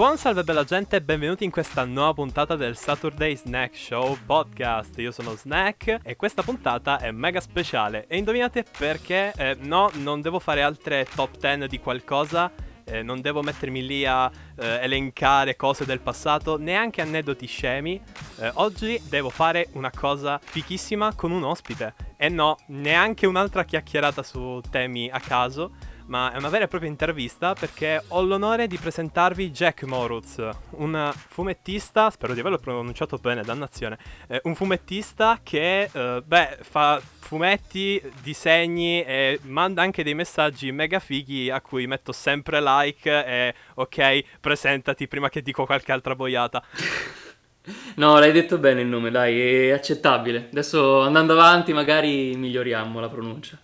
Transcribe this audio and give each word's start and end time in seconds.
Buon 0.00 0.16
salve 0.16 0.44
bella 0.44 0.64
gente 0.64 0.96
e 0.96 1.02
benvenuti 1.02 1.44
in 1.44 1.50
questa 1.50 1.84
nuova 1.84 2.14
puntata 2.14 2.56
del 2.56 2.74
Saturday 2.74 3.36
Snack 3.36 3.76
Show 3.76 4.16
podcast. 4.24 4.96
Io 4.96 5.10
sono 5.10 5.34
Snack 5.34 5.98
e 6.02 6.16
questa 6.16 6.42
puntata 6.42 6.98
è 6.98 7.10
mega 7.10 7.38
speciale. 7.38 8.06
E 8.08 8.16
indovinate 8.16 8.64
perché? 8.78 9.30
Eh, 9.36 9.58
no, 9.60 9.90
non 9.96 10.22
devo 10.22 10.38
fare 10.38 10.62
altre 10.62 11.06
top 11.14 11.36
10 11.36 11.66
di 11.66 11.80
qualcosa. 11.80 12.50
Eh, 12.82 13.02
non 13.02 13.20
devo 13.20 13.42
mettermi 13.42 13.84
lì 13.84 14.06
a 14.06 14.30
eh, 14.56 14.78
elencare 14.80 15.54
cose 15.54 15.84
del 15.84 16.00
passato, 16.00 16.56
neanche 16.56 17.02
aneddoti 17.02 17.44
scemi. 17.44 18.00
Eh, 18.38 18.50
oggi 18.54 18.98
devo 19.06 19.28
fare 19.28 19.68
una 19.72 19.90
cosa 19.90 20.40
fichissima 20.42 21.14
con 21.14 21.30
un 21.30 21.44
ospite. 21.44 21.92
E 22.16 22.30
no, 22.30 22.56
neanche 22.68 23.26
un'altra 23.26 23.64
chiacchierata 23.64 24.22
su 24.22 24.62
temi 24.70 25.10
a 25.10 25.20
caso 25.20 25.72
ma 26.10 26.32
è 26.32 26.36
una 26.36 26.48
vera 26.48 26.64
e 26.64 26.68
propria 26.68 26.90
intervista 26.90 27.54
perché 27.54 28.02
ho 28.08 28.20
l'onore 28.22 28.66
di 28.66 28.76
presentarvi 28.76 29.50
Jack 29.52 29.84
Moritz, 29.84 30.44
un 30.70 31.12
fumettista, 31.14 32.10
spero 32.10 32.34
di 32.34 32.40
averlo 32.40 32.58
pronunciato 32.58 33.16
bene, 33.16 33.42
dannazione, 33.42 33.96
eh, 34.28 34.40
un 34.44 34.56
fumettista 34.56 35.38
che, 35.42 35.88
eh, 35.90 36.22
beh, 36.24 36.58
fa 36.62 37.00
fumetti, 37.00 38.02
disegni 38.22 39.04
e 39.04 39.38
manda 39.44 39.82
anche 39.82 40.02
dei 40.02 40.14
messaggi 40.14 40.72
mega 40.72 40.98
fighi 40.98 41.48
a 41.48 41.60
cui 41.60 41.86
metto 41.86 42.10
sempre 42.10 42.60
like 42.60 43.08
e 43.08 43.54
ok, 43.74 44.40
presentati 44.40 45.06
prima 45.06 45.28
che 45.28 45.42
dico 45.42 45.64
qualche 45.64 45.92
altra 45.92 46.16
boiata. 46.16 46.62
No, 47.96 48.18
l'hai 48.18 48.32
detto 48.32 48.58
bene 48.58 48.80
il 48.80 48.88
nome, 48.88 49.12
dai, 49.12 49.68
è 49.68 49.70
accettabile. 49.70 50.48
Adesso 50.50 51.02
andando 51.02 51.34
avanti 51.34 51.72
magari 51.72 52.34
miglioriamo 52.34 52.98
la 52.98 53.08
pronuncia. 53.08 53.56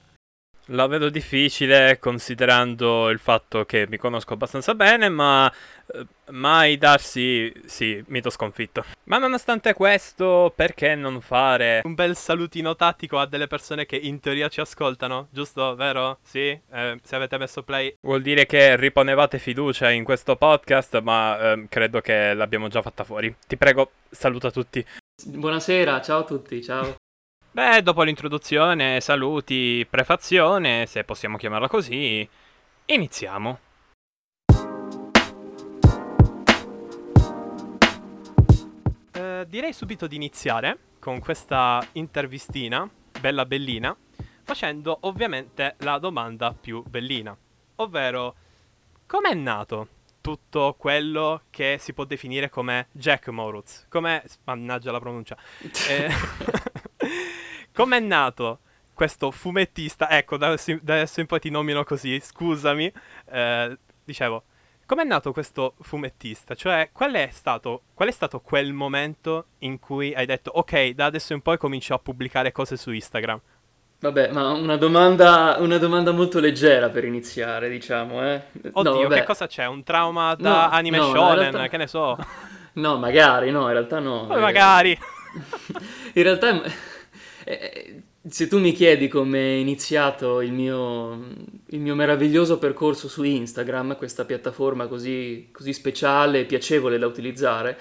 La 0.70 0.88
vedo 0.88 1.08
difficile 1.10 1.98
considerando 2.00 3.08
il 3.10 3.20
fatto 3.20 3.64
che 3.64 3.86
mi 3.88 3.98
conosco 3.98 4.32
abbastanza 4.32 4.74
bene, 4.74 5.08
ma 5.08 5.52
eh, 5.94 6.06
mai 6.30 6.76
darsi, 6.76 7.52
sì, 7.66 8.02
mito 8.08 8.30
sconfitto. 8.30 8.84
Ma 9.04 9.18
nonostante 9.18 9.74
questo, 9.74 10.52
perché 10.56 10.96
non 10.96 11.20
fare 11.20 11.82
un 11.84 11.94
bel 11.94 12.16
salutino 12.16 12.74
tattico 12.74 13.18
a 13.18 13.26
delle 13.26 13.46
persone 13.46 13.86
che 13.86 13.94
in 13.94 14.18
teoria 14.18 14.48
ci 14.48 14.60
ascoltano? 14.60 15.28
Giusto, 15.30 15.76
vero? 15.76 16.18
Sì? 16.22 16.48
Eh, 16.48 16.98
se 17.00 17.14
avete 17.14 17.38
messo 17.38 17.62
play. 17.62 17.94
Vuol 18.00 18.22
dire 18.22 18.44
che 18.46 18.74
riponevate 18.74 19.38
fiducia 19.38 19.90
in 19.90 20.02
questo 20.02 20.34
podcast, 20.34 21.00
ma 21.00 21.52
eh, 21.52 21.66
credo 21.68 22.00
che 22.00 22.34
l'abbiamo 22.34 22.66
già 22.66 22.82
fatta 22.82 23.04
fuori. 23.04 23.32
Ti 23.46 23.56
prego, 23.56 23.92
saluta 24.10 24.50
tutti. 24.50 24.84
Buonasera, 25.24 26.00
ciao 26.02 26.20
a 26.20 26.24
tutti, 26.24 26.60
ciao. 26.60 26.96
Beh, 27.56 27.80
dopo 27.80 28.02
l'introduzione, 28.02 29.00
saluti, 29.00 29.86
prefazione, 29.88 30.84
se 30.84 31.04
possiamo 31.04 31.38
chiamarla 31.38 31.68
così, 31.68 32.28
iniziamo. 32.84 33.58
Eh, 39.10 39.46
direi 39.48 39.72
subito 39.72 40.06
di 40.06 40.16
iniziare 40.16 40.78
con 40.98 41.18
questa 41.18 41.82
intervistina, 41.92 42.86
bella 43.18 43.46
bellina, 43.46 43.96
facendo 44.42 44.98
ovviamente 45.04 45.76
la 45.78 45.96
domanda 45.96 46.52
più 46.52 46.82
bellina, 46.86 47.34
ovvero 47.76 48.34
com'è 49.06 49.32
nato 49.32 49.88
tutto 50.20 50.74
quello 50.76 51.44
che 51.48 51.78
si 51.80 51.94
può 51.94 52.04
definire 52.04 52.50
come 52.50 52.88
Jack 52.92 53.28
Moritz? 53.28 53.86
Come... 53.88 54.22
mannaggia 54.44 54.92
la 54.92 55.00
pronuncia. 55.00 55.38
eh, 55.88 56.10
Com'è 57.76 58.00
nato 58.00 58.60
questo 58.94 59.30
fumettista? 59.30 60.08
Ecco, 60.08 60.38
da 60.38 60.46
adesso 60.48 61.20
in 61.20 61.26
poi 61.26 61.38
ti 61.38 61.50
nomino 61.50 61.84
così, 61.84 62.18
scusami. 62.18 62.90
Eh, 63.30 63.78
dicevo, 64.02 64.44
com'è 64.86 65.04
nato 65.04 65.30
questo 65.30 65.74
fumettista? 65.82 66.54
Cioè, 66.54 66.88
qual 66.90 67.12
è, 67.12 67.28
stato, 67.30 67.82
qual 67.92 68.08
è 68.08 68.12
stato 68.12 68.40
quel 68.40 68.72
momento 68.72 69.48
in 69.58 69.78
cui 69.78 70.14
hai 70.14 70.24
detto, 70.24 70.52
ok, 70.54 70.92
da 70.92 71.04
adesso 71.04 71.34
in 71.34 71.42
poi 71.42 71.58
comincio 71.58 71.92
a 71.92 71.98
pubblicare 71.98 72.50
cose 72.50 72.78
su 72.78 72.92
Instagram? 72.92 73.38
Vabbè, 74.00 74.32
ma 74.32 74.52
una 74.52 74.78
domanda, 74.78 75.56
una 75.58 75.76
domanda 75.76 76.12
molto 76.12 76.40
leggera 76.40 76.88
per 76.88 77.04
iniziare, 77.04 77.68
diciamo, 77.68 78.26
eh. 78.26 78.42
Oddio, 78.72 79.02
no, 79.02 79.08
che 79.08 79.24
cosa 79.24 79.46
c'è? 79.46 79.66
Un 79.66 79.82
trauma 79.82 80.34
da 80.34 80.48
no, 80.48 80.70
anime 80.70 80.96
no, 80.96 81.12
shonen, 81.12 81.38
realtà... 81.50 81.68
che 81.68 81.76
ne 81.76 81.86
so? 81.86 82.16
No, 82.76 82.98
magari, 82.98 83.50
no, 83.50 83.66
in 83.66 83.72
realtà 83.72 84.00
no. 84.00 84.26
Come 84.26 84.40
magari? 84.40 84.90
in 86.12 86.22
realtà 86.22 86.60
eh, 87.48 88.02
se 88.28 88.48
tu 88.48 88.58
mi 88.58 88.72
chiedi 88.72 89.06
come 89.06 89.38
è 89.38 89.58
iniziato 89.58 90.40
il 90.40 90.52
mio, 90.52 91.28
il 91.68 91.78
mio, 91.78 91.94
meraviglioso 91.94 92.58
percorso 92.58 93.06
su 93.06 93.22
Instagram, 93.22 93.96
questa 93.96 94.24
piattaforma 94.24 94.88
così, 94.88 95.48
così 95.52 95.72
speciale 95.72 96.40
e 96.40 96.44
piacevole 96.44 96.98
da 96.98 97.06
utilizzare, 97.06 97.78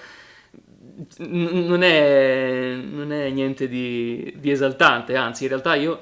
non 1.18 1.82
è, 1.82 2.76
non 2.76 3.10
è 3.10 3.28
niente 3.30 3.66
di, 3.66 4.34
di 4.36 4.50
esaltante, 4.52 5.16
anzi 5.16 5.42
in 5.42 5.48
realtà 5.48 5.74
io 5.74 6.00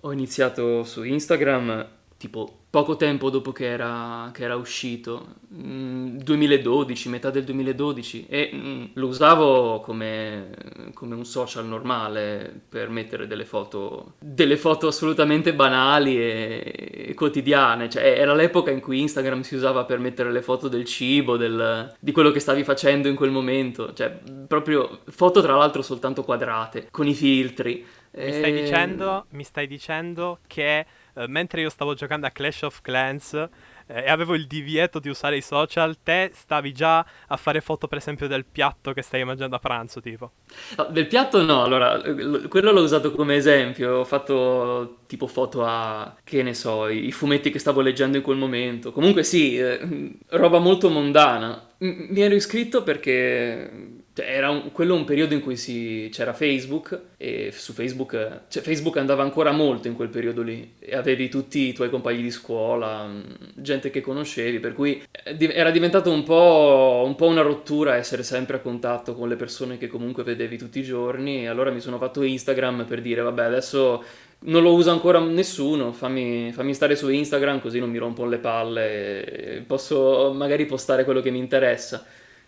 ho 0.00 0.12
iniziato 0.12 0.84
su 0.84 1.02
Instagram 1.02 1.99
tipo 2.20 2.64
poco 2.68 2.96
tempo 2.96 3.30
dopo 3.30 3.50
che 3.50 3.64
era, 3.64 4.28
che 4.34 4.44
era 4.44 4.54
uscito, 4.54 5.36
2012, 5.48 7.08
mm, 7.08 7.10
metà 7.10 7.30
del 7.30 7.44
2012, 7.44 8.26
e 8.28 8.50
mm, 8.52 8.84
lo 8.92 9.06
usavo 9.06 9.80
come, 9.80 10.50
come, 10.92 11.14
un 11.14 11.24
social 11.24 11.64
normale 11.64 12.60
per 12.68 12.90
mettere 12.90 13.26
delle 13.26 13.46
foto, 13.46 14.16
delle 14.18 14.58
foto 14.58 14.88
assolutamente 14.88 15.54
banali 15.54 16.18
e, 16.18 17.06
e, 17.08 17.14
quotidiane, 17.14 17.88
cioè 17.88 18.02
era 18.04 18.34
l'epoca 18.34 18.70
in 18.70 18.80
cui 18.80 19.00
Instagram 19.00 19.40
si 19.40 19.54
usava 19.54 19.86
per 19.86 19.98
mettere 19.98 20.30
le 20.30 20.42
foto 20.42 20.68
del 20.68 20.84
cibo, 20.84 21.38
del, 21.38 21.96
di 21.98 22.12
quello 22.12 22.30
che 22.32 22.38
stavi 22.38 22.64
facendo 22.64 23.08
in 23.08 23.16
quel 23.16 23.30
momento, 23.30 23.94
cioè 23.94 24.14
proprio 24.46 25.00
foto 25.08 25.40
tra 25.40 25.56
l'altro 25.56 25.80
soltanto 25.80 26.22
quadrate, 26.22 26.88
con 26.90 27.08
i 27.08 27.14
filtri. 27.14 27.82
Mi 28.12 28.32
stai, 28.32 28.58
e... 28.58 28.62
dicendo, 28.62 29.24
mi 29.30 29.44
stai 29.44 29.66
dicendo 29.66 30.40
che 30.46 30.84
eh, 31.20 31.28
mentre 31.28 31.60
io 31.60 31.70
stavo 31.70 31.94
giocando 31.94 32.26
a 32.26 32.30
Clash 32.30 32.62
of 32.62 32.80
Clans 32.80 33.34
eh, 33.34 33.48
e 33.86 34.08
avevo 34.10 34.34
il 34.34 34.46
divieto 34.46 34.98
di 34.98 35.08
usare 35.08 35.36
i 35.36 35.42
social, 35.42 35.96
te 36.02 36.30
stavi 36.32 36.72
già 36.72 37.04
a 37.26 37.36
fare 37.36 37.60
foto 37.60 37.88
per 37.88 37.98
esempio 37.98 38.26
del 38.26 38.44
piatto 38.44 38.92
che 38.92 39.02
stai 39.02 39.24
mangiando 39.24 39.56
a 39.56 39.58
pranzo, 39.58 40.00
tipo? 40.00 40.32
No, 40.76 40.84
del 40.90 41.06
piatto 41.06 41.42
no, 41.42 41.62
allora, 41.62 42.00
quello 42.48 42.72
l'ho 42.72 42.82
usato 42.82 43.12
come 43.12 43.34
esempio, 43.34 43.98
ho 43.98 44.04
fatto 44.04 45.00
tipo 45.06 45.26
foto 45.26 45.64
a, 45.64 46.16
che 46.24 46.42
ne 46.42 46.54
so, 46.54 46.88
i 46.88 47.12
fumetti 47.12 47.50
che 47.50 47.58
stavo 47.58 47.80
leggendo 47.80 48.16
in 48.16 48.22
quel 48.22 48.38
momento. 48.38 48.92
Comunque 48.92 49.22
sì, 49.24 49.58
eh, 49.58 50.18
roba 50.28 50.58
molto 50.58 50.88
mondana. 50.88 51.68
M- 51.78 52.06
mi 52.10 52.20
ero 52.20 52.34
iscritto 52.34 52.82
perché 52.82 53.99
cioè, 54.20 54.30
era 54.30 54.50
un, 54.50 54.70
quello 54.72 54.94
un 54.94 55.04
periodo 55.04 55.34
in 55.34 55.40
cui 55.40 55.56
si, 55.56 56.08
c'era 56.12 56.32
Facebook 56.32 57.00
e 57.16 57.50
su 57.52 57.72
Facebook, 57.72 58.42
cioè 58.48 58.62
Facebook 58.62 58.96
andava 58.98 59.22
ancora 59.22 59.50
molto 59.50 59.88
in 59.88 59.94
quel 59.94 60.08
periodo 60.08 60.42
lì 60.42 60.74
e 60.78 60.94
avevi 60.94 61.28
tutti 61.28 61.68
i 61.68 61.72
tuoi 61.72 61.90
compagni 61.90 62.22
di 62.22 62.30
scuola, 62.30 63.06
mm, 63.06 63.20
gente 63.54 63.90
che 63.90 64.00
conoscevi, 64.00 64.60
per 64.60 64.74
cui 64.74 65.02
eh, 65.10 65.52
era 65.52 65.70
diventato 65.70 66.10
un 66.10 66.22
po', 66.22 67.02
un 67.06 67.14
po' 67.14 67.26
una 67.26 67.42
rottura 67.42 67.96
essere 67.96 68.22
sempre 68.22 68.56
a 68.56 68.60
contatto 68.60 69.14
con 69.14 69.28
le 69.28 69.36
persone 69.36 69.78
che 69.78 69.88
comunque 69.88 70.22
vedevi 70.22 70.58
tutti 70.58 70.80
i 70.80 70.84
giorni 70.84 71.44
e 71.44 71.48
allora 71.48 71.70
mi 71.70 71.80
sono 71.80 71.98
fatto 71.98 72.22
Instagram 72.22 72.84
per 72.84 73.00
dire 73.00 73.22
vabbè 73.22 73.44
adesso 73.44 74.04
non 74.42 74.62
lo 74.62 74.72
usa 74.72 74.90
ancora 74.90 75.18
nessuno, 75.18 75.92
fammi, 75.92 76.50
fammi, 76.52 76.72
stare 76.74 76.96
su 76.96 77.08
Instagram 77.10 77.60
così 77.60 77.78
non 77.78 77.90
mi 77.90 77.98
rompo 77.98 78.24
le 78.24 78.38
palle 78.38 79.62
posso 79.66 80.32
magari 80.34 80.64
postare 80.66 81.04
quello 81.04 81.20
che 81.20 81.30
mi 81.30 81.38
interessa. 81.38 82.04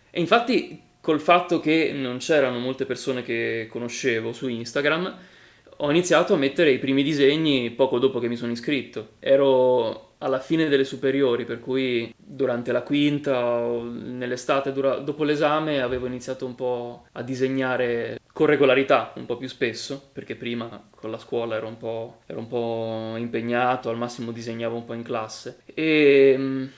E 0.09 0.19
infatti 0.19 0.91
col 1.03 1.19
fatto 1.19 1.59
che 1.59 1.91
non 1.93 2.19
c'erano 2.19 2.59
molte 2.59 2.85
persone 2.85 3.23
che 3.23 3.67
conoscevo 3.69 4.31
su 4.31 4.47
Instagram, 4.47 5.13
ho 5.75 5.89
iniziato 5.89 6.33
a 6.33 6.37
mettere 6.37 6.71
i 6.71 6.79
primi 6.79 7.03
disegni 7.03 7.71
poco 7.71 7.99
dopo 7.99 8.19
che 8.19 8.29
mi 8.29 8.37
sono 8.37 8.53
iscritto. 8.53 9.15
Ero 9.19 10.11
alla 10.19 10.39
fine 10.39 10.69
delle 10.69 10.85
superiori, 10.85 11.43
per 11.43 11.59
cui 11.59 12.13
durante 12.15 12.71
la 12.71 12.83
quinta 12.83 13.37
o 13.45 13.83
nell'estate 13.83 14.71
dura- 14.71 14.99
dopo 14.99 15.25
l'esame 15.25 15.81
avevo 15.81 16.05
iniziato 16.05 16.45
un 16.45 16.55
po' 16.55 17.07
a 17.11 17.21
disegnare 17.21 18.21
con 18.31 18.45
regolarità, 18.45 19.11
un 19.17 19.25
po' 19.25 19.35
più 19.35 19.49
spesso, 19.49 20.09
perché 20.13 20.37
prima 20.37 20.87
con 20.89 21.11
la 21.11 21.19
scuola 21.19 21.57
ero 21.57 21.67
un 21.67 21.77
po', 21.77 22.21
ero 22.27 22.39
un 22.39 22.47
po 22.47 23.15
impegnato, 23.17 23.89
al 23.89 23.97
massimo 23.97 24.31
disegnavo 24.31 24.77
un 24.77 24.85
po' 24.85 24.93
in 24.93 25.03
classe. 25.03 25.63
E, 25.65 26.69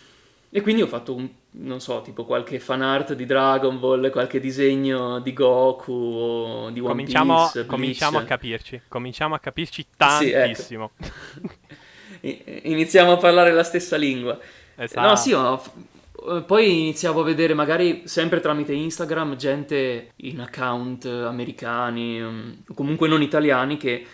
e 0.50 0.62
quindi 0.62 0.82
ho 0.82 0.88
fatto 0.88 1.14
un 1.14 1.30
non 1.58 1.80
so, 1.80 2.02
tipo 2.02 2.26
qualche 2.26 2.60
fan 2.60 2.82
art 2.82 3.14
di 3.14 3.26
Dragon 3.26 3.80
Ball, 3.80 4.10
qualche 4.10 4.40
disegno 4.40 5.20
di 5.20 5.32
Goku 5.32 5.92
o 5.92 6.70
di 6.70 6.80
One 6.80 6.90
cominciamo, 6.90 7.44
Piece. 7.44 7.66
Cominciamo 7.66 8.18
a 8.18 8.24
capirci, 8.24 8.82
cominciamo 8.88 9.36
a 9.36 9.40
capirci 9.40 9.86
tantissimo. 9.96 10.92
Sì, 11.00 11.08
ecco. 12.22 12.60
Iniziamo 12.68 13.14
a 13.14 13.18
parlare 13.18 13.54
la 13.54 13.64
stessa 13.64 13.96
lingua. 13.96 14.38
Esatto. 14.76 15.08
No, 15.08 15.16
sì, 15.16 15.32
ho, 15.32 15.62
poi 16.46 16.80
iniziavo 16.82 17.22
a 17.22 17.24
vedere 17.24 17.54
magari 17.54 18.04
sempre 18.06 18.40
tramite 18.40 18.74
Instagram 18.74 19.36
gente 19.36 20.12
in 20.18 20.40
account 20.40 21.06
americani, 21.06 22.20
mm, 22.20 22.52
comunque 22.74 23.08
non 23.08 23.22
italiani, 23.22 23.78
che 23.78 24.06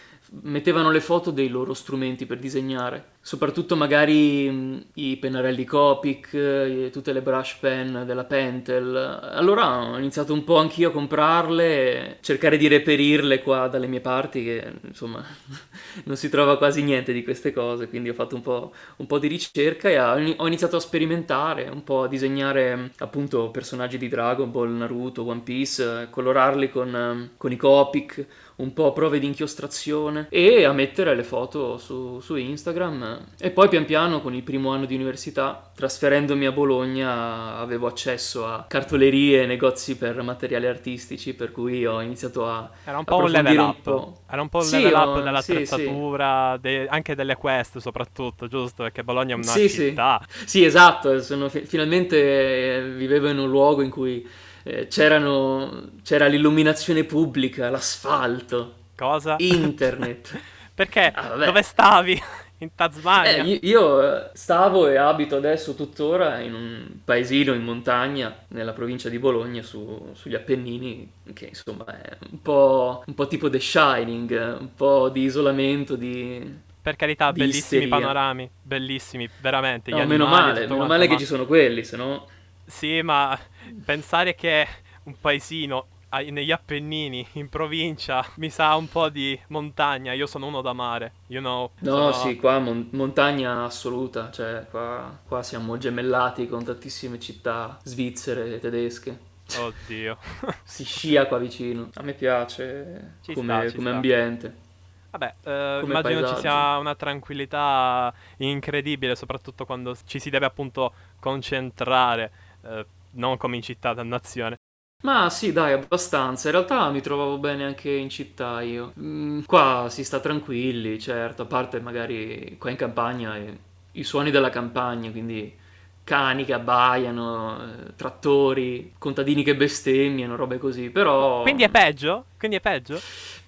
mettevano 0.44 0.92
le 0.92 1.02
foto 1.02 1.30
dei 1.30 1.50
loro 1.50 1.74
strumenti 1.74 2.26
per 2.26 2.40
disegnare, 2.40 3.16
soprattutto 3.20 3.76
magari 3.76 4.50
mh, 4.50 4.86
i 4.94 5.18
pennarelli 5.18 5.66
Copic, 5.66 6.34
eh, 6.34 6.90
tutte 6.92 7.12
le 7.12 7.22
brush 7.22 7.58
pen 7.60 8.04
della 8.06 8.24
Pentel. 8.24 8.96
Allora 8.96 9.92
ho 9.92 9.98
iniziato 9.98 10.34
un 10.34 10.46
po' 10.46 10.58
anch'io 10.58 10.90
a 10.90 10.92
comprarle, 10.94 12.20
cercare 12.22 12.56
di 12.58 12.68
reperirle 12.70 13.42
qua 13.42 13.68
dalle 13.68 13.88
mie 13.88 14.00
parti, 14.00 14.44
che 14.44 14.72
insomma 14.84 15.22
non 16.06 16.16
si 16.16 16.30
trova 16.30 16.58
quasi 16.58 16.82
niente 16.82 17.12
di 17.12 17.24
queste 17.24 17.52
cose, 17.52 17.90
quindi 17.90 18.10
ho 18.10 18.14
fatto 18.14 18.36
un 18.36 18.42
po', 18.42 18.74
un 18.98 19.08
po 19.08 19.20
di 19.20 19.28
ricerca 19.28 19.90
e 19.90 20.00
ho 20.38 20.48
iniziato 20.48 20.78
a 20.78 20.80
sperimentare, 20.80 21.68
un 21.70 21.84
po' 21.84 22.04
a 22.04 22.08
disegnare 22.08 22.92
appunto 23.00 23.52
personaggi 23.52 23.98
di 23.98 24.08
Dragon 24.08 24.50
Ball, 24.50 24.72
Naruto, 24.78 25.26
One 25.26 25.42
Piece, 25.42 26.08
colorarli 26.10 26.70
con, 26.70 27.32
con 27.36 27.52
i 27.52 27.58
Copic 27.58 28.26
un 28.62 28.74
po' 28.74 28.94
prove 28.94 29.20
di 29.20 29.26
inchiostrazione 29.26 30.28
e 30.30 30.64
a 30.64 30.72
mettere 30.72 31.16
le 31.16 31.24
foto 31.24 31.78
su, 31.78 32.20
su, 32.22 32.36
Instagram. 32.36 33.26
E 33.40 33.50
poi 33.52 33.68
pian 33.68 33.86
piano 33.86 34.22
con 34.22 34.34
il 34.34 34.44
primo 34.44 34.72
anno 34.72 34.86
di 34.86 34.96
università, 34.96 35.72
trasferendomi 35.76 36.46
a 36.46 36.52
Bologna, 36.52 37.58
avevo 37.58 37.88
accesso 37.88 38.46
a 38.46 38.66
cartolerie 38.68 39.44
e 39.44 39.46
negozi 39.46 39.98
per 39.98 40.22
materiali 40.22 40.68
artistici, 40.68 41.34
per 41.34 41.52
cui 41.52 41.86
ho 41.86 42.02
iniziato 42.02 42.48
a... 42.48 42.70
Era 42.86 43.00
un 43.00 43.04
po' 43.04 43.18
un 43.18 43.32
level 43.32 43.58
up. 43.58 43.88
Un 43.88 44.14
Era 44.30 44.42
un 44.42 44.50
po' 44.50 44.60
un 44.60 44.64
sì, 44.64 44.82
level 44.82 44.94
up 44.94 45.24
dell'attrezzatura, 45.24 46.60
sì, 46.62 46.68
sì. 46.68 46.78
De, 46.78 46.88
anche 46.88 47.16
delle 47.16 47.36
quest 47.36 47.80
soprattutto, 47.80 48.48
giusto? 48.48 48.84
Perché 48.84 49.04
Bologna 49.04 49.34
è 49.34 49.38
una 49.38 49.44
sì, 49.44 49.70
città. 49.70 50.22
Sì, 50.30 50.48
sì 50.48 50.64
esatto, 50.64 51.20
Sono, 51.22 51.50
finalmente 51.50 52.18
eh, 52.18 52.90
vivevo 52.96 53.28
in 53.30 53.40
un 53.40 53.50
luogo 53.50 53.82
in 53.82 53.90
cui 53.90 54.26
eh, 54.64 54.88
c'era 54.88 56.28
l'illuminazione 56.28 57.04
pubblica, 57.04 57.70
l'asfalto. 57.70 58.76
Cosa? 58.96 59.36
Internet. 59.40 60.40
Perché? 60.74 61.12
Ah, 61.14 61.36
Dove 61.36 61.62
stavi? 61.62 62.22
In 62.62 62.76
Tasmania? 62.76 63.44
Eh, 63.44 63.60
io 63.64 64.30
stavo 64.34 64.88
e 64.88 64.96
abito 64.96 65.36
adesso 65.36 65.74
tuttora 65.74 66.38
in 66.42 66.54
un 66.54 66.86
paesino 67.04 67.54
in 67.54 67.64
montagna 67.64 68.36
nella 68.50 68.74
provincia 68.74 69.10
di 69.10 69.18
Bologna 69.18 69.64
su, 69.64 70.12
sugli 70.14 70.36
Appennini 70.36 71.12
che 71.34 71.48
insomma 71.48 71.86
è 71.86 72.18
un 72.30 72.40
po', 72.40 73.04
un 73.04 73.16
po' 73.16 73.26
tipo 73.26 73.50
The 73.50 73.60
Shining, 73.60 74.58
un 74.60 74.76
po' 74.76 75.10
di 75.10 75.24
isolamento, 75.24 75.96
di... 75.96 76.60
Per 76.80 76.96
carità, 76.96 77.32
di 77.32 77.40
bellissimi 77.40 77.84
isteria. 77.84 77.90
panorami, 77.98 78.48
bellissimi, 78.62 79.28
veramente. 79.40 79.90
No, 79.90 80.06
meno 80.06 80.28
male, 80.28 80.68
meno 80.68 80.86
male 80.86 81.08
ma... 81.08 81.14
che 81.14 81.20
ci 81.20 81.26
sono 81.26 81.48
quelli, 81.48 81.84
se 81.84 81.98
no... 81.98 82.28
Sì, 82.72 83.02
ma 83.02 83.38
pensare 83.84 84.34
che 84.34 84.66
un 85.04 85.16
paesino 85.20 85.88
negli 86.30 86.52
Appennini, 86.52 87.26
in 87.34 87.50
provincia, 87.50 88.26
mi 88.36 88.50
sa 88.50 88.76
un 88.76 88.88
po' 88.90 89.10
di 89.10 89.40
montagna. 89.48 90.14
Io 90.14 90.26
sono 90.26 90.48
uno 90.48 90.62
da 90.62 90.74
mare, 90.74 91.14
you 91.28 91.42
know. 91.42 91.72
No, 91.80 92.12
sono... 92.12 92.14
sì, 92.14 92.38
qua 92.38 92.60
mon- 92.60 92.88
montagna 92.92 93.66
assoluta. 93.66 94.32
Cioè, 94.32 94.68
qua, 94.70 95.20
qua, 95.28 95.44
siamo 95.44 95.78
gemellati 95.78 96.48
con 96.48 96.64
tantissime 96.64 97.20
città 97.20 97.78
svizzere 97.84 98.56
e 98.56 98.60
tedesche. 98.60 99.20
Oddio. 99.58 100.18
si 100.64 100.86
scia 100.86 101.28
qua 101.28 101.38
vicino. 101.38 101.90
A 101.94 102.04
me 102.04 102.14
piace 102.14 103.18
ci 103.22 103.34
come, 103.34 103.68
sta, 103.68 103.76
come 103.76 103.90
ambiente. 103.92 104.70
Vabbè, 105.12 105.36
eh, 105.44 105.80
immagino 105.84 106.02
paesaggio. 106.02 106.36
ci 106.36 106.40
sia 106.40 106.78
una 106.78 106.96
tranquillità 106.96 108.14
incredibile, 108.38 109.16
soprattutto 109.16 109.66
quando 109.66 109.96
ci 110.06 110.20
si 110.20 110.30
deve 110.30 110.46
appunto 110.46 110.94
concentrare 111.20 112.32
eh, 112.64 112.86
non 113.12 113.38
come 113.38 113.56
in 113.58 113.62
città, 113.62 113.94
dannazione. 113.94 114.58
Ma 115.04 115.30
sì, 115.30 115.52
dai, 115.52 115.74
abbastanza. 115.74 116.48
In 116.48 116.54
realtà 116.54 116.90
mi 116.92 117.02
trovavo 117.02 117.38
bene 117.40 117.64
anche 117.64 117.90
in 117.92 118.10
città 118.10 118.62
io. 118.62 118.94
Mm, 119.00 119.42
qua 119.46 119.88
si 119.90 120.04
sta 120.04 120.20
tranquilli, 120.20 121.00
certo, 121.00 121.44
a 121.44 121.46
parte 121.46 121.80
magari 121.80 122.56
qua 122.60 122.70
in 122.70 122.76
campagna 122.76 123.36
i, 123.38 123.58
i 123.94 124.04
suoni 124.04 124.30
della 124.30 124.50
campagna, 124.50 125.10
quindi 125.10 125.58
cani 126.04 126.46
che 126.46 126.54
abbaiano, 126.54 127.64
eh, 127.64 127.96
trattori, 127.96 128.94
contadini 128.98 129.44
che 129.44 129.56
bestemmiano, 129.56 130.36
robe 130.36 130.58
così, 130.58 130.90
però... 130.90 131.42
Quindi 131.42 131.64
è 131.64 131.70
peggio? 131.70 132.26
Quindi 132.38 132.58
è 132.58 132.60
peggio? 132.62 133.00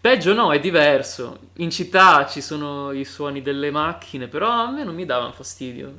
Peggio 0.02 0.34
no, 0.34 0.52
è 0.52 0.60
diverso. 0.60 1.40
In 1.58 1.70
città 1.70 2.26
ci 2.26 2.42
sono 2.42 2.92
i 2.92 3.06
suoni 3.06 3.42
delle 3.42 3.72
macchine, 3.72 4.28
però 4.28 4.50
a 4.50 4.72
me 4.72 4.84
non 4.84 4.96
mi 4.96 5.06
davano 5.06 5.32
fastidio. 5.32 5.94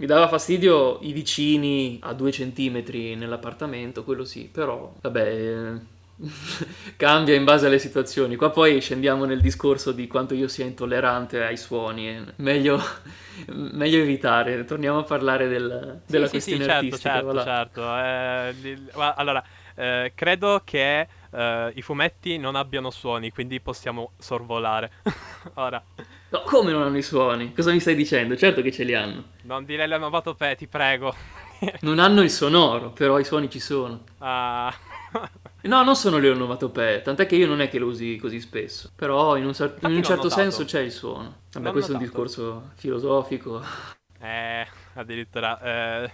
Mi 0.00 0.06
dava 0.06 0.28
fastidio 0.28 0.98
i 1.02 1.12
vicini 1.12 1.98
a 2.00 2.14
due 2.14 2.32
centimetri 2.32 3.14
nell'appartamento, 3.16 4.02
quello 4.02 4.24
sì, 4.24 4.48
però 4.50 4.94
vabbè, 4.98 5.28
eh, 5.28 5.78
cambia 6.96 7.34
in 7.34 7.44
base 7.44 7.66
alle 7.66 7.78
situazioni. 7.78 8.34
Qua 8.36 8.48
poi 8.48 8.80
scendiamo 8.80 9.26
nel 9.26 9.42
discorso 9.42 9.92
di 9.92 10.06
quanto 10.06 10.32
io 10.32 10.48
sia 10.48 10.64
intollerante 10.64 11.44
ai 11.44 11.58
suoni, 11.58 12.08
eh. 12.08 12.24
meglio, 12.36 12.80
meglio 13.52 14.00
evitare, 14.00 14.64
torniamo 14.64 15.00
a 15.00 15.02
parlare 15.02 15.48
del, 15.48 16.00
della 16.06 16.24
sì, 16.24 16.30
questione 16.30 16.64
sì, 16.64 16.70
sì, 16.70 17.02
certo, 17.02 17.28
artistica. 17.28 17.42
Certo, 17.42 17.42
certo. 17.42 17.96
Eh, 17.98 19.12
allora, 19.16 19.44
eh, 19.74 20.12
credo 20.14 20.62
che 20.64 21.08
eh, 21.30 21.72
i 21.74 21.82
fumetti 21.82 22.38
non 22.38 22.54
abbiano 22.54 22.88
suoni, 22.88 23.30
quindi 23.32 23.60
possiamo 23.60 24.12
sorvolare. 24.16 24.92
Ora. 25.56 25.84
No, 26.30 26.42
come 26.44 26.70
non 26.70 26.82
hanno 26.82 26.96
i 26.96 27.02
suoni? 27.02 27.52
Cosa 27.52 27.72
mi 27.72 27.80
stai 27.80 27.96
dicendo? 27.96 28.36
Certo 28.36 28.62
che 28.62 28.70
ce 28.70 28.84
li 28.84 28.94
hanno. 28.94 29.24
Non 29.42 29.64
dire 29.64 29.86
le 29.88 29.96
onomatopee, 29.96 30.54
ti 30.54 30.68
prego. 30.68 31.12
non 31.82 31.98
hanno 31.98 32.22
il 32.22 32.30
sonoro, 32.30 32.90
però 32.90 33.18
i 33.18 33.24
suoni 33.24 33.50
ci 33.50 33.58
sono. 33.58 34.04
Ah. 34.18 34.72
no, 35.62 35.82
non 35.82 35.96
sono 35.96 36.18
le 36.18 36.30
onomatopee, 36.30 37.02
tant'è 37.02 37.26
che 37.26 37.34
io 37.34 37.48
non 37.48 37.60
è 37.60 37.68
che 37.68 37.80
lo 37.80 37.86
usi 37.86 38.16
così 38.16 38.38
spesso. 38.40 38.92
Però 38.94 39.36
in 39.36 39.44
un, 39.44 39.52
cer- 39.52 39.82
in 39.82 39.92
un 39.92 40.02
certo 40.04 40.30
senso 40.30 40.64
c'è 40.64 40.80
il 40.80 40.92
suono. 40.92 41.40
Vabbè, 41.50 41.64
non 41.64 41.72
questo 41.72 41.92
notato. 41.92 41.92
è 41.92 41.96
un 41.96 41.98
discorso 41.98 42.70
filosofico. 42.76 43.62
Eh, 44.20 44.66
addirittura. 44.94 45.60
Eh, 46.04 46.12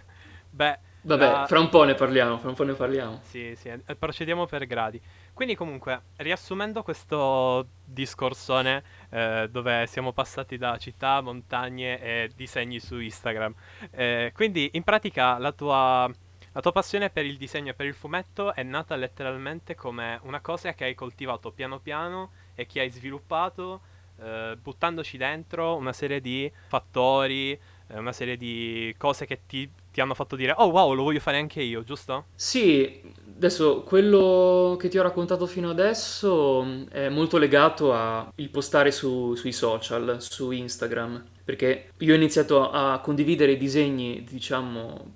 beh, 0.49 0.79
Vabbè, 1.07 1.31
la... 1.31 1.47
fra 1.47 1.61
un 1.61 1.69
po' 1.69 1.85
ne 1.85 1.95
parliamo, 1.95 2.37
fra 2.39 2.49
un 2.49 2.55
po' 2.57 2.65
ne 2.65 2.73
parliamo. 2.73 3.21
Sì, 3.23 3.55
sì, 3.57 3.69
eh, 3.69 3.95
procediamo 3.95 4.47
per 4.47 4.67
gradi. 4.67 5.01
Quindi 5.33 5.55
comunque, 5.55 6.03
riassumendo 6.17 6.83
questo 6.83 7.69
discorsone 7.85 8.83
eh, 9.17 9.49
dove 9.51 9.87
siamo 9.87 10.13
passati 10.13 10.59
da 10.59 10.77
città, 10.77 11.23
montagne 11.23 11.99
e 12.03 12.31
disegni 12.37 12.79
su 12.79 12.99
Instagram. 12.99 13.55
Eh, 13.91 14.31
quindi 14.35 14.69
in 14.75 14.83
pratica 14.83 15.39
la 15.39 15.53
tua, 15.53 16.11
la 16.53 16.61
tua 16.61 16.73
passione 16.73 17.09
per 17.09 17.25
il 17.25 17.39
disegno 17.39 17.71
e 17.71 17.75
per 17.75 17.87
il 17.87 17.95
fumetto 17.95 18.55
è 18.55 18.63
nata 18.63 18.95
letteralmente 18.95 19.75
come 19.75 20.21
una 20.25 20.41
cosa 20.41 20.75
che 20.75 20.85
hai 20.85 20.95
coltivato 20.95 21.51
piano 21.51 21.79
piano 21.79 22.33
e 22.55 22.67
che 22.67 22.81
hai 22.81 22.91
sviluppato 22.91 23.81
eh, 24.21 24.59
buttandoci 24.61 25.17
dentro 25.17 25.77
una 25.77 25.95
serie 25.95 26.21
di 26.21 26.51
fattori, 26.67 27.53
eh, 27.53 27.99
una 27.99 28.13
serie 28.13 28.37
di 28.37 28.95
cose 28.99 29.25
che 29.25 29.41
ti 29.47 29.71
ti 29.97 30.03
hanno 30.03 30.13
fatto 30.13 30.37
dire, 30.37 30.53
oh 30.59 30.67
wow, 30.67 30.93
lo 30.93 31.05
voglio 31.05 31.21
fare 31.21 31.39
anche 31.39 31.63
io, 31.63 31.83
giusto? 31.83 32.27
Sì, 32.35 33.01
adesso 33.37 33.83
quello 33.83 34.77
che 34.79 34.89
ti 34.89 34.99
ho 34.99 35.03
raccontato 35.03 35.47
fino 35.47 35.71
adesso 35.71 36.63
mm, 36.65 36.83
è 36.89 37.09
molto 37.09 37.39
legato 37.39 37.93
al 37.93 38.33
postare 38.51 38.91
su, 38.91 39.35
sui 39.35 39.53
social, 39.53 40.17
su 40.21 40.51
Instagram, 40.51 41.23
perché 41.45 41.91
io 41.99 42.13
ho 42.13 42.17
iniziato 42.17 42.71
a 42.71 42.99
condividere 43.01 43.53
i 43.53 43.57
disegni, 43.59 44.25
diciamo, 44.29 45.15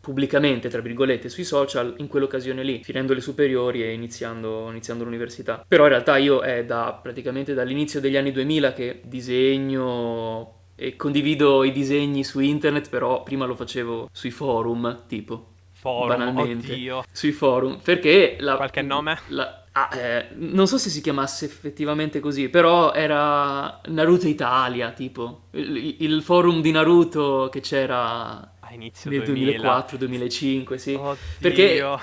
pubblicamente, 0.00 0.68
tra 0.68 0.80
virgolette, 0.80 1.28
sui 1.28 1.44
social 1.44 1.94
in 1.98 2.08
quell'occasione 2.08 2.62
lì, 2.62 2.82
finendo 2.82 3.12
le 3.12 3.20
superiori 3.20 3.82
e 3.82 3.92
iniziando, 3.92 4.70
iniziando 4.70 5.04
l'università. 5.04 5.64
Però 5.68 5.82
in 5.84 5.90
realtà 5.90 6.16
io 6.16 6.40
è 6.40 6.64
da 6.64 6.98
praticamente 7.00 7.52
dall'inizio 7.52 8.00
degli 8.00 8.16
anni 8.16 8.32
2000 8.32 8.72
che 8.72 9.00
disegno 9.04 10.54
e 10.74 10.96
condivido 10.96 11.64
i 11.64 11.72
disegni 11.72 12.24
su 12.24 12.40
internet, 12.40 12.88
però 12.88 13.22
prima 13.22 13.44
lo 13.44 13.54
facevo 13.54 14.08
sui 14.10 14.30
forum, 14.30 15.04
tipo. 15.06 15.56
Forum, 15.80 16.08
banalmente. 16.08 16.72
Oddio. 16.72 17.04
Sui 17.12 17.30
forum, 17.30 17.78
perché 17.80 18.36
la... 18.40 18.56
Qualche 18.56 18.82
nome? 18.82 19.16
La, 19.28 19.64
ah, 19.70 19.88
eh, 19.96 20.28
non 20.34 20.66
so 20.66 20.76
se 20.76 20.90
si 20.90 21.00
chiamasse 21.00 21.44
effettivamente 21.44 22.18
così, 22.18 22.48
però 22.48 22.92
era 22.92 23.80
Naruto 23.86 24.26
Italia, 24.26 24.90
tipo. 24.90 25.42
Il, 25.52 26.02
il 26.02 26.22
forum 26.22 26.60
di 26.60 26.72
Naruto 26.72 27.48
che 27.48 27.60
c'era 27.60 28.56
a 28.58 28.72
inizio 28.72 29.08
nel 29.08 29.22
2004-2005, 29.22 30.74
sì. 30.74 30.94
Oddio. 30.94 31.16
Perché 31.40 31.98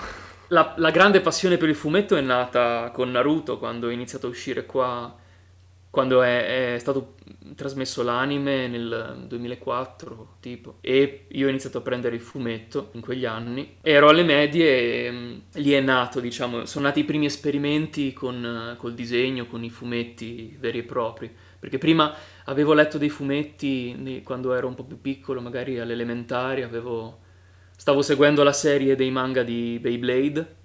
la, 0.47 0.73
la 0.77 0.91
grande 0.91 1.19
passione 1.19 1.57
per 1.57 1.67
il 1.67 1.75
fumetto 1.75 2.15
è 2.15 2.21
nata 2.21 2.91
con 2.93 3.11
Naruto, 3.11 3.57
quando 3.57 3.89
è 3.89 3.93
iniziato 3.93 4.27
a 4.27 4.29
uscire 4.29 4.65
qua 4.65 5.13
quando 5.95 6.23
è, 6.23 6.73
è, 6.73 6.79
stato 6.79 7.15
trasmesso 7.55 8.03
l'anime 8.03 8.67
nel 8.67 9.23
2004, 9.29 10.35
tipo, 10.41 10.75
e 10.81 11.27
io 11.29 11.47
ho 11.47 11.49
iniziato 11.49 11.77
a 11.77 11.81
prendere 11.81 12.17
il 12.17 12.21
fumetto 12.21 12.89
in 12.95 12.99
quegli 12.99 13.23
anni. 13.23 13.77
Ero 13.79 14.09
alle 14.09 14.23
medie 14.23 15.05
e 15.05 15.09
um, 15.09 15.41
lì 15.53 15.71
è 15.71 15.79
nato, 15.79 16.19
diciamo, 16.19 16.65
sono 16.65 16.87
nati 16.87 16.99
i 16.99 17.05
primi 17.05 17.27
esperimenti 17.27 18.11
con, 18.11 18.75
col 18.77 18.93
disegno, 18.93 19.45
con 19.45 19.63
i 19.63 19.69
fumetti 19.69 20.57
veri 20.59 20.79
e 20.79 20.83
propri. 20.83 21.33
Perché 21.57 21.77
prima 21.77 22.13
avevo 22.43 22.73
letto 22.73 22.97
dei 22.97 23.09
fumetti 23.09 24.21
quando 24.25 24.53
ero 24.53 24.67
un 24.67 24.75
po' 24.75 24.83
più 24.83 24.99
piccolo, 24.99 25.39
magari 25.39 25.79
alle 25.79 25.93
elementari, 25.93 26.61
avevo... 26.61 27.19
stavo 27.77 28.01
seguendo 28.01 28.43
la 28.43 28.51
serie 28.51 28.97
dei 28.97 29.11
manga 29.11 29.43
di 29.43 29.79
Beyblade 29.79 30.63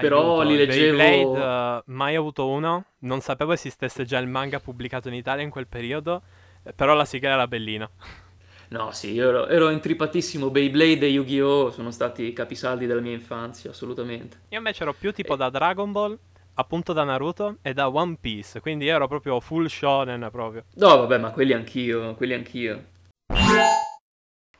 Però 0.00 0.40
Aiuto, 0.40 0.48
li 0.48 0.56
leggevo... 0.56 0.96
Beyblade, 0.96 1.80
uh, 1.86 1.92
mai 1.92 2.14
avuto 2.14 2.48
uno. 2.48 2.84
Non 3.00 3.20
sapevo 3.20 3.52
esistesse 3.52 4.04
già 4.04 4.18
il 4.18 4.26
manga 4.28 4.60
pubblicato 4.60 5.08
in 5.08 5.14
Italia 5.14 5.44
in 5.44 5.50
quel 5.50 5.66
periodo. 5.66 6.22
eh, 6.62 6.72
Però 6.72 6.94
la 6.94 7.04
sigla 7.04 7.30
era 7.30 7.46
bellina. 7.46 7.88
No, 8.68 8.90
sì, 8.92 9.12
io 9.12 9.28
ero, 9.28 9.46
ero 9.48 9.68
intripatissimo. 9.68 10.48
Beyblade 10.50 11.04
e 11.06 11.10
Yu-Gi-Oh! 11.10 11.70
sono 11.70 11.90
stati 11.90 12.22
i 12.24 12.32
capisaldi 12.32 12.86
della 12.86 13.02
mia 13.02 13.12
infanzia, 13.12 13.70
assolutamente. 13.70 14.40
Io 14.48 14.58
invece 14.58 14.82
ero 14.82 14.94
più 14.94 15.12
tipo 15.12 15.34
E- 15.34 15.36
da 15.36 15.50
Dragon 15.50 15.92
Ball, 15.92 16.18
appunto 16.54 16.94
da 16.94 17.04
Naruto 17.04 17.58
e 17.60 17.74
da 17.74 17.88
One 17.88 18.16
Piece. 18.18 18.60
Quindi 18.60 18.86
io 18.86 18.94
ero 18.94 19.08
proprio 19.08 19.40
full 19.40 19.66
shonen 19.66 20.26
proprio. 20.32 20.64
No, 20.76 20.96
vabbè, 20.96 21.18
ma 21.18 21.30
quelli 21.32 21.52
anch'io, 21.52 22.14
quelli 22.14 22.32
anch'io. 22.32 22.84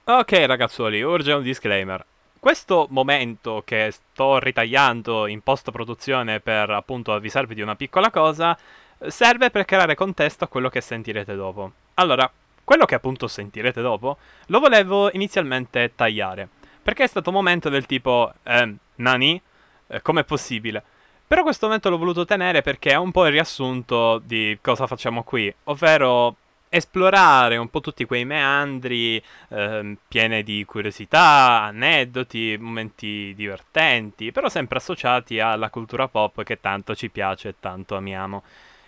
Ok 0.04 0.32
ragazzuoli, 0.46 1.00
urge 1.02 1.32
un 1.32 1.42
disclaimer. 1.42 2.04
Questo 2.42 2.88
momento 2.90 3.62
che 3.64 3.92
sto 3.92 4.40
ritagliando 4.40 5.28
in 5.28 5.42
post-produzione 5.42 6.40
per 6.40 6.70
appunto 6.70 7.12
avvisarvi 7.12 7.54
di 7.54 7.60
una 7.60 7.76
piccola 7.76 8.10
cosa 8.10 8.58
eh, 8.98 9.12
serve 9.12 9.50
per 9.50 9.64
creare 9.64 9.94
contesto 9.94 10.42
a 10.42 10.48
quello 10.48 10.68
che 10.68 10.80
sentirete 10.80 11.36
dopo. 11.36 11.70
Allora, 11.94 12.28
quello 12.64 12.84
che 12.84 12.96
appunto 12.96 13.28
sentirete 13.28 13.80
dopo 13.80 14.18
lo 14.46 14.58
volevo 14.58 15.12
inizialmente 15.12 15.92
tagliare, 15.94 16.48
perché 16.82 17.04
è 17.04 17.06
stato 17.06 17.28
un 17.28 17.36
momento 17.36 17.68
del 17.68 17.86
tipo, 17.86 18.32
ehm, 18.42 18.76
Nani? 18.96 19.40
Eh, 19.86 20.02
com'è 20.02 20.24
possibile? 20.24 20.82
Però 21.24 21.44
questo 21.44 21.66
momento 21.66 21.90
l'ho 21.90 21.98
voluto 21.98 22.24
tenere 22.24 22.60
perché 22.60 22.90
è 22.90 22.96
un 22.96 23.12
po' 23.12 23.24
il 23.26 23.32
riassunto 23.32 24.18
di 24.18 24.58
cosa 24.60 24.88
facciamo 24.88 25.22
qui, 25.22 25.54
ovvero 25.64 26.34
esplorare 26.74 27.58
un 27.58 27.68
po' 27.68 27.80
tutti 27.80 28.06
quei 28.06 28.24
meandri 28.24 29.22
ehm, 29.50 29.98
piene 30.08 30.42
di 30.42 30.64
curiosità, 30.64 31.64
aneddoti, 31.64 32.56
momenti 32.58 33.34
divertenti, 33.36 34.32
però 34.32 34.48
sempre 34.48 34.78
associati 34.78 35.38
alla 35.38 35.68
cultura 35.68 36.08
pop 36.08 36.42
che 36.42 36.60
tanto 36.60 36.94
ci 36.94 37.10
piace 37.10 37.48
e 37.50 37.54
tanto 37.60 37.94
amiamo. 37.94 38.42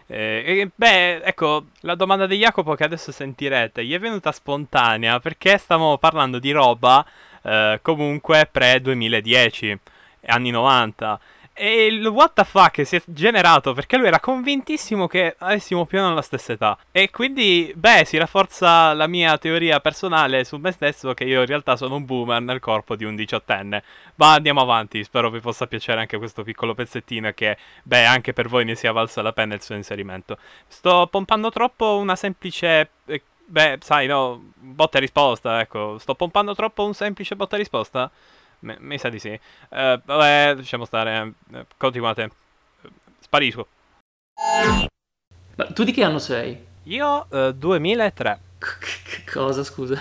Eh, 0.06 0.70
beh, 0.74 1.22
ecco, 1.24 1.66
la 1.80 1.94
domanda 1.94 2.26
di 2.26 2.38
Jacopo 2.38 2.74
che 2.74 2.84
adesso 2.84 3.12
sentirete 3.12 3.84
gli 3.84 3.92
è 3.92 3.98
venuta 3.98 4.32
spontanea 4.32 5.20
perché 5.20 5.58
stavamo 5.58 5.98
parlando 5.98 6.38
di 6.38 6.52
roba 6.52 7.04
eh, 7.42 7.80
comunque 7.82 8.48
pre-2010, 8.50 9.76
anni 10.26 10.50
90. 10.50 11.20
E 11.56 11.86
il 11.86 12.04
what 12.08 12.32
the 12.34 12.42
fuck 12.42 12.84
si 12.84 12.96
è 12.96 13.02
generato 13.06 13.74
perché 13.74 13.96
lui 13.96 14.08
era 14.08 14.18
convintissimo 14.18 15.06
che 15.06 15.36
avessimo 15.38 15.86
più 15.86 15.98
o 15.98 16.02
meno 16.02 16.14
la 16.14 16.20
stessa 16.20 16.52
età. 16.52 16.76
E 16.90 17.10
quindi, 17.10 17.72
beh, 17.76 18.04
si 18.04 18.16
rafforza 18.16 18.92
la 18.92 19.06
mia 19.06 19.38
teoria 19.38 19.78
personale 19.78 20.42
su 20.42 20.56
me 20.56 20.72
stesso 20.72 21.14
che 21.14 21.22
io 21.22 21.40
in 21.40 21.46
realtà 21.46 21.76
sono 21.76 21.94
un 21.94 22.04
boomer 22.04 22.40
nel 22.42 22.58
corpo 22.58 22.96
di 22.96 23.04
un 23.04 23.14
diciottenne. 23.14 23.84
Ma 24.16 24.32
andiamo 24.32 24.62
avanti, 24.62 25.04
spero 25.04 25.30
vi 25.30 25.38
possa 25.38 25.68
piacere 25.68 26.00
anche 26.00 26.18
questo 26.18 26.42
piccolo 26.42 26.74
pezzettino 26.74 27.30
che, 27.32 27.56
beh, 27.84 28.04
anche 28.04 28.32
per 28.32 28.48
voi 28.48 28.64
ne 28.64 28.74
sia 28.74 28.90
valsa 28.90 29.22
la 29.22 29.32
pena 29.32 29.54
il 29.54 29.62
suo 29.62 29.76
inserimento. 29.76 30.36
Sto 30.66 31.06
pompando 31.06 31.50
troppo 31.50 31.98
una 31.98 32.16
semplice... 32.16 32.90
eh, 33.06 33.22
Beh, 33.46 33.78
sai, 33.82 34.06
no, 34.06 34.52
botta 34.54 34.96
e 34.96 35.02
risposta, 35.02 35.60
ecco. 35.60 35.98
Sto 35.98 36.14
pompando 36.14 36.54
troppo 36.54 36.84
un 36.84 36.94
semplice 36.94 37.36
botta 37.36 37.56
e 37.56 37.58
risposta? 37.58 38.10
Me- 38.64 38.78
mi 38.80 38.98
sa 38.98 39.10
di 39.10 39.18
sì. 39.18 39.28
Eh, 39.28 39.40
vabbè, 40.02 40.54
lasciamo 40.56 40.86
stare. 40.86 41.34
Eh, 41.52 41.66
continuate. 41.76 42.30
Sparisco. 43.20 43.66
Ma 45.56 45.66
tu 45.66 45.84
di 45.84 45.92
che 45.92 46.02
anno 46.02 46.18
sei? 46.18 46.58
Io, 46.84 47.26
eh, 47.30 47.54
2003. 47.54 48.40
C- 48.58 49.30
cosa, 49.30 49.62
scusa? 49.62 50.00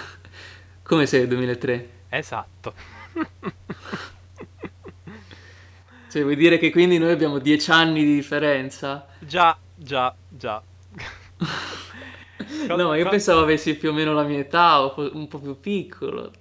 Come 0.81 1.05
sei 1.05 1.27
2003? 1.27 1.89
Esatto. 2.09 2.73
Cioè, 6.13 6.21
vuoi 6.21 6.35
dire 6.35 6.59
che 6.59 6.69
quindi 6.69 6.99
noi 6.99 7.11
abbiamo 7.11 7.39
dieci 7.39 7.71
anni 7.71 8.03
di 8.03 8.13
differenza? 8.13 9.07
Già, 9.19 9.57
già, 9.75 10.15
già. 10.29 10.61
No, 12.67 12.93
io 12.93 13.09
pensavo 13.09 13.41
avessi 13.41 13.75
più 13.75 13.89
o 13.89 13.93
meno 13.93 14.13
la 14.13 14.23
mia 14.23 14.37
età 14.39 14.83
o 14.83 15.09
un 15.13 15.27
po' 15.27 15.39
più 15.39 15.59
piccolo. 15.59 16.31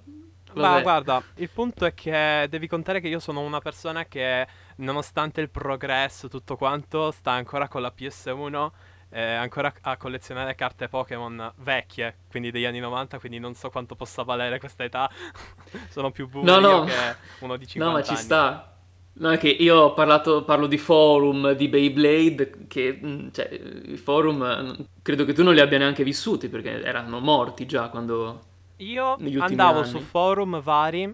Ma 0.53 0.79
guarda, 0.81 1.23
il 1.35 1.49
punto 1.49 1.85
è 1.85 1.93
che 1.93 2.47
devi 2.49 2.67
contare 2.67 2.99
che 3.01 3.07
io 3.07 3.19
sono 3.19 3.41
una 3.41 3.59
persona 3.59 4.05
che, 4.05 4.47
nonostante 4.77 5.41
il 5.41 5.49
progresso, 5.49 6.27
tutto 6.29 6.55
quanto, 6.57 7.11
sta 7.11 7.31
ancora 7.31 7.67
con 7.67 7.81
la 7.81 7.91
PS1, 7.91 8.71
eh, 9.09 9.21
ancora 9.33 9.73
a 9.81 9.97
collezionare 9.97 10.55
carte 10.55 10.87
Pokémon 10.89 11.51
vecchie, 11.57 12.19
quindi 12.29 12.51
degli 12.51 12.65
anni 12.65 12.79
90, 12.79 13.19
quindi 13.19 13.39
non 13.39 13.55
so 13.55 13.69
quanto 13.69 13.95
possa 13.95 14.23
valere 14.23 14.59
questa 14.59 14.83
età. 14.83 15.09
sono 15.89 16.11
più 16.11 16.27
boomer 16.29 16.57
No, 16.59 16.59
no. 16.59 16.83
che 16.83 17.17
uno 17.39 17.57
di 17.57 17.65
50 17.67 17.85
No, 17.85 17.91
ma 17.91 18.03
ci 18.03 18.15
anni. 18.15 18.21
sta. 18.23 18.67
No, 19.15 19.29
è 19.31 19.37
che 19.37 19.49
io 19.49 19.77
ho 19.77 19.93
parlato, 19.93 20.43
parlo 20.43 20.65
di 20.65 20.77
forum, 20.79 21.51
di 21.53 21.67
Beyblade, 21.67 22.65
che, 22.67 22.93
mh, 22.93 23.31
cioè, 23.31 23.47
i 23.85 23.97
forum 23.97 24.41
eh, 24.79 24.85
credo 25.03 25.23
che 25.25 25.33
tu 25.33 25.43
non 25.43 25.53
li 25.53 25.59
abbia 25.59 25.77
neanche 25.77 26.03
vissuti, 26.03 26.49
perché 26.49 26.81
erano 26.83 27.19
morti 27.19 27.65
già 27.67 27.89
quando... 27.89 28.41
Io 28.77 29.17
andavo 29.39 29.79
anni. 29.79 29.89
su 29.89 29.99
forum 29.99 30.61
vari, 30.61 31.13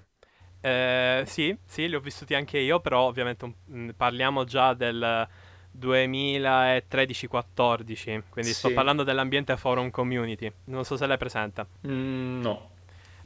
eh, 0.61 1.23
sì, 1.25 1.55
sì, 1.65 1.87
li 1.87 1.95
ho 1.95 1.99
vissuti 1.99 2.33
anche 2.33 2.57
io, 2.59 2.79
però 2.79 3.01
ovviamente 3.01 3.45
un- 3.45 3.53
mh, 3.65 3.89
parliamo 3.95 4.43
già 4.45 4.73
del 4.73 5.27
2013-14, 5.71 8.23
quindi 8.29 8.53
sto 8.53 8.69
Sì. 8.69 8.73
parlando 8.73 9.03
dell'ambiente 9.03 9.55
forum 9.57 9.89
community, 9.91 10.51
non 10.65 10.83
so 10.85 10.97
se 10.97 11.05
l'hai 11.05 11.17
presente. 11.17 11.65
Mm, 11.87 12.41
no. 12.41 12.69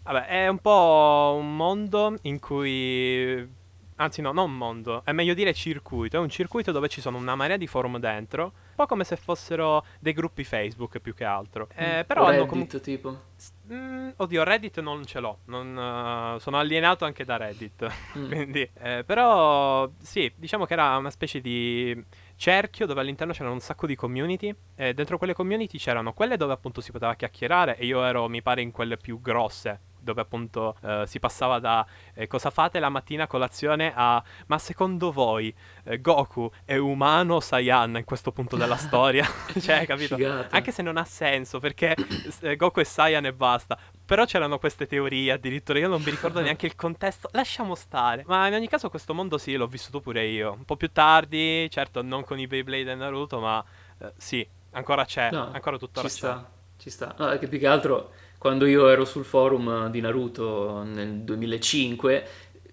Vabbè, 0.03 0.25
è 0.25 0.47
un 0.49 0.59
po' 0.59 1.35
un 1.39 1.55
mondo 1.55 2.17
in 2.23 2.39
cui... 2.39 3.61
Anzi 3.95 4.21
no, 4.21 4.31
non 4.33 4.55
mondo, 4.57 5.03
è 5.05 5.11
meglio 5.11 5.35
dire 5.35 5.53
circuito, 5.53 6.17
è 6.17 6.19
un 6.19 6.29
circuito 6.29 6.71
dove 6.71 6.89
ci 6.89 6.99
sono 6.99 7.17
una 7.17 7.35
marea 7.35 7.57
di 7.57 7.67
forum 7.67 7.99
dentro, 7.99 8.43
un 8.43 8.51
po' 8.75 8.85
come 8.85 9.03
se 9.03 9.15
fossero 9.15 9.85
dei 9.99 10.13
gruppi 10.13 10.43
Facebook 10.43 10.99
più 10.99 11.13
che 11.13 11.23
altro. 11.23 11.67
Eh, 11.75 12.03
però 12.05 12.23
O 12.23 12.25
hanno 12.25 12.45
comunque... 12.45 12.79
tipo. 12.79 13.31
Mm, 13.71 14.09
oddio, 14.17 14.43
Reddit 14.43 14.79
non 14.81 15.05
ce 15.05 15.19
l'ho. 15.19 15.39
non, 15.45 16.35
eh, 16.35 16.39
sono 16.39 16.57
alienato 16.57 17.05
anche 17.05 17.25
da 17.25 17.37
Reddit. 17.37 17.91
Mm. 18.13 18.27
Quindi, 18.27 18.69
eh, 18.75 19.03
però, 19.03 19.89
sì, 19.99 20.31
diciamo 20.35 20.65
che 20.65 20.73
era 20.73 20.97
una 20.97 21.09
specie 21.09 21.41
di 21.41 21.99
cerchio 22.35 22.85
dove 22.85 23.01
all'interno 23.01 23.33
c'erano 23.33 23.53
un 23.53 23.59
sacco 23.59 23.87
di 23.87 23.95
community. 23.95 24.53
E 24.75 24.93
dentro 24.93 25.17
quelle 25.17 25.33
community 25.33 25.77
c'erano 25.79 26.13
quelle 26.13 26.37
dove 26.37 26.53
appunto 26.53 26.79
si 26.79 26.91
poteva 26.91 27.15
chiacchierare. 27.15 27.77
E 27.77 27.85
io 27.85 28.03
ero, 28.03 28.29
mi 28.29 28.41
pare, 28.43 28.61
in 28.61 28.71
quelle 28.71 28.97
più 28.97 29.19
grosse. 29.19 29.79
Dove 30.03 30.21
appunto 30.21 30.75
eh, 30.81 31.03
si 31.07 31.19
passava 31.19 31.59
da 31.59 31.85
eh, 32.13 32.27
cosa 32.27 32.49
fate 32.49 32.79
la 32.79 32.89
mattina 32.89 33.23
a 33.23 33.27
colazione 33.27 33.93
a 33.95 34.21
ma 34.47 34.57
secondo 34.57 35.11
voi 35.11 35.53
eh, 35.85 36.01
Goku 36.01 36.51
è 36.65 36.75
umano 36.75 37.35
o 37.35 37.39
Saiyan 37.39 37.95
in 37.97 38.03
questo 38.03 38.31
punto 38.31 38.57
della 38.57 38.75
storia? 38.77 39.25
cioè, 39.61 39.85
capito? 39.85 40.15
Figata. 40.15 40.55
Anche 40.55 40.71
se 40.71 40.81
non 40.81 40.97
ha 40.97 41.05
senso, 41.05 41.59
perché 41.59 41.95
eh, 42.41 42.55
Goku 42.55 42.81
è 42.81 42.83
Saiyan 42.83 43.25
e 43.25 43.33
basta. 43.33 43.77
Però 44.05 44.25
c'erano 44.25 44.59
queste 44.59 44.85
teorie, 44.85 45.31
addirittura 45.31 45.79
io 45.79 45.87
non 45.87 46.01
mi 46.01 46.09
ricordo 46.11 46.39
neanche 46.41 46.65
il 46.65 46.75
contesto. 46.75 47.29
Lasciamo 47.31 47.73
stare. 47.75 48.23
Ma 48.27 48.47
in 48.47 48.53
ogni 48.53 48.67
caso 48.67 48.89
questo 48.89 49.13
mondo 49.13 49.37
sì, 49.37 49.55
l'ho 49.55 49.67
vissuto 49.67 50.01
pure 50.01 50.25
io. 50.25 50.51
Un 50.51 50.65
po' 50.65 50.75
più 50.75 50.91
tardi, 50.91 51.69
certo 51.71 52.01
non 52.01 52.23
con 52.25 52.37
i 52.39 52.45
Beyblade 52.47 52.91
e 52.91 52.95
Naruto, 52.95 53.39
ma 53.39 53.63
eh, 53.99 54.11
sì, 54.17 54.45
ancora 54.71 55.05
c'è, 55.05 55.31
No, 55.31 55.49
ancora 55.53 55.77
tuttora 55.77 56.07
ci 56.09 56.13
c'è. 56.15 56.19
sta, 56.19 56.51
ci 56.77 56.89
sta. 56.89 57.15
No, 57.17 57.37
che 57.37 57.47
più 57.47 57.57
che 57.59 57.67
altro 57.67 58.11
quando 58.43 58.65
io 58.65 58.89
ero 58.89 59.05
sul 59.05 59.23
forum 59.23 59.89
di 59.89 60.01
Naruto 60.01 60.83
nel 60.83 61.19
2005 61.19 62.27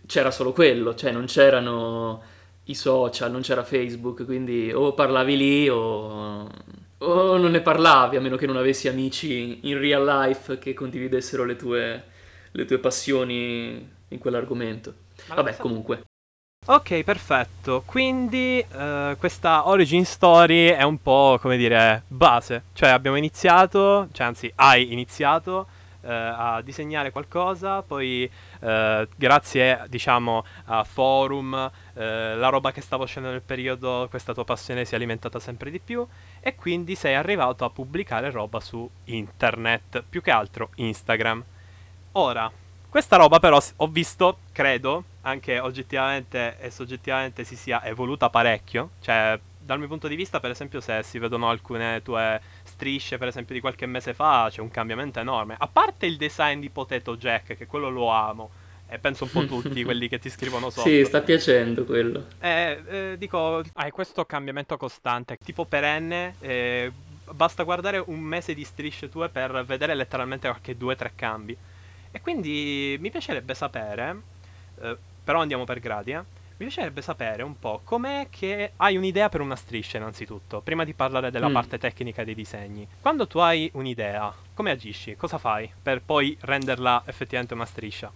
c'era 0.05 0.33
solo 0.33 0.51
quello, 0.51 0.97
cioè 0.97 1.13
non 1.13 1.27
c'erano 1.27 2.21
i 2.65 2.75
social, 2.75 3.31
non 3.31 3.43
c'era 3.43 3.63
Facebook, 3.63 4.25
quindi 4.25 4.73
o 4.73 4.95
parlavi 4.95 5.37
lì 5.37 5.69
o, 5.69 6.51
o 6.99 7.37
non 7.37 7.53
ne 7.53 7.61
parlavi, 7.61 8.17
a 8.17 8.21
meno 8.21 8.35
che 8.35 8.47
non 8.47 8.57
avessi 8.57 8.89
amici 8.89 9.61
in 9.69 9.79
real 9.79 10.05
life 10.05 10.59
che 10.59 10.75
condividessero 10.75 11.45
le 11.45 11.55
tue, 11.55 12.05
le 12.51 12.65
tue 12.65 12.79
passioni 12.79 13.89
in 14.09 14.19
quell'argomento. 14.19 14.93
Vabbè, 15.29 15.57
comunque. 15.57 16.03
Ok, 16.71 17.03
perfetto. 17.03 17.83
Quindi 17.85 18.61
eh, 18.61 19.17
questa 19.19 19.67
origin 19.67 20.05
story 20.05 20.69
è 20.69 20.85
un 20.85 21.03
po' 21.03 21.37
come 21.41 21.57
dire 21.57 22.05
base. 22.07 22.63
Cioè 22.75 22.91
abbiamo 22.91 23.17
iniziato, 23.17 24.07
cioè 24.13 24.29
anzi 24.29 24.53
hai 24.55 24.93
iniziato 24.93 25.67
eh, 26.03 26.13
a 26.13 26.63
disegnare 26.63 27.11
qualcosa, 27.11 27.83
poi 27.83 28.31
eh, 28.61 29.09
grazie 29.17 29.85
diciamo 29.89 30.45
a 30.67 30.85
forum, 30.85 31.73
eh, 31.95 32.37
la 32.37 32.49
roba 32.51 32.71
che 32.71 32.83
stava 32.83 33.03
uscendo 33.03 33.31
nel 33.31 33.43
periodo, 33.43 34.07
questa 34.09 34.33
tua 34.33 34.45
passione 34.45 34.85
si 34.85 34.93
è 34.93 34.97
alimentata 34.97 35.41
sempre 35.41 35.73
di 35.73 35.81
più 35.81 36.07
e 36.39 36.55
quindi 36.55 36.95
sei 36.95 37.17
arrivato 37.17 37.65
a 37.65 37.71
pubblicare 37.71 38.31
roba 38.31 38.61
su 38.61 38.89
internet, 39.07 40.05
più 40.09 40.23
che 40.23 40.31
altro 40.31 40.71
Instagram. 40.77 41.43
Ora, 42.13 42.49
questa 42.91 43.17
roba 43.17 43.39
però 43.39 43.59
ho 43.77 43.87
visto, 43.87 44.39
credo, 44.53 45.05
anche 45.23 45.59
oggettivamente 45.59 46.59
e 46.59 46.71
soggettivamente 46.71 47.45
si 47.45 47.57
sia 47.57 47.83
evoluta 47.85 48.29
parecchio. 48.29 48.91
Cioè, 49.01 49.39
dal 49.59 49.79
mio 49.79 49.89
punto 49.89 50.09
di 50.09 50.17
vista, 50.17 50.41
per 50.41 50.51
esempio, 50.51 50.81
se 50.81 51.03
si 51.05 51.19
vedono 51.19 51.49
alcune 51.49 52.03
tue 52.03 52.41
strisce, 52.65 53.19
per 53.19 53.29
esempio, 53.29 53.55
di 53.55 53.61
qualche 53.61 53.87
mese 53.87 54.15
fa, 54.15 54.49
c'è 54.51 54.61
un 54.61 54.71
cambiamento 54.71 55.21
enorme. 55.21 55.55
A 55.57 55.69
parte 55.69 56.07
il 56.07 56.17
design 56.17 56.59
di 56.59 56.71
Potato 56.71 57.17
Jack, 57.17 57.57
che 57.57 57.67
quello 57.67 57.89
lo 57.89 58.09
amo, 58.09 58.51
e 58.89 58.99
penso 58.99 59.25
un 59.25 59.31
po' 59.31 59.47
tutti 59.47 59.83
quelli 59.85 60.09
che 60.09 60.19
ti 60.19 60.29
scrivono 60.29 60.71
sotto. 60.71 60.89
Sì, 60.89 61.05
sta 61.05 61.21
piacendo 61.21 61.85
quello. 61.85 62.27
Eh, 62.41 62.83
eh, 62.87 63.15
dico, 63.17 63.63
hai 63.75 63.91
questo 63.93 64.25
cambiamento 64.25 64.77
costante, 64.77 65.37
tipo 65.37 65.65
perenne, 65.65 66.35
eh, 66.41 66.91
basta 67.31 67.63
guardare 67.63 68.03
un 68.05 68.19
mese 68.19 68.55
di 68.55 68.65
strisce 68.65 69.09
tue 69.09 69.29
per 69.29 69.65
vedere 69.65 69.95
letteralmente 69.95 70.49
qualche 70.49 70.77
due 70.77 70.95
o 70.95 70.97
tre 70.97 71.13
cambi. 71.15 71.57
E 72.11 72.21
quindi 72.21 72.97
mi 73.01 73.11
piacerebbe 73.11 73.55
sapere, 73.55 74.21
eh, 74.81 74.97
però 75.23 75.41
andiamo 75.41 75.65
per 75.65 75.81
gradi, 75.81 76.13
eh. 76.13 76.39
Mi 76.61 76.67
piacerebbe 76.67 77.01
sapere 77.01 77.43
un 77.43 77.59
po' 77.59 77.81
com'è 77.85 78.27
che 78.29 78.73
hai 78.77 78.97
un'idea 78.97 79.31
per 79.31 79.41
una 79.41 79.57
striscia 79.57 79.97
innanzitutto, 79.97 80.61
prima 80.61 80.85
di 80.85 80.93
parlare 80.93 81.31
della 81.31 81.49
mm. 81.49 81.53
parte 81.55 81.79
tecnica 81.79 82.23
dei 82.23 82.35
disegni. 82.35 82.87
Quando 83.01 83.27
tu 83.27 83.39
hai 83.39 83.71
un'idea, 83.73 84.31
come 84.53 84.71
agisci? 84.71 85.17
Cosa 85.17 85.39
fai 85.39 85.73
per 85.83 86.03
poi 86.03 86.37
renderla 86.41 87.05
effettivamente 87.07 87.55
una 87.55 87.65
striscia? 87.65 88.13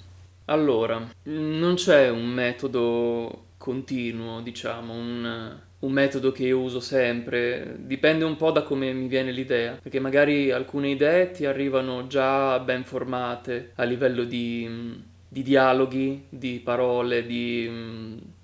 Allora, 0.46 1.00
non 1.22 1.74
c'è 1.74 2.10
un 2.10 2.26
metodo 2.26 3.44
continuo, 3.56 4.42
diciamo, 4.42 4.92
un, 4.92 5.58
un 5.84 5.92
metodo 5.92 6.32
che 6.32 6.44
io 6.44 6.60
uso 6.60 6.80
sempre, 6.80 7.76
dipende 7.78 8.24
un 8.24 8.36
po' 8.36 8.50
da 8.50 8.62
come 8.62 8.92
mi 8.92 9.06
viene 9.06 9.30
l'idea, 9.30 9.78
perché 9.80 10.00
magari 10.00 10.50
alcune 10.50 10.90
idee 10.90 11.30
ti 11.30 11.44
arrivano 11.44 12.06
già 12.06 12.58
ben 12.58 12.84
formate 12.84 13.72
a 13.76 13.84
livello 13.84 14.24
di, 14.24 15.02
di 15.28 15.42
dialoghi, 15.42 16.24
di 16.28 16.60
parole, 16.64 17.26
di, 17.26 17.70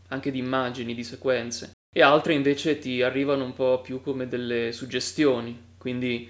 anche 0.09 0.30
di 0.30 0.38
immagini, 0.38 0.94
di 0.94 1.04
sequenze, 1.04 1.73
e 1.92 2.02
altre 2.02 2.35
invece 2.35 2.78
ti 2.78 3.02
arrivano 3.02 3.44
un 3.44 3.54
po' 3.54 3.80
più 3.80 4.02
come 4.02 4.28
delle 4.28 4.70
suggestioni, 4.73 5.59
quindi 5.78 6.28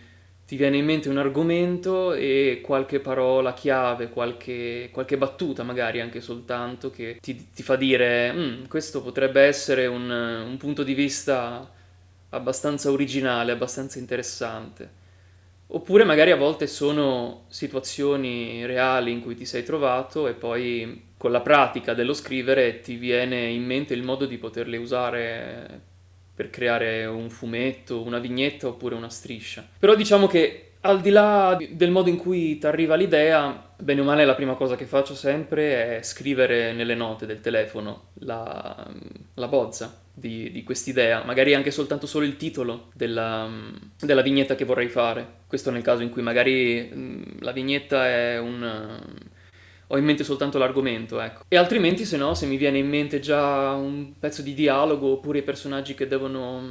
ti 0.50 0.56
viene 0.56 0.78
in 0.78 0.84
mente 0.84 1.08
un 1.08 1.16
argomento 1.16 2.12
e 2.12 2.60
qualche 2.60 2.98
parola 2.98 3.54
chiave, 3.54 4.08
qualche, 4.08 4.88
qualche 4.90 5.16
battuta 5.16 5.62
magari 5.62 6.00
anche 6.00 6.20
soltanto 6.20 6.90
che 6.90 7.18
ti, 7.20 7.50
ti 7.54 7.62
fa 7.62 7.76
dire 7.76 8.32
mm, 8.32 8.64
questo 8.64 9.00
potrebbe 9.00 9.42
essere 9.42 9.86
un, 9.86 10.10
un 10.10 10.56
punto 10.56 10.82
di 10.82 10.92
vista 10.92 11.70
abbastanza 12.30 12.90
originale, 12.90 13.52
abbastanza 13.52 14.00
interessante. 14.00 14.90
Oppure 15.68 16.02
magari 16.02 16.32
a 16.32 16.36
volte 16.36 16.66
sono 16.66 17.44
situazioni 17.46 18.66
reali 18.66 19.12
in 19.12 19.22
cui 19.22 19.36
ti 19.36 19.44
sei 19.44 19.62
trovato 19.62 20.26
e 20.26 20.32
poi 20.32 21.10
con 21.16 21.30
la 21.30 21.42
pratica 21.42 21.94
dello 21.94 22.12
scrivere 22.12 22.80
ti 22.80 22.96
viene 22.96 23.40
in 23.46 23.64
mente 23.64 23.94
il 23.94 24.02
modo 24.02 24.26
di 24.26 24.36
poterle 24.36 24.78
usare 24.78 25.89
per 26.40 26.48
creare 26.48 27.04
un 27.04 27.28
fumetto, 27.28 28.00
una 28.00 28.18
vignetta 28.18 28.66
oppure 28.66 28.94
una 28.94 29.10
striscia. 29.10 29.62
Però 29.78 29.94
diciamo 29.94 30.26
che 30.26 30.70
al 30.80 31.02
di 31.02 31.10
là 31.10 31.58
del 31.70 31.90
modo 31.90 32.08
in 32.08 32.16
cui 32.16 32.56
ti 32.56 32.64
arriva 32.64 32.94
l'idea, 32.94 33.74
bene 33.76 34.00
o 34.00 34.04
male 34.04 34.24
la 34.24 34.34
prima 34.34 34.54
cosa 34.54 34.74
che 34.74 34.86
faccio 34.86 35.14
sempre 35.14 35.98
è 35.98 36.02
scrivere 36.02 36.72
nelle 36.72 36.94
note 36.94 37.26
del 37.26 37.42
telefono 37.42 38.12
la, 38.20 38.90
la 39.34 39.48
bozza 39.48 40.00
di, 40.14 40.50
di 40.50 40.62
quest'idea, 40.62 41.24
magari 41.24 41.52
anche 41.52 41.70
soltanto 41.70 42.06
solo 42.06 42.24
il 42.24 42.38
titolo 42.38 42.88
della, 42.94 43.46
della, 44.00 44.22
vignetta 44.22 44.54
che 44.54 44.64
vorrei 44.64 44.88
fare. 44.88 45.40
Questo 45.46 45.70
nel 45.70 45.82
caso 45.82 46.00
in 46.00 46.08
cui 46.08 46.22
magari 46.22 47.36
la 47.40 47.52
vignetta 47.52 48.08
è 48.08 48.38
un 48.38 48.98
ho 49.92 49.98
in 49.98 50.04
mente 50.04 50.22
soltanto 50.22 50.56
l'argomento, 50.56 51.20
ecco. 51.20 51.42
E 51.48 51.56
altrimenti, 51.56 52.04
se 52.04 52.16
no, 52.16 52.34
se 52.34 52.46
mi 52.46 52.56
viene 52.56 52.78
in 52.78 52.88
mente 52.88 53.18
già 53.18 53.72
un 53.72 54.12
pezzo 54.18 54.40
di 54.40 54.54
dialogo 54.54 55.08
oppure 55.08 55.38
i 55.38 55.42
personaggi 55.42 55.94
che 55.94 56.06
devono, 56.06 56.62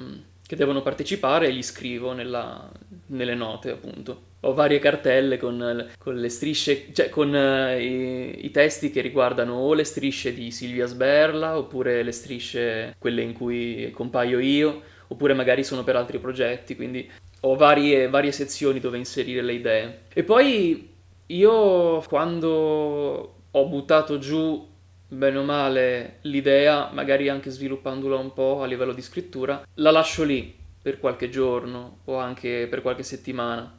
che 0.46 0.56
devono 0.56 0.82
partecipare, 0.82 1.50
li 1.50 1.62
scrivo 1.62 2.14
nella, 2.14 2.72
nelle 3.08 3.36
note, 3.36 3.72
appunto. 3.72 4.28
Ho 4.42 4.54
varie 4.54 4.80
cartelle 4.80 5.38
con, 5.38 5.90
con 5.98 6.16
le 6.16 6.30
strisce, 6.30 6.94
cioè 6.94 7.10
con 7.10 7.34
uh, 7.34 7.78
i, 7.78 8.46
i, 8.46 8.52
testi 8.52 8.90
che 8.90 9.02
riguardano 9.02 9.56
o 9.56 9.74
le 9.74 9.84
strisce 9.84 10.34
di 10.34 10.50
Silvia 10.50 10.86
Sberla, 10.86 11.58
oppure 11.58 12.04
le 12.04 12.14
strisce, 12.14 12.96
quelle 12.98 13.22
in 13.22 13.34
cui 13.34 13.92
compaio 13.94 14.40
io, 14.40 14.82
oppure 15.08 15.34
magari 15.34 15.66
sono 15.66 15.84
per 15.84 15.98
altri 15.98 16.20
progetti, 16.20 16.78
quindi 16.78 17.12
ho 17.42 17.56
varie, 17.56 18.08
varie 18.08 18.32
sezioni 18.32 18.80
dove 18.80 18.98
inserire 18.98 19.42
le 19.42 19.54
idee. 19.54 20.00
E 20.14 20.24
poi 20.24 20.98
io 21.32 22.02
quando 22.02 23.36
ho 23.52 23.68
buttato 23.68 24.18
giù 24.18 24.68
bene 25.08 25.38
o 25.38 25.44
male 25.44 26.18
l'idea, 26.22 26.90
magari 26.94 27.30
anche 27.30 27.50
sviluppandola 27.50 28.16
un 28.16 28.34
po' 28.34 28.62
a 28.62 28.66
livello 28.66 28.94
di 28.94 29.02
scrittura, 29.02 29.64
la 29.76 29.92
lascio 29.92 30.24
lì 30.24 30.56
per 30.82 31.00
qualche 31.00 31.30
giorno 31.30 32.00
o 32.06 32.18
anche 32.18 32.68
per 32.70 32.82
qualche 32.82 33.04
settimana, 33.04 33.72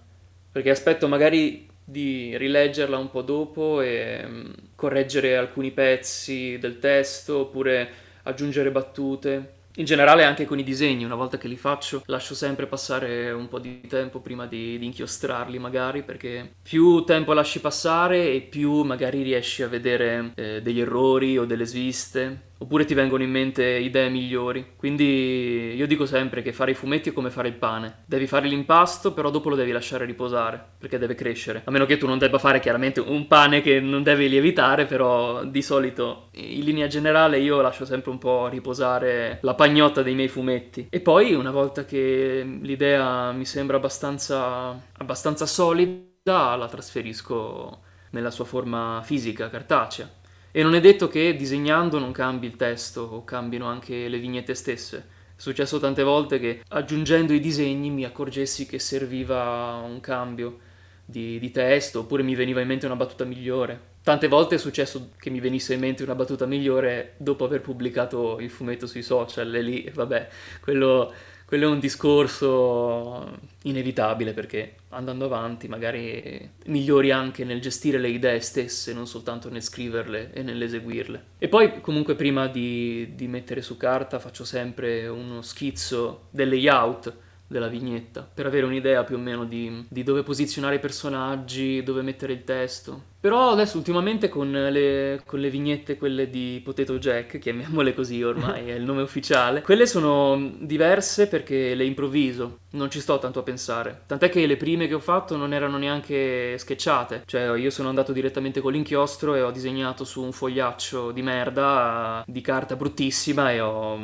perché 0.50 0.70
aspetto 0.70 1.08
magari 1.08 1.68
di 1.84 2.36
rileggerla 2.36 2.96
un 2.96 3.10
po' 3.10 3.22
dopo 3.22 3.80
e 3.80 4.24
mm, 4.24 4.50
correggere 4.76 5.36
alcuni 5.36 5.72
pezzi 5.72 6.58
del 6.58 6.78
testo 6.78 7.40
oppure 7.40 7.88
aggiungere 8.24 8.70
battute 8.70 9.58
in 9.80 9.86
generale 9.86 10.24
anche 10.24 10.44
con 10.44 10.58
i 10.58 10.62
disegni, 10.62 11.04
una 11.04 11.14
volta 11.14 11.38
che 11.38 11.48
li 11.48 11.56
faccio, 11.56 12.02
lascio 12.06 12.34
sempre 12.34 12.66
passare 12.66 13.30
un 13.32 13.48
po' 13.48 13.58
di 13.58 13.80
tempo 13.88 14.20
prima 14.20 14.46
di, 14.46 14.78
di, 14.78 14.84
inchiostrarli 14.84 15.58
magari, 15.58 16.02
perché 16.02 16.52
più 16.62 17.02
tempo 17.04 17.32
lasci 17.32 17.60
passare 17.60 18.30
e 18.30 18.42
più 18.42 18.82
magari 18.82 19.22
riesci 19.22 19.62
a 19.62 19.68
vedere 19.68 20.32
eh, 20.34 20.60
degli 20.62 20.80
errori 20.80 21.38
o 21.38 21.46
delle 21.46 21.64
sviste 21.64 22.48
oppure 22.62 22.84
ti 22.84 22.94
vengono 22.94 23.22
in 23.22 23.30
mente 23.30 23.64
idee 23.64 24.08
migliori. 24.10 24.74
Quindi 24.76 25.74
io 25.74 25.86
dico 25.86 26.04
sempre 26.04 26.42
che 26.42 26.52
fare 26.52 26.72
i 26.72 26.74
fumetti 26.74 27.08
è 27.08 27.12
come 27.12 27.30
fare 27.30 27.48
il 27.48 27.54
pane. 27.54 28.02
Devi 28.04 28.26
fare 28.26 28.48
l'impasto, 28.48 29.12
però 29.12 29.30
dopo 29.30 29.48
lo 29.48 29.56
devi 29.56 29.72
lasciare 29.72 30.04
riposare, 30.04 30.62
perché 30.78 30.98
deve 30.98 31.14
crescere. 31.14 31.62
A 31.64 31.70
meno 31.70 31.86
che 31.86 31.96
tu 31.96 32.06
non 32.06 32.18
debba 32.18 32.38
fare 32.38 32.60
chiaramente 32.60 33.00
un 33.00 33.26
pane 33.26 33.62
che 33.62 33.80
non 33.80 34.02
deve 34.02 34.26
lievitare, 34.26 34.84
però 34.84 35.44
di 35.44 35.62
solito 35.62 36.28
in 36.32 36.64
linea 36.64 36.86
generale 36.86 37.38
io 37.38 37.60
lascio 37.62 37.86
sempre 37.86 38.10
un 38.10 38.18
po' 38.18 38.48
riposare 38.48 39.38
la 39.42 39.54
pagnotta 39.54 40.02
dei 40.02 40.14
miei 40.14 40.28
fumetti. 40.28 40.88
E 40.90 41.00
poi 41.00 41.32
una 41.32 41.50
volta 41.50 41.86
che 41.86 42.58
l'idea 42.60 43.32
mi 43.32 43.46
sembra 43.46 43.78
abbastanza, 43.78 44.78
abbastanza 44.98 45.46
solida, 45.46 46.08
la 46.22 46.68
trasferisco 46.68 47.80
nella 48.10 48.30
sua 48.30 48.44
forma 48.44 49.00
fisica, 49.02 49.48
cartacea 49.48 50.18
e 50.52 50.62
non 50.62 50.74
è 50.74 50.80
detto 50.80 51.08
che 51.08 51.36
disegnando 51.36 51.98
non 51.98 52.12
cambi 52.12 52.46
il 52.46 52.56
testo 52.56 53.02
o 53.02 53.24
cambino 53.24 53.66
anche 53.66 54.08
le 54.08 54.18
vignette 54.18 54.54
stesse. 54.54 54.98
È 55.36 55.40
successo 55.40 55.78
tante 55.78 56.02
volte 56.02 56.38
che 56.38 56.62
aggiungendo 56.68 57.32
i 57.32 57.40
disegni 57.40 57.90
mi 57.90 58.04
accorgessi 58.04 58.66
che 58.66 58.78
serviva 58.78 59.80
un 59.84 60.00
cambio 60.00 60.58
di, 61.04 61.38
di 61.38 61.50
testo 61.50 62.00
oppure 62.00 62.22
mi 62.22 62.34
veniva 62.34 62.60
in 62.60 62.68
mente 62.68 62.86
una 62.86 62.96
battuta 62.96 63.24
migliore. 63.24 63.88
Tante 64.02 64.28
volte 64.28 64.54
è 64.54 64.58
successo 64.58 65.10
che 65.18 65.28
mi 65.28 65.40
venisse 65.40 65.74
in 65.74 65.80
mente 65.80 66.02
una 66.02 66.14
battuta 66.14 66.46
migliore 66.46 67.14
dopo 67.18 67.44
aver 67.44 67.60
pubblicato 67.60 68.38
il 68.40 68.50
fumetto 68.50 68.86
sui 68.86 69.02
social 69.02 69.54
e 69.54 69.62
lì, 69.62 69.90
vabbè, 69.92 70.28
quello 70.60 71.12
quello 71.50 71.64
è 71.64 71.68
un 71.68 71.80
discorso 71.80 73.28
inevitabile 73.64 74.32
perché 74.32 74.76
andando 74.90 75.24
avanti 75.24 75.66
magari 75.66 76.48
migliori 76.66 77.10
anche 77.10 77.42
nel 77.42 77.60
gestire 77.60 77.98
le 77.98 78.06
idee 78.06 78.38
stesse, 78.38 78.94
non 78.94 79.08
soltanto 79.08 79.50
nel 79.50 79.60
scriverle 79.60 80.32
e 80.32 80.44
nell'eseguirle. 80.44 81.24
E 81.38 81.48
poi 81.48 81.80
comunque 81.80 82.14
prima 82.14 82.46
di, 82.46 83.16
di 83.16 83.26
mettere 83.26 83.62
su 83.62 83.76
carta 83.76 84.20
faccio 84.20 84.44
sempre 84.44 85.08
uno 85.08 85.42
schizzo 85.42 86.28
del 86.30 86.50
layout 86.50 87.12
della 87.48 87.66
vignetta 87.66 88.30
per 88.32 88.46
avere 88.46 88.66
un'idea 88.66 89.02
più 89.02 89.16
o 89.16 89.18
meno 89.18 89.44
di, 89.44 89.86
di 89.88 90.04
dove 90.04 90.22
posizionare 90.22 90.76
i 90.76 90.78
personaggi, 90.78 91.82
dove 91.82 92.02
mettere 92.02 92.32
il 92.32 92.44
testo. 92.44 93.09
Però 93.20 93.50
adesso 93.50 93.76
ultimamente 93.76 94.30
con 94.30 94.50
le, 94.50 95.20
con 95.26 95.40
le, 95.40 95.50
vignette, 95.50 95.98
quelle 95.98 96.30
di 96.30 96.58
Potato 96.64 96.98
Jack, 96.98 97.38
chiamiamole 97.38 97.92
così 97.92 98.22
ormai, 98.22 98.70
è 98.70 98.72
il 98.72 98.82
nome 98.82 99.02
ufficiale, 99.02 99.60
quelle 99.60 99.86
sono 99.86 100.52
diverse 100.58 101.28
perché 101.28 101.74
le 101.74 101.84
improvviso, 101.84 102.60
non 102.70 102.90
ci 102.90 102.98
sto 102.98 103.18
tanto 103.18 103.40
a 103.40 103.42
pensare. 103.42 104.04
Tant'è 104.06 104.30
che 104.30 104.46
le 104.46 104.56
prime 104.56 104.88
che 104.88 104.94
ho 104.94 105.00
fatto 105.00 105.36
non 105.36 105.52
erano 105.52 105.76
neanche 105.76 106.56
sketchate, 106.56 107.24
cioè 107.26 107.58
io 107.58 107.68
sono 107.68 107.90
andato 107.90 108.12
direttamente 108.12 108.62
con 108.62 108.72
l'inchiostro 108.72 109.34
e 109.34 109.42
ho 109.42 109.50
disegnato 109.50 110.04
su 110.04 110.22
un 110.22 110.32
fogliaccio 110.32 111.10
di 111.10 111.20
merda, 111.20 112.24
di 112.26 112.40
carta 112.40 112.74
bruttissima 112.74 113.52
e 113.52 113.60
ho, 113.60 113.98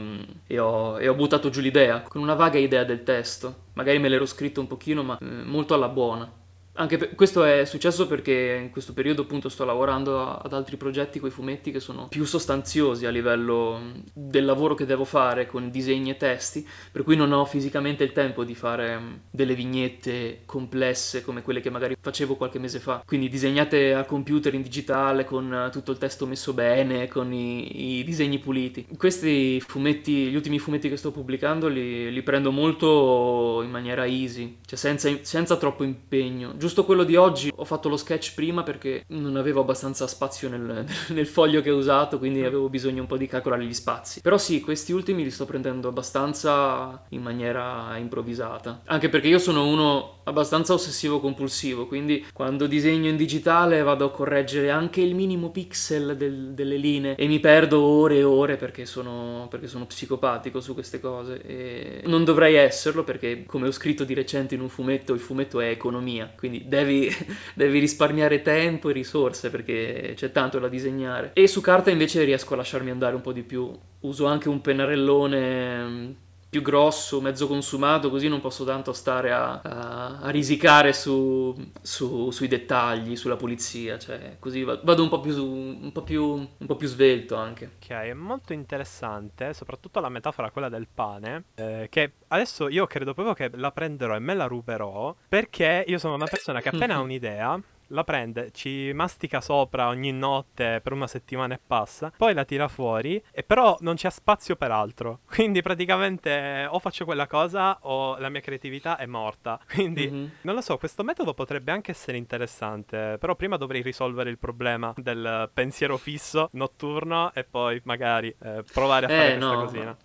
e 0.46 0.58
ho, 0.58 1.00
e 1.00 1.08
ho 1.08 1.14
buttato 1.14 1.48
giù 1.48 1.62
l'idea, 1.62 2.02
con 2.02 2.20
una 2.20 2.34
vaga 2.34 2.58
idea 2.58 2.84
del 2.84 3.02
testo. 3.02 3.64
Magari 3.72 3.98
me 3.98 4.10
l'ero 4.10 4.26
scritto 4.26 4.60
un 4.60 4.66
pochino, 4.66 5.02
ma 5.02 5.16
eh, 5.18 5.24
molto 5.24 5.72
alla 5.72 5.88
buona. 5.88 6.44
Anche 6.78 6.98
per, 6.98 7.14
questo 7.14 7.42
è 7.44 7.64
successo 7.64 8.06
perché 8.06 8.60
in 8.62 8.70
questo 8.70 8.92
periodo 8.92 9.22
appunto 9.22 9.48
sto 9.48 9.64
lavorando 9.64 10.36
ad 10.36 10.52
altri 10.52 10.76
progetti 10.76 11.18
con 11.18 11.30
i 11.30 11.32
fumetti 11.32 11.70
che 11.70 11.80
sono 11.80 12.08
più 12.08 12.24
sostanziosi 12.24 13.06
a 13.06 13.10
livello 13.10 13.80
del 14.12 14.44
lavoro 14.44 14.74
che 14.74 14.84
devo 14.84 15.04
fare 15.04 15.46
con 15.46 15.70
disegni 15.70 16.10
e 16.10 16.16
testi, 16.16 16.66
per 16.92 17.02
cui 17.02 17.16
non 17.16 17.32
ho 17.32 17.44
fisicamente 17.46 18.04
il 18.04 18.12
tempo 18.12 18.44
di 18.44 18.54
fare 18.54 19.20
delle 19.30 19.54
vignette 19.54 20.42
complesse 20.44 21.22
come 21.22 21.42
quelle 21.42 21.60
che 21.60 21.70
magari 21.70 21.96
facevo 21.98 22.36
qualche 22.36 22.58
mese 22.58 22.78
fa, 22.78 23.02
quindi 23.06 23.28
disegnate 23.28 23.94
al 23.94 24.06
computer 24.06 24.52
in 24.52 24.62
digitale 24.62 25.24
con 25.24 25.70
tutto 25.72 25.92
il 25.92 25.98
testo 25.98 26.26
messo 26.26 26.52
bene, 26.52 27.08
con 27.08 27.32
i, 27.32 28.00
i 28.00 28.04
disegni 28.04 28.38
puliti. 28.38 28.86
Questi 28.96 29.60
fumetti, 29.60 30.28
gli 30.28 30.36
ultimi 30.36 30.58
fumetti 30.58 30.88
che 30.90 30.96
sto 30.96 31.10
pubblicando 31.10 31.68
li, 31.68 32.12
li 32.12 32.22
prendo 32.22 32.50
molto 32.50 33.62
in 33.62 33.70
maniera 33.70 34.06
easy, 34.06 34.58
cioè 34.66 34.78
senza, 34.78 35.10
senza 35.22 35.56
troppo 35.56 35.82
impegno 35.82 36.52
Giusto 36.66 36.84
quello 36.84 37.04
di 37.04 37.14
oggi 37.14 37.52
ho 37.54 37.64
fatto 37.64 37.88
lo 37.88 37.96
sketch 37.96 38.34
prima 38.34 38.64
perché 38.64 39.04
non 39.10 39.36
avevo 39.36 39.60
abbastanza 39.60 40.08
spazio 40.08 40.48
nel, 40.48 40.84
nel 41.14 41.26
foglio 41.28 41.60
che 41.60 41.70
ho 41.70 41.76
usato, 41.76 42.18
quindi 42.18 42.42
avevo 42.42 42.68
bisogno 42.68 43.02
un 43.02 43.06
po' 43.06 43.16
di 43.16 43.28
calcolare 43.28 43.64
gli 43.64 43.72
spazi. 43.72 44.20
Però 44.20 44.36
sì, 44.36 44.60
questi 44.60 44.90
ultimi 44.90 45.22
li 45.22 45.30
sto 45.30 45.44
prendendo 45.44 45.86
abbastanza 45.86 47.04
in 47.10 47.22
maniera 47.22 47.96
improvvisata. 47.98 48.80
Anche 48.86 49.08
perché 49.08 49.28
io 49.28 49.38
sono 49.38 49.64
uno 49.68 50.14
abbastanza 50.24 50.72
ossessivo 50.72 51.20
compulsivo, 51.20 51.86
quindi 51.86 52.26
quando 52.32 52.66
disegno 52.66 53.08
in 53.08 53.16
digitale 53.16 53.82
vado 53.82 54.06
a 54.06 54.10
correggere 54.10 54.70
anche 54.70 55.00
il 55.00 55.14
minimo 55.14 55.50
pixel 55.50 56.16
del, 56.16 56.48
delle 56.52 56.76
linee 56.78 57.14
e 57.14 57.28
mi 57.28 57.38
perdo 57.38 57.80
ore 57.80 58.16
e 58.16 58.24
ore 58.24 58.56
perché 58.56 58.86
sono, 58.86 59.46
perché 59.48 59.68
sono 59.68 59.86
psicopatico 59.86 60.60
su 60.60 60.74
queste 60.74 60.98
cose. 60.98 61.40
E 61.42 62.02
non 62.06 62.24
dovrei 62.24 62.56
esserlo 62.56 63.04
perché, 63.04 63.44
come 63.46 63.68
ho 63.68 63.72
scritto 63.72 64.02
di 64.02 64.14
recente 64.14 64.56
in 64.56 64.62
un 64.62 64.68
fumetto, 64.68 65.12
il 65.12 65.20
fumetto 65.20 65.60
è 65.60 65.68
economia, 65.68 66.32
quindi 66.36 66.55
devi, 66.66 67.08
devi 67.54 67.78
risparmiare 67.78 68.42
tempo 68.42 68.90
e 68.90 68.92
risorse 68.92 69.50
perché 69.50 70.14
c'è 70.16 70.32
tanto 70.32 70.58
da 70.58 70.68
disegnare. 70.68 71.30
E 71.34 71.46
su 71.46 71.60
carta 71.60 71.90
invece 71.90 72.24
riesco 72.24 72.54
a 72.54 72.56
lasciarmi 72.56 72.90
andare 72.90 73.14
un 73.14 73.20
po' 73.20 73.32
di 73.32 73.42
più. 73.42 73.70
Uso 74.00 74.26
anche 74.26 74.48
un 74.48 74.60
pennarellone 74.60 76.24
più 76.56 76.62
grosso, 76.62 77.20
mezzo 77.20 77.46
consumato, 77.46 78.08
così 78.08 78.28
non 78.28 78.40
posso 78.40 78.64
tanto 78.64 78.94
stare 78.94 79.30
a, 79.30 79.60
a, 79.60 80.18
a 80.20 80.30
risicare 80.30 80.94
su, 80.94 81.54
su, 81.82 82.30
sui 82.30 82.48
dettagli, 82.48 83.14
sulla 83.14 83.36
pulizia, 83.36 83.98
cioè 83.98 84.36
così 84.38 84.62
vado 84.62 85.02
un 85.02 85.10
po' 85.10 85.20
più, 85.20 85.34
un 85.44 85.90
po 85.92 86.02
più, 86.02 86.24
un 86.24 86.66
po 86.66 86.76
più 86.76 86.88
svelto 86.88 87.36
anche. 87.36 87.72
Ok, 87.76 87.88
è 87.88 88.14
molto 88.14 88.54
interessante, 88.54 89.52
soprattutto 89.52 90.00
la 90.00 90.08
metafora, 90.08 90.50
quella 90.50 90.70
del 90.70 90.86
pane, 90.92 91.44
eh, 91.56 91.88
che 91.90 92.12
adesso 92.28 92.68
io 92.68 92.86
credo 92.86 93.12
proprio 93.12 93.34
che 93.34 93.50
la 93.58 93.70
prenderò 93.70 94.14
e 94.14 94.18
me 94.18 94.32
la 94.32 94.46
ruberò, 94.46 95.14
perché 95.28 95.84
io 95.86 95.98
sono 95.98 96.14
una 96.14 96.26
persona 96.26 96.62
che 96.62 96.70
appena 96.70 96.94
ha 96.94 97.00
un'idea 97.00 97.60
la 97.88 98.04
prende, 98.04 98.50
ci 98.52 98.92
mastica 98.92 99.40
sopra 99.40 99.88
ogni 99.88 100.12
notte 100.12 100.80
per 100.82 100.92
una 100.92 101.06
settimana 101.06 101.54
e 101.54 101.60
passa, 101.64 102.12
poi 102.16 102.34
la 102.34 102.44
tira 102.44 102.68
fuori 102.68 103.22
e 103.30 103.42
però 103.42 103.76
non 103.80 103.94
c'è 103.94 104.10
spazio 104.10 104.56
per 104.56 104.70
altro. 104.70 105.20
Quindi 105.28 105.62
praticamente 105.62 106.66
o 106.68 106.78
faccio 106.78 107.04
quella 107.04 107.26
cosa 107.26 107.78
o 107.82 108.18
la 108.18 108.28
mia 108.28 108.40
creatività 108.40 108.96
è 108.96 109.06
morta. 109.06 109.60
Quindi 109.68 110.10
mm-hmm. 110.10 110.26
non 110.42 110.54
lo 110.54 110.60
so, 110.60 110.76
questo 110.78 111.02
metodo 111.02 111.34
potrebbe 111.34 111.72
anche 111.72 111.90
essere 111.90 112.16
interessante, 112.16 113.16
però 113.18 113.34
prima 113.34 113.56
dovrei 113.56 113.82
risolvere 113.82 114.30
il 114.30 114.38
problema 114.38 114.92
del 114.96 115.50
pensiero 115.52 115.96
fisso 115.96 116.48
notturno 116.52 117.32
e 117.34 117.44
poi 117.44 117.80
magari 117.84 118.34
eh, 118.42 118.64
provare 118.72 119.06
a 119.06 119.08
fare 119.08 119.34
eh, 119.34 119.36
questa 119.36 119.54
no, 119.54 119.64
cosina. 119.64 119.96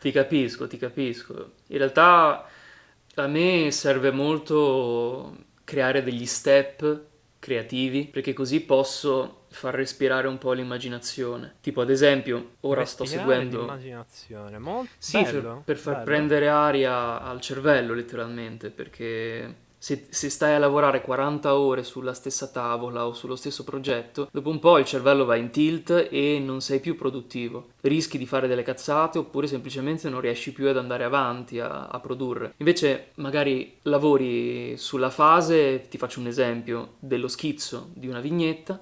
Ti 0.00 0.12
capisco, 0.12 0.66
ti 0.66 0.78
capisco. 0.78 1.52
In 1.68 1.78
realtà 1.78 2.46
a 3.14 3.26
me 3.26 3.70
serve 3.70 4.10
molto 4.10 5.36
creare 5.64 6.02
degli 6.02 6.26
step 6.26 7.08
creativi, 7.40 8.04
perché 8.04 8.32
così 8.32 8.60
posso 8.60 9.46
far 9.48 9.74
respirare 9.74 10.28
un 10.28 10.38
po' 10.38 10.52
l'immaginazione. 10.52 11.56
Tipo, 11.60 11.80
ad 11.80 11.90
esempio, 11.90 12.52
ora 12.60 12.84
sto 12.84 13.04
seguendo. 13.04 13.60
L'immaginazione, 13.60 14.58
molto 14.58 14.92
sì, 14.98 15.20
bello, 15.22 15.54
per, 15.54 15.62
per 15.64 15.76
far 15.78 15.92
bello. 15.94 16.04
prendere 16.04 16.48
aria 16.48 17.20
al 17.20 17.40
cervello, 17.40 17.94
letteralmente, 17.94 18.70
perché 18.70 19.68
se, 19.82 20.08
se, 20.10 20.28
stai 20.28 20.54
a 20.54 20.58
lavorare 20.58 21.00
40 21.00 21.56
ore 21.56 21.84
sulla 21.84 22.12
stessa 22.12 22.48
tavola 22.48 23.06
o 23.06 23.14
sullo 23.14 23.34
stesso 23.34 23.64
progetto, 23.64 24.28
dopo 24.30 24.50
un 24.50 24.58
po' 24.58 24.76
il 24.76 24.84
cervello 24.84 25.24
va 25.24 25.36
in 25.36 25.48
tilt 25.48 26.08
e 26.10 26.38
non 26.38 26.60
sei 26.60 26.80
più 26.80 26.96
produttivo. 26.96 27.70
Rischi 27.80 28.18
di 28.18 28.26
fare 28.26 28.46
delle 28.46 28.62
cazzate 28.62 29.16
oppure 29.16 29.46
semplicemente 29.46 30.10
non 30.10 30.20
riesci 30.20 30.52
più 30.52 30.68
ad 30.68 30.76
andare 30.76 31.04
avanti 31.04 31.60
a, 31.60 31.86
a 31.86 31.98
produrre. 31.98 32.52
Invece 32.58 33.12
magari 33.14 33.78
lavori 33.84 34.76
sulla 34.76 35.08
fase, 35.08 35.88
ti 35.88 35.96
faccio 35.96 36.20
un 36.20 36.26
esempio, 36.26 36.96
dello 36.98 37.26
schizzo 37.26 37.88
di 37.94 38.06
una 38.06 38.20
vignetta, 38.20 38.78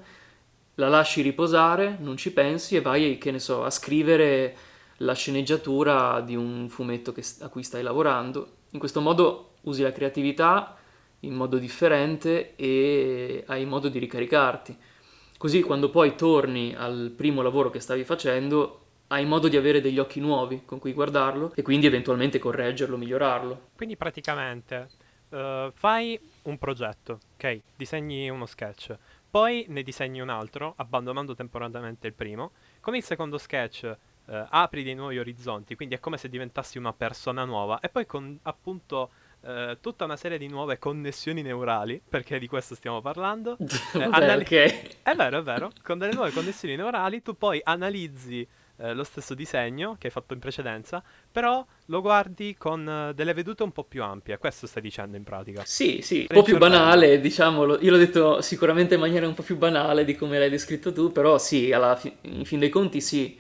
la 0.74 0.88
lasci 0.88 1.22
riposare, 1.22 1.96
non 2.00 2.16
ci 2.16 2.32
pensi 2.32 2.74
e 2.74 2.80
vai, 2.80 3.18
che 3.18 3.30
ne 3.30 3.38
so, 3.38 3.62
a 3.62 3.70
scrivere 3.70 4.56
la 4.96 5.12
sceneggiatura 5.12 6.20
di 6.22 6.34
un 6.34 6.68
fumetto 6.68 7.12
che, 7.12 7.22
a 7.38 7.48
cui 7.48 7.62
stai 7.62 7.84
lavorando. 7.84 8.54
In 8.70 8.80
questo 8.80 9.00
modo 9.00 9.52
usi 9.62 9.82
la 9.82 9.92
creatività 9.92 10.77
in 11.20 11.34
modo 11.34 11.58
differente 11.58 12.54
e 12.56 13.44
hai 13.46 13.64
modo 13.64 13.88
di 13.88 13.98
ricaricarti. 13.98 14.76
Così 15.36 15.62
quando 15.62 15.90
poi 15.90 16.16
torni 16.16 16.74
al 16.76 17.12
primo 17.16 17.42
lavoro 17.42 17.70
che 17.70 17.80
stavi 17.80 18.04
facendo, 18.04 18.86
hai 19.08 19.24
modo 19.24 19.48
di 19.48 19.56
avere 19.56 19.80
degli 19.80 19.98
occhi 19.98 20.20
nuovi 20.20 20.62
con 20.64 20.78
cui 20.78 20.92
guardarlo 20.92 21.52
e 21.54 21.62
quindi 21.62 21.86
eventualmente 21.86 22.38
correggerlo, 22.38 22.96
migliorarlo. 22.96 23.70
Quindi 23.76 23.96
praticamente 23.96 24.88
uh, 25.30 25.70
fai 25.72 26.18
un 26.42 26.58
progetto, 26.58 27.20
ok? 27.34 27.60
Disegni 27.76 28.28
uno 28.28 28.46
sketch, 28.46 28.96
poi 29.30 29.64
ne 29.68 29.82
disegni 29.82 30.20
un 30.20 30.28
altro, 30.28 30.74
abbandonando 30.76 31.34
temporaneamente 31.34 32.06
il 32.06 32.14
primo. 32.14 32.52
Con 32.80 32.96
il 32.96 33.02
secondo 33.02 33.38
sketch 33.38 33.96
uh, 34.26 34.32
apri 34.48 34.82
dei 34.82 34.94
nuovi 34.94 35.18
orizzonti, 35.18 35.76
quindi 35.76 35.94
è 35.94 36.00
come 36.00 36.16
se 36.16 36.28
diventassi 36.28 36.78
una 36.78 36.92
persona 36.92 37.44
nuova 37.44 37.78
e 37.80 37.88
poi 37.88 38.06
con 38.06 38.38
appunto 38.42 39.10
Uh, 39.40 39.78
tutta 39.80 40.04
una 40.04 40.16
serie 40.16 40.36
di 40.36 40.48
nuove 40.48 40.78
connessioni 40.78 41.42
neurali, 41.42 42.02
perché 42.06 42.38
di 42.38 42.48
questo 42.48 42.74
stiamo 42.74 43.00
parlando. 43.00 43.56
eh, 43.94 44.02
anali- 44.02 44.42
okay. 44.42 44.88
È 45.02 45.14
vero, 45.14 45.38
è 45.38 45.42
vero. 45.42 45.70
Con 45.82 45.98
delle 45.98 46.12
nuove 46.12 46.32
connessioni 46.32 46.74
neurali 46.76 47.22
tu 47.22 47.36
poi 47.36 47.60
analizzi 47.62 48.46
eh, 48.80 48.94
lo 48.94 49.02
stesso 49.02 49.34
disegno 49.34 49.96
che 49.98 50.06
hai 50.06 50.12
fatto 50.12 50.34
in 50.34 50.40
precedenza, 50.40 51.02
però 51.30 51.64
lo 51.86 52.00
guardi 52.00 52.54
con 52.56 52.86
uh, 52.86 53.12
delle 53.12 53.34
vedute 53.34 53.64
un 53.64 53.72
po' 53.72 53.82
più 53.82 54.04
ampie. 54.04 54.38
Questo 54.38 54.68
stai 54.68 54.82
dicendo 54.82 55.16
in 55.16 55.24
pratica. 55.24 55.62
Sì, 55.64 56.00
sì, 56.00 56.26
un 56.28 56.36
po' 56.36 56.42
più 56.42 56.58
banale, 56.58 57.20
diciamolo. 57.20 57.80
Io 57.80 57.90
l'ho 57.90 57.96
detto 57.96 58.40
sicuramente 58.40 58.94
in 58.94 59.00
maniera 59.00 59.26
un 59.26 59.34
po' 59.34 59.42
più 59.42 59.56
banale 59.56 60.04
di 60.04 60.14
come 60.14 60.38
l'hai 60.38 60.50
descritto 60.50 60.92
tu, 60.92 61.10
però 61.10 61.38
sì, 61.38 61.72
alla 61.72 61.96
fi- 61.96 62.14
in 62.22 62.44
fin 62.44 62.60
dei 62.60 62.68
conti 62.68 63.00
sì. 63.00 63.36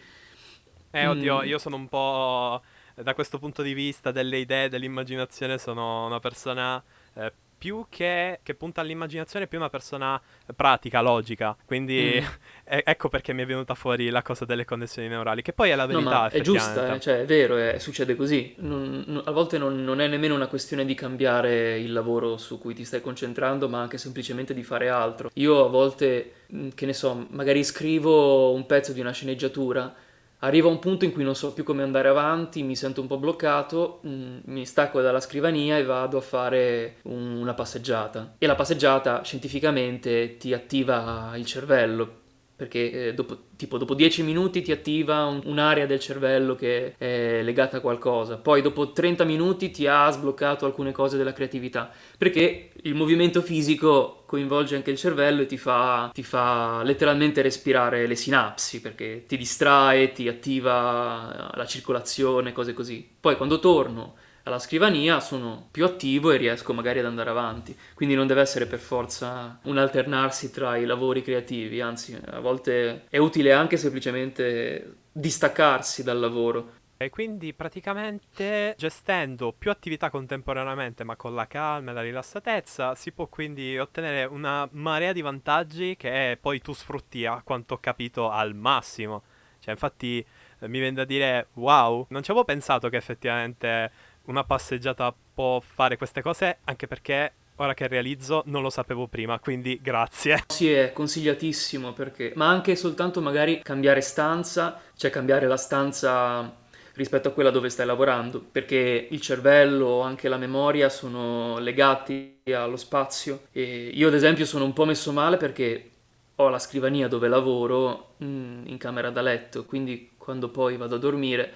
Eh, 0.90 1.06
oddio, 1.06 1.42
mm. 1.42 1.44
io 1.44 1.58
sono 1.58 1.76
un 1.76 1.88
po' 1.88 2.60
da 3.02 3.14
questo 3.14 3.38
punto 3.38 3.62
di 3.62 3.74
vista 3.74 4.10
delle 4.10 4.38
idee, 4.38 4.68
dell'immaginazione, 4.68 5.58
sono 5.58 6.06
una 6.06 6.20
persona 6.20 6.82
eh, 7.14 7.32
più 7.58 7.86
che, 7.88 8.38
che, 8.42 8.54
punta 8.54 8.80
all'immaginazione, 8.80 9.48
più 9.48 9.58
una 9.58 9.68
persona 9.68 10.20
pratica, 10.54 11.00
logica. 11.00 11.56
Quindi 11.64 12.20
mm. 12.20 12.24
e- 12.64 12.82
ecco 12.86 13.08
perché 13.08 13.32
mi 13.32 13.42
è 13.42 13.46
venuta 13.46 13.74
fuori 13.74 14.08
la 14.10 14.22
cosa 14.22 14.44
delle 14.44 14.64
connessioni 14.64 15.08
neurali, 15.08 15.42
che 15.42 15.52
poi 15.52 15.70
è 15.70 15.74
la 15.74 15.86
verità. 15.86 16.22
No, 16.22 16.28
è 16.28 16.40
giusta, 16.40 16.94
eh, 16.94 17.00
cioè 17.00 17.20
è 17.22 17.24
vero, 17.24 17.56
è, 17.56 17.78
succede 17.78 18.14
così. 18.14 18.54
Non, 18.58 19.04
non, 19.06 19.22
a 19.26 19.32
volte 19.32 19.58
non, 19.58 19.82
non, 19.82 20.00
è 20.00 20.06
nemmeno 20.06 20.36
una 20.36 20.46
questione 20.46 20.84
di 20.84 20.94
cambiare 20.94 21.78
il 21.78 21.92
lavoro 21.92 22.36
su 22.36 22.58
cui 22.58 22.74
ti 22.74 22.84
stai 22.84 23.00
concentrando, 23.00 23.68
ma 23.68 23.80
anche 23.80 23.98
semplicemente 23.98 24.54
di 24.54 24.62
fare 24.62 24.88
altro. 24.88 25.30
Io 25.34 25.64
a 25.64 25.68
volte, 25.68 26.32
mm, 26.54 26.68
che 26.74 26.86
ne 26.86 26.92
so, 26.92 27.26
magari 27.30 27.64
scrivo 27.64 28.52
un 28.52 28.66
pezzo 28.66 28.92
di 28.92 29.00
una 29.00 29.12
sceneggiatura 29.12 30.06
Arriva 30.40 30.68
un 30.68 30.78
punto 30.78 31.04
in 31.04 31.12
cui 31.12 31.24
non 31.24 31.34
so 31.34 31.52
più 31.52 31.64
come 31.64 31.82
andare 31.82 32.08
avanti, 32.08 32.62
mi 32.62 32.76
sento 32.76 33.00
un 33.00 33.08
po' 33.08 33.18
bloccato, 33.18 34.00
mm, 34.06 34.38
mi 34.44 34.64
stacco 34.64 35.00
dalla 35.00 35.20
scrivania 35.20 35.78
e 35.78 35.84
vado 35.84 36.18
a 36.18 36.20
fare 36.20 36.98
un, 37.04 37.36
una 37.36 37.54
passeggiata. 37.54 38.34
E 38.38 38.46
la 38.46 38.54
passeggiata 38.54 39.22
scientificamente 39.22 40.36
ti 40.36 40.52
attiva 40.52 41.32
il 41.34 41.44
cervello, 41.44 42.26
perché 42.58 42.90
eh, 42.90 43.14
dopo, 43.14 43.38
tipo 43.54 43.78
dopo 43.78 43.94
10 43.94 44.24
minuti 44.24 44.62
ti 44.62 44.72
attiva 44.72 45.26
un, 45.26 45.40
un'area 45.44 45.86
del 45.86 46.00
cervello 46.00 46.56
che 46.56 46.96
è 46.98 47.40
legata 47.44 47.76
a 47.76 47.80
qualcosa, 47.80 48.36
poi 48.36 48.62
dopo 48.62 48.90
30 48.90 49.22
minuti 49.22 49.70
ti 49.70 49.86
ha 49.86 50.10
sbloccato 50.10 50.66
alcune 50.66 50.90
cose 50.90 51.16
della 51.16 51.32
creatività, 51.32 51.88
perché 52.18 52.70
il 52.82 52.96
movimento 52.96 53.42
fisico 53.42 54.24
coinvolge 54.26 54.74
anche 54.74 54.90
il 54.90 54.96
cervello 54.96 55.42
e 55.42 55.46
ti 55.46 55.56
fa, 55.56 56.10
ti 56.12 56.24
fa 56.24 56.82
letteralmente 56.82 57.42
respirare 57.42 58.08
le 58.08 58.16
sinapsi, 58.16 58.80
perché 58.80 59.22
ti 59.28 59.36
distrae, 59.36 60.10
ti 60.10 60.26
attiva 60.26 61.52
la 61.54 61.64
circolazione, 61.64 62.50
cose 62.50 62.72
così. 62.72 63.08
Poi 63.20 63.36
quando 63.36 63.60
torno 63.60 64.16
alla 64.48 64.58
scrivania 64.58 65.20
sono 65.20 65.68
più 65.70 65.84
attivo 65.84 66.30
e 66.30 66.36
riesco 66.36 66.72
magari 66.72 66.98
ad 66.98 67.04
andare 67.04 67.30
avanti. 67.30 67.76
Quindi 67.94 68.14
non 68.14 68.26
deve 68.26 68.40
essere 68.40 68.66
per 68.66 68.80
forza 68.80 69.60
un 69.64 69.78
alternarsi 69.78 70.50
tra 70.50 70.76
i 70.76 70.84
lavori 70.84 71.22
creativi, 71.22 71.80
anzi 71.80 72.18
a 72.26 72.40
volte 72.40 73.04
è 73.08 73.18
utile 73.18 73.52
anche 73.52 73.76
semplicemente 73.76 74.96
distaccarsi 75.12 76.02
dal 76.02 76.18
lavoro. 76.18 76.76
E 77.00 77.10
quindi 77.10 77.54
praticamente 77.54 78.74
gestendo 78.76 79.54
più 79.56 79.70
attività 79.70 80.10
contemporaneamente 80.10 81.04
ma 81.04 81.14
con 81.14 81.32
la 81.32 81.46
calma 81.46 81.92
e 81.92 81.94
la 81.94 82.00
rilassatezza 82.00 82.96
si 82.96 83.12
può 83.12 83.28
quindi 83.28 83.78
ottenere 83.78 84.24
una 84.24 84.68
marea 84.72 85.12
di 85.12 85.20
vantaggi 85.20 85.94
che 85.96 86.36
poi 86.40 86.60
tu 86.60 86.72
sfrutti 86.72 87.24
a 87.24 87.40
quanto 87.44 87.74
ho 87.74 87.78
capito 87.78 88.30
al 88.30 88.52
massimo. 88.56 89.22
Cioè 89.60 89.74
infatti 89.74 90.24
eh, 90.58 90.68
mi 90.68 90.78
viene 90.80 90.94
da 90.94 91.04
dire 91.04 91.48
wow, 91.54 92.06
non 92.10 92.22
ci 92.22 92.30
avevo 92.30 92.44
pensato 92.44 92.88
che 92.88 92.96
effettivamente 92.96 93.92
una 94.28 94.44
passeggiata 94.44 95.14
può 95.34 95.60
fare 95.60 95.96
queste 95.96 96.22
cose, 96.22 96.58
anche 96.64 96.86
perché 96.86 97.32
ora 97.56 97.74
che 97.74 97.88
realizzo 97.88 98.42
non 98.46 98.62
lo 98.62 98.70
sapevo 98.70 99.06
prima, 99.08 99.38
quindi 99.40 99.78
grazie. 99.82 100.44
Sì, 100.46 100.70
è 100.70 100.92
consigliatissimo 100.92 101.92
perché, 101.92 102.32
ma 102.36 102.48
anche 102.48 102.76
soltanto 102.76 103.20
magari 103.20 103.60
cambiare 103.62 104.00
stanza, 104.00 104.80
cioè 104.96 105.10
cambiare 105.10 105.46
la 105.46 105.56
stanza 105.56 106.66
rispetto 106.94 107.28
a 107.28 107.32
quella 107.32 107.50
dove 107.50 107.70
stai 107.70 107.86
lavorando, 107.86 108.40
perché 108.40 109.08
il 109.10 109.20
cervello 109.20 110.00
anche 110.00 110.28
la 110.28 110.36
memoria 110.36 110.88
sono 110.88 111.58
legati 111.58 112.40
allo 112.52 112.76
spazio 112.76 113.42
e 113.52 113.90
io 113.92 114.08
ad 114.08 114.14
esempio 114.14 114.44
sono 114.44 114.64
un 114.64 114.72
po' 114.72 114.84
messo 114.84 115.12
male 115.12 115.36
perché 115.36 115.90
ho 116.36 116.48
la 116.48 116.58
scrivania 116.58 117.08
dove 117.08 117.28
lavoro 117.28 118.14
mm, 118.22 118.66
in 118.66 118.78
camera 118.78 119.10
da 119.10 119.22
letto, 119.22 119.64
quindi 119.64 120.10
quando 120.16 120.48
poi 120.50 120.76
vado 120.76 120.96
a 120.96 120.98
dormire, 120.98 121.52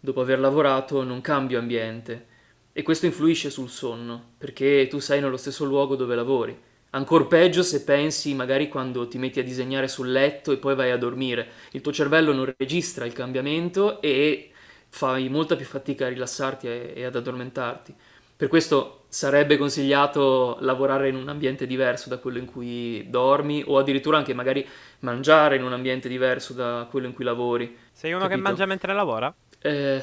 dopo 0.00 0.20
aver 0.20 0.40
lavorato, 0.40 1.04
non 1.04 1.20
cambio 1.20 1.58
ambiente 1.58 2.26
e 2.72 2.82
questo 2.82 3.06
influisce 3.06 3.50
sul 3.50 3.68
sonno, 3.68 4.32
perché 4.38 4.86
tu 4.88 5.00
sei 5.00 5.20
nello 5.20 5.36
stesso 5.36 5.64
luogo 5.64 5.96
dove 5.96 6.14
lavori. 6.14 6.58
Ancora 6.90 7.24
peggio 7.24 7.62
se 7.62 7.84
pensi 7.84 8.34
magari 8.34 8.68
quando 8.68 9.06
ti 9.06 9.18
metti 9.18 9.38
a 9.38 9.44
disegnare 9.44 9.86
sul 9.86 10.10
letto 10.10 10.50
e 10.50 10.56
poi 10.56 10.74
vai 10.74 10.90
a 10.90 10.96
dormire. 10.96 11.48
Il 11.72 11.82
tuo 11.82 11.92
cervello 11.92 12.32
non 12.32 12.52
registra 12.56 13.04
il 13.04 13.12
cambiamento 13.12 14.00
e 14.00 14.50
fai 14.88 15.28
molta 15.28 15.54
più 15.56 15.66
fatica 15.66 16.06
a 16.06 16.08
rilassarti 16.08 16.66
e, 16.66 16.92
e 16.96 17.04
ad 17.04 17.14
addormentarti. 17.14 17.94
Per 18.36 18.48
questo 18.48 19.02
sarebbe 19.08 19.56
consigliato 19.56 20.56
lavorare 20.60 21.10
in 21.10 21.16
un 21.16 21.28
ambiente 21.28 21.66
diverso 21.66 22.08
da 22.08 22.18
quello 22.18 22.38
in 22.38 22.46
cui 22.46 23.04
dormi 23.08 23.62
o 23.66 23.76
addirittura 23.76 24.16
anche 24.16 24.32
magari 24.32 24.66
mangiare 25.00 25.56
in 25.56 25.64
un 25.64 25.72
ambiente 25.72 26.08
diverso 26.08 26.54
da 26.54 26.86
quello 26.90 27.06
in 27.06 27.12
cui 27.12 27.24
lavori. 27.24 27.76
Sei 27.92 28.12
uno 28.12 28.22
capito? 28.22 28.38
che 28.38 28.42
mangia 28.42 28.66
mentre 28.66 28.94
lavora? 28.94 29.32
Eh, 29.60 30.02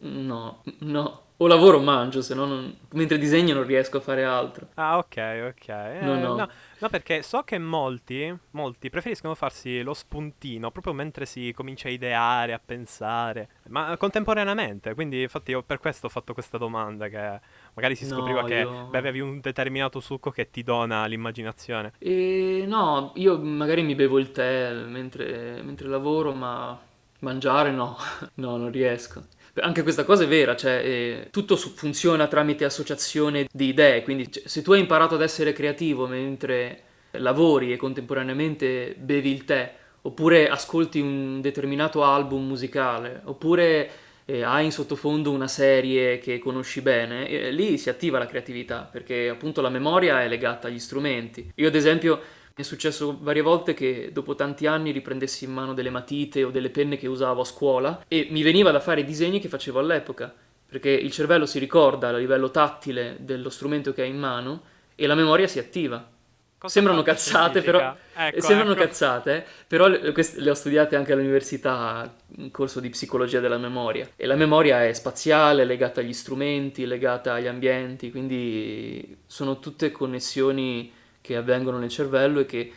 no, 0.00 0.62
no. 0.78 1.22
O 1.42 1.46
lavoro 1.46 1.78
o 1.78 1.80
mangio, 1.80 2.20
se 2.20 2.34
no 2.34 2.44
non... 2.44 2.76
mentre 2.90 3.16
disegno 3.16 3.54
non 3.54 3.64
riesco 3.64 3.96
a 3.96 4.00
fare 4.00 4.24
altro. 4.24 4.68
Ah, 4.74 4.98
ok, 4.98 5.54
ok. 5.56 5.68
Eh, 5.68 5.98
no, 6.02 6.18
no. 6.18 6.34
no, 6.34 6.50
no, 6.78 6.88
perché 6.90 7.22
so 7.22 7.44
che 7.44 7.58
molti, 7.58 8.30
molti 8.50 8.90
preferiscono 8.90 9.34
farsi 9.34 9.80
lo 9.80 9.94
spuntino 9.94 10.70
proprio 10.70 10.92
mentre 10.92 11.24
si 11.24 11.50
comincia 11.56 11.88
a 11.88 11.92
ideare, 11.92 12.52
a 12.52 12.60
pensare, 12.62 13.48
ma 13.68 13.96
contemporaneamente. 13.96 14.92
Quindi, 14.92 15.22
infatti, 15.22 15.52
io 15.52 15.62
per 15.62 15.78
questo 15.78 16.06
ho 16.06 16.10
fatto 16.10 16.34
questa 16.34 16.58
domanda, 16.58 17.08
che 17.08 17.40
magari 17.72 17.94
si 17.94 18.04
scopriva 18.04 18.42
no, 18.42 18.46
che 18.46 18.56
io... 18.56 18.88
bevevi 18.90 19.20
un 19.20 19.40
determinato 19.40 19.98
succo 20.00 20.30
che 20.30 20.50
ti 20.50 20.62
dona 20.62 21.06
l'immaginazione. 21.06 21.94
E 21.96 22.64
no, 22.66 23.12
io 23.14 23.38
magari 23.38 23.80
mi 23.80 23.94
bevo 23.94 24.18
il 24.18 24.30
tè 24.30 24.74
mentre, 24.74 25.62
mentre 25.62 25.88
lavoro, 25.88 26.34
ma 26.34 26.78
mangiare 27.20 27.70
no, 27.70 27.96
no, 28.34 28.56
non 28.56 28.70
riesco. 28.70 29.24
Anche 29.60 29.82
questa 29.82 30.04
cosa 30.04 30.24
è 30.24 30.28
vera, 30.28 30.54
cioè 30.54 30.80
eh, 30.84 31.28
tutto 31.30 31.56
su- 31.56 31.70
funziona 31.70 32.28
tramite 32.28 32.64
associazione 32.64 33.48
di 33.50 33.68
idee, 33.68 34.02
quindi 34.02 34.30
cioè, 34.30 34.44
se 34.46 34.62
tu 34.62 34.72
hai 34.72 34.80
imparato 34.80 35.16
ad 35.16 35.22
essere 35.22 35.52
creativo 35.52 36.06
mentre 36.06 36.82
lavori 37.12 37.72
e 37.72 37.76
contemporaneamente 37.76 38.94
bevi 38.96 39.32
il 39.32 39.44
tè, 39.44 39.74
oppure 40.02 40.48
ascolti 40.48 41.00
un 41.00 41.40
determinato 41.40 42.04
album 42.04 42.46
musicale, 42.46 43.20
oppure 43.24 43.90
eh, 44.24 44.42
hai 44.42 44.66
in 44.66 44.72
sottofondo 44.72 45.32
una 45.32 45.48
serie 45.48 46.18
che 46.18 46.38
conosci 46.38 46.80
bene, 46.80 47.28
eh, 47.28 47.50
lì 47.50 47.76
si 47.76 47.90
attiva 47.90 48.18
la 48.18 48.26
creatività, 48.26 48.88
perché 48.90 49.28
appunto 49.28 49.60
la 49.60 49.68
memoria 49.68 50.22
è 50.22 50.28
legata 50.28 50.68
agli 50.68 50.78
strumenti. 50.78 51.50
Io 51.56 51.68
ad 51.68 51.74
esempio 51.74 52.20
è 52.60 52.64
successo 52.64 53.18
varie 53.20 53.42
volte 53.42 53.74
che 53.74 54.10
dopo 54.12 54.34
tanti 54.34 54.66
anni 54.66 54.90
riprendessi 54.90 55.44
in 55.44 55.52
mano 55.52 55.74
delle 55.74 55.90
matite 55.90 56.44
o 56.44 56.50
delle 56.50 56.70
penne 56.70 56.96
che 56.96 57.06
usavo 57.06 57.42
a 57.42 57.44
scuola 57.44 58.04
e 58.08 58.28
mi 58.30 58.42
veniva 58.42 58.70
da 58.70 58.80
fare 58.80 59.00
i 59.00 59.04
disegni 59.04 59.40
che 59.40 59.48
facevo 59.48 59.78
all'epoca, 59.78 60.32
perché 60.66 60.90
il 60.90 61.10
cervello 61.10 61.46
si 61.46 61.58
ricorda 61.58 62.08
a 62.08 62.16
livello 62.16 62.50
tattile 62.50 63.16
dello 63.20 63.50
strumento 63.50 63.92
che 63.92 64.02
ha 64.02 64.06
in 64.06 64.18
mano 64.18 64.62
e 64.94 65.06
la 65.06 65.14
memoria 65.14 65.46
si 65.46 65.58
attiva. 65.58 66.18
Cosa 66.60 66.74
sembrano 66.74 67.00
cazzate, 67.00 67.62
però, 67.62 67.96
ecco, 68.14 68.40
sembrano 68.42 68.72
ecco. 68.72 68.82
cazzate, 68.82 69.46
però 69.66 69.86
le, 69.86 70.12
le 70.12 70.50
ho 70.50 70.52
studiate 70.52 70.94
anche 70.94 71.14
all'università 71.14 72.14
in 72.36 72.50
corso 72.50 72.80
di 72.80 72.90
psicologia 72.90 73.40
della 73.40 73.56
memoria. 73.56 74.06
E 74.14 74.26
la 74.26 74.34
memoria 74.34 74.84
è 74.84 74.92
spaziale, 74.92 75.64
legata 75.64 76.00
agli 76.00 76.12
strumenti, 76.12 76.84
legata 76.84 77.32
agli 77.32 77.46
ambienti, 77.46 78.10
quindi 78.10 79.16
sono 79.26 79.58
tutte 79.58 79.90
connessioni 79.90 80.92
che 81.30 81.36
avvengono 81.36 81.78
nel 81.78 81.90
cervello 81.90 82.40
e 82.40 82.46
che 82.46 82.72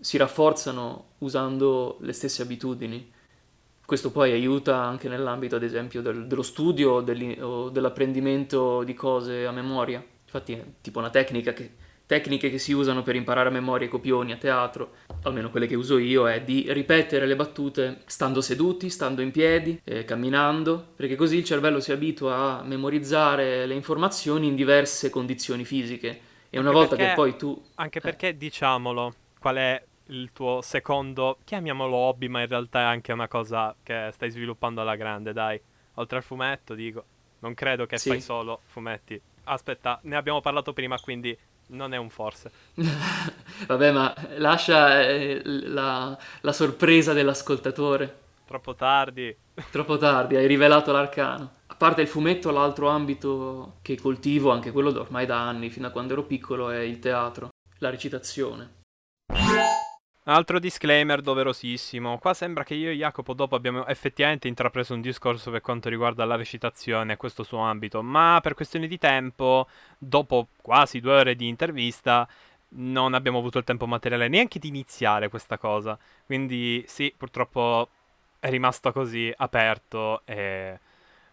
si 0.00 0.16
rafforzano 0.16 1.08
usando 1.18 1.98
le 2.00 2.14
stesse 2.14 2.40
abitudini. 2.40 3.12
Questo 3.84 4.10
poi 4.10 4.32
aiuta 4.32 4.80
anche 4.80 5.06
nell'ambito, 5.10 5.56
ad 5.56 5.62
esempio, 5.62 6.00
del, 6.00 6.26
dello 6.26 6.42
studio 6.42 6.92
o 6.92 7.68
dell'apprendimento 7.68 8.82
di 8.84 8.94
cose 8.94 9.44
a 9.44 9.50
memoria. 9.50 10.02
Infatti 10.24 10.54
è 10.54 10.64
tipo 10.80 10.98
una 10.98 11.10
tecnica 11.10 11.52
che, 11.52 11.72
tecniche 12.06 12.48
che 12.48 12.56
si 12.56 12.72
usano 12.72 13.02
per 13.02 13.16
imparare 13.16 13.50
a 13.50 13.52
memoria 13.52 13.86
i 13.86 13.90
copioni 13.90 14.32
a 14.32 14.38
teatro, 14.38 14.92
almeno 15.24 15.50
quelle 15.50 15.66
che 15.66 15.74
uso 15.74 15.98
io, 15.98 16.26
è 16.26 16.40
di 16.40 16.64
ripetere 16.70 17.26
le 17.26 17.36
battute 17.36 18.00
stando 18.06 18.40
seduti, 18.40 18.88
stando 18.88 19.20
in 19.20 19.30
piedi, 19.30 19.78
eh, 19.84 20.06
camminando, 20.06 20.92
perché 20.96 21.16
così 21.16 21.36
il 21.36 21.44
cervello 21.44 21.80
si 21.80 21.92
abitua 21.92 22.60
a 22.60 22.62
memorizzare 22.62 23.66
le 23.66 23.74
informazioni 23.74 24.46
in 24.46 24.54
diverse 24.54 25.10
condizioni 25.10 25.66
fisiche 25.66 26.32
e 26.54 26.58
una 26.60 26.70
volta 26.70 26.94
perché, 26.94 27.10
che 27.10 27.16
poi 27.16 27.36
tu... 27.36 27.60
Anche 27.74 27.98
eh. 27.98 28.00
perché, 28.00 28.36
diciamolo, 28.36 29.14
qual 29.40 29.56
è 29.56 29.84
il 30.06 30.30
tuo 30.32 30.60
secondo, 30.62 31.38
chiamiamolo 31.44 31.96
hobby, 31.96 32.28
ma 32.28 32.42
in 32.42 32.48
realtà 32.48 32.80
è 32.80 32.84
anche 32.84 33.12
una 33.12 33.26
cosa 33.26 33.74
che 33.82 34.10
stai 34.12 34.30
sviluppando 34.30 34.80
alla 34.80 34.94
grande, 34.94 35.32
dai. 35.32 35.60
Oltre 35.94 36.18
al 36.18 36.22
fumetto, 36.22 36.74
dico, 36.74 37.04
non 37.40 37.54
credo 37.54 37.86
che 37.86 37.98
sì. 37.98 38.10
fai 38.10 38.20
solo 38.20 38.60
fumetti. 38.66 39.20
Aspetta, 39.44 39.98
ne 40.02 40.16
abbiamo 40.16 40.40
parlato 40.40 40.72
prima, 40.72 40.98
quindi 40.98 41.36
non 41.68 41.92
è 41.92 41.96
un 41.96 42.10
forse. 42.10 42.50
Vabbè, 43.66 43.90
ma 43.90 44.14
lascia 44.36 45.02
eh, 45.02 45.40
la, 45.44 46.16
la 46.40 46.52
sorpresa 46.52 47.12
dell'ascoltatore. 47.12 48.22
Troppo 48.46 48.74
tardi. 48.74 49.34
Troppo 49.70 49.96
tardi, 49.96 50.36
hai 50.36 50.46
rivelato 50.46 50.92
l'arcano. 50.92 51.50
A 51.66 51.74
parte 51.74 52.02
il 52.02 52.08
fumetto, 52.08 52.50
l'altro 52.50 52.88
ambito 52.88 53.76
che 53.82 53.98
coltivo, 54.00 54.50
anche 54.50 54.70
quello 54.70 54.90
ormai 55.00 55.26
da 55.26 55.40
anni, 55.40 55.70
fino 55.70 55.86
a 55.86 55.90
quando 55.90 56.12
ero 56.12 56.24
piccolo, 56.24 56.70
è 56.70 56.78
il 56.78 56.98
teatro, 56.98 57.48
la 57.78 57.90
recitazione. 57.90 58.82
Altro 60.26 60.58
disclaimer 60.58 61.20
doverosissimo. 61.20 62.18
Qua 62.18 62.32
sembra 62.32 62.64
che 62.64 62.74
io 62.74 62.88
e 62.88 62.94
Jacopo 62.94 63.34
dopo 63.34 63.56
abbiamo 63.56 63.86
effettivamente 63.86 64.48
intrapreso 64.48 64.94
un 64.94 65.02
discorso 65.02 65.50
per 65.50 65.60
quanto 65.60 65.90
riguarda 65.90 66.24
la 66.24 66.36
recitazione 66.36 67.12
e 67.12 67.16
questo 67.18 67.42
suo 67.42 67.58
ambito, 67.58 68.02
ma 68.02 68.38
per 68.42 68.54
questioni 68.54 68.88
di 68.88 68.96
tempo, 68.96 69.66
dopo 69.98 70.48
quasi 70.62 71.00
due 71.00 71.12
ore 71.12 71.36
di 71.36 71.46
intervista, 71.46 72.26
non 72.76 73.12
abbiamo 73.12 73.38
avuto 73.38 73.58
il 73.58 73.64
tempo 73.64 73.86
materiale 73.86 74.28
neanche 74.28 74.58
di 74.58 74.68
iniziare 74.68 75.28
questa 75.28 75.58
cosa. 75.58 75.98
Quindi 76.24 76.82
sì, 76.86 77.12
purtroppo 77.14 77.88
è 78.44 78.50
rimasto 78.50 78.92
così 78.92 79.32
aperto 79.34 80.20
e 80.26 80.78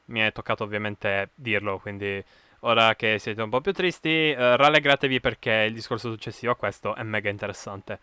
mi 0.05 0.21
è 0.21 0.31
toccato 0.31 0.63
ovviamente 0.63 1.31
dirlo, 1.35 1.77
quindi 1.77 2.23
ora 2.59 2.95
che 2.95 3.19
siete 3.19 3.41
un 3.41 3.49
po' 3.49 3.59
più 3.59 3.73
tristi, 3.73 4.31
eh, 4.31 4.55
rallegratevi 4.55 5.19
perché 5.19 5.65
il 5.67 5.73
discorso 5.73 6.09
successivo 6.09 6.53
a 6.53 6.55
questo 6.55 6.95
è 6.95 7.03
mega 7.03 7.29
interessante. 7.29 7.99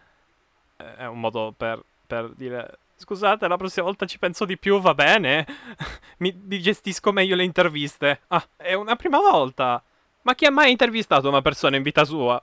È 0.77 1.07
un 1.07 1.21
modo 1.21 1.55
per, 1.57 1.83
per 2.07 2.31
dire 2.37 2.81
scusate, 2.97 3.49
la 3.49 3.57
prossima 3.57 3.87
volta 3.87 4.05
ci 4.05 4.19
penso 4.19 4.45
di 4.45 4.59
più, 4.59 4.79
va 4.79 4.93
bene? 4.93 5.47
mi, 6.19 6.39
mi 6.45 6.61
gestisco 6.61 7.11
meglio 7.11 7.35
le 7.35 7.45
interviste. 7.45 8.21
Ah, 8.27 8.47
è 8.57 8.75
una 8.75 8.95
prima 8.97 9.19
volta. 9.21 9.83
Ma 10.23 10.35
chi 10.35 10.45
ha 10.45 10.51
mai 10.51 10.71
intervistato 10.71 11.29
una 11.29 11.41
persona 11.41 11.77
in 11.77 11.83
vita 11.83 12.05
sua? 12.05 12.43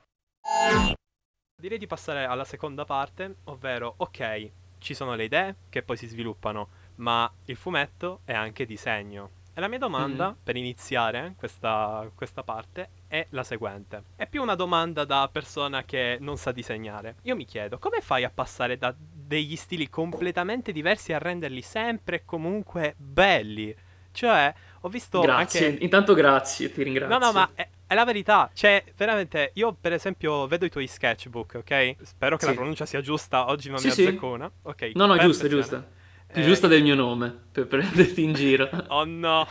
Direi 1.62 1.78
di 1.78 1.86
passare 1.86 2.26
alla 2.26 2.44
seconda 2.44 2.86
parte, 2.86 3.36
ovvero, 3.44 3.94
ok, 3.98 4.52
ci 4.86 4.94
sono 4.94 5.16
le 5.16 5.24
idee 5.24 5.56
che 5.68 5.82
poi 5.82 5.98
si 5.98 6.06
sviluppano, 6.06 6.70
ma 6.98 7.30
il 7.46 7.56
fumetto 7.56 8.20
è 8.24 8.34
anche 8.34 8.68
disegno. 8.68 9.32
E 9.52 9.60
la 9.60 9.68
mia 9.68 9.80
domanda, 9.80 10.28
mm-hmm. 10.28 10.36
per 10.44 10.56
iniziare 10.58 11.34
questa, 11.38 12.08
questa 12.14 12.44
parte, 12.44 12.90
è 13.08 13.26
la 13.32 13.44
seguente. 13.44 14.04
È 14.16 14.28
più 14.28 14.44
una 14.44 14.54
domanda 14.54 15.04
da 15.04 15.28
persona 15.32 15.84
che 15.86 16.18
non 16.20 16.38
sa 16.38 16.52
disegnare. 16.52 17.16
Io 17.24 17.36
mi 17.36 17.46
chiedo, 17.46 17.80
come 17.80 18.00
fai 18.02 18.24
a 18.24 18.30
passare 18.30 18.78
da 18.78 18.94
degli 18.98 19.56
stili 19.56 19.90
completamente 19.90 20.72
diversi 20.72 21.12
a 21.12 21.18
renderli 21.18 21.64
sempre 21.64 22.18
e 22.18 22.26
comunque 22.26 22.94
belli? 22.96 23.76
Cioè, 24.12 24.54
ho 24.82 24.90
visto 24.90 25.20
grazie. 25.22 25.68
Anche... 25.68 25.84
Intanto 25.84 26.14
grazie, 26.14 26.72
ti 26.72 26.84
ringrazio. 26.84 27.18
No, 27.18 27.26
no, 27.26 27.32
ma 27.32 27.50
è, 27.56 27.68
è, 27.88 27.94
la 27.94 28.06
verità. 28.06 28.50
Cioè, 28.54 28.84
veramente, 28.96 29.52
io 29.56 29.74
per 29.80 29.94
esempio 29.94 30.48
vedo 30.48 30.66
i 30.66 30.70
tuoi 30.70 30.88
sketchbook, 30.88 31.56
ok? 31.56 31.96
Spero 32.02 32.38
che 32.38 32.44
sì. 32.44 32.50
la 32.50 32.56
pronuncia 32.56 32.86
sia 32.86 33.02
giusta, 33.02 33.48
oggi 33.48 33.70
non 33.70 33.80
sì, 33.80 33.86
mi 33.86 33.92
azzecco 33.92 34.28
una. 34.28 34.52
Ok. 34.64 34.92
No, 34.96 35.06
no, 35.06 35.18
giusta, 35.18 35.48
giusta. 35.48 35.86
Più 36.32 36.42
eh, 36.42 36.46
giusta 36.46 36.68
del 36.68 36.84
mio 36.84 36.96
nome, 36.96 37.34
per 37.52 37.68
prenderti 37.68 38.24
in 38.24 38.34
giro. 38.34 38.70
oh 38.90 39.06
no. 39.06 39.48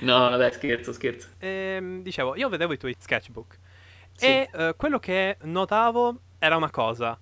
no, 0.00 0.18
vabbè, 0.18 0.50
scherzo, 0.52 0.92
scherzo. 0.92 1.28
Ehm, 1.38 2.02
dicevo, 2.02 2.36
io 2.36 2.48
vedevo 2.48 2.72
i 2.72 2.78
tuoi 2.78 2.94
sketchbook. 2.98 3.58
Sì. 4.12 4.26
E 4.26 4.50
uh, 4.52 4.76
quello 4.76 4.98
che 4.98 5.36
notavo 5.42 6.20
era 6.38 6.56
una 6.56 6.70
cosa. 6.70 7.18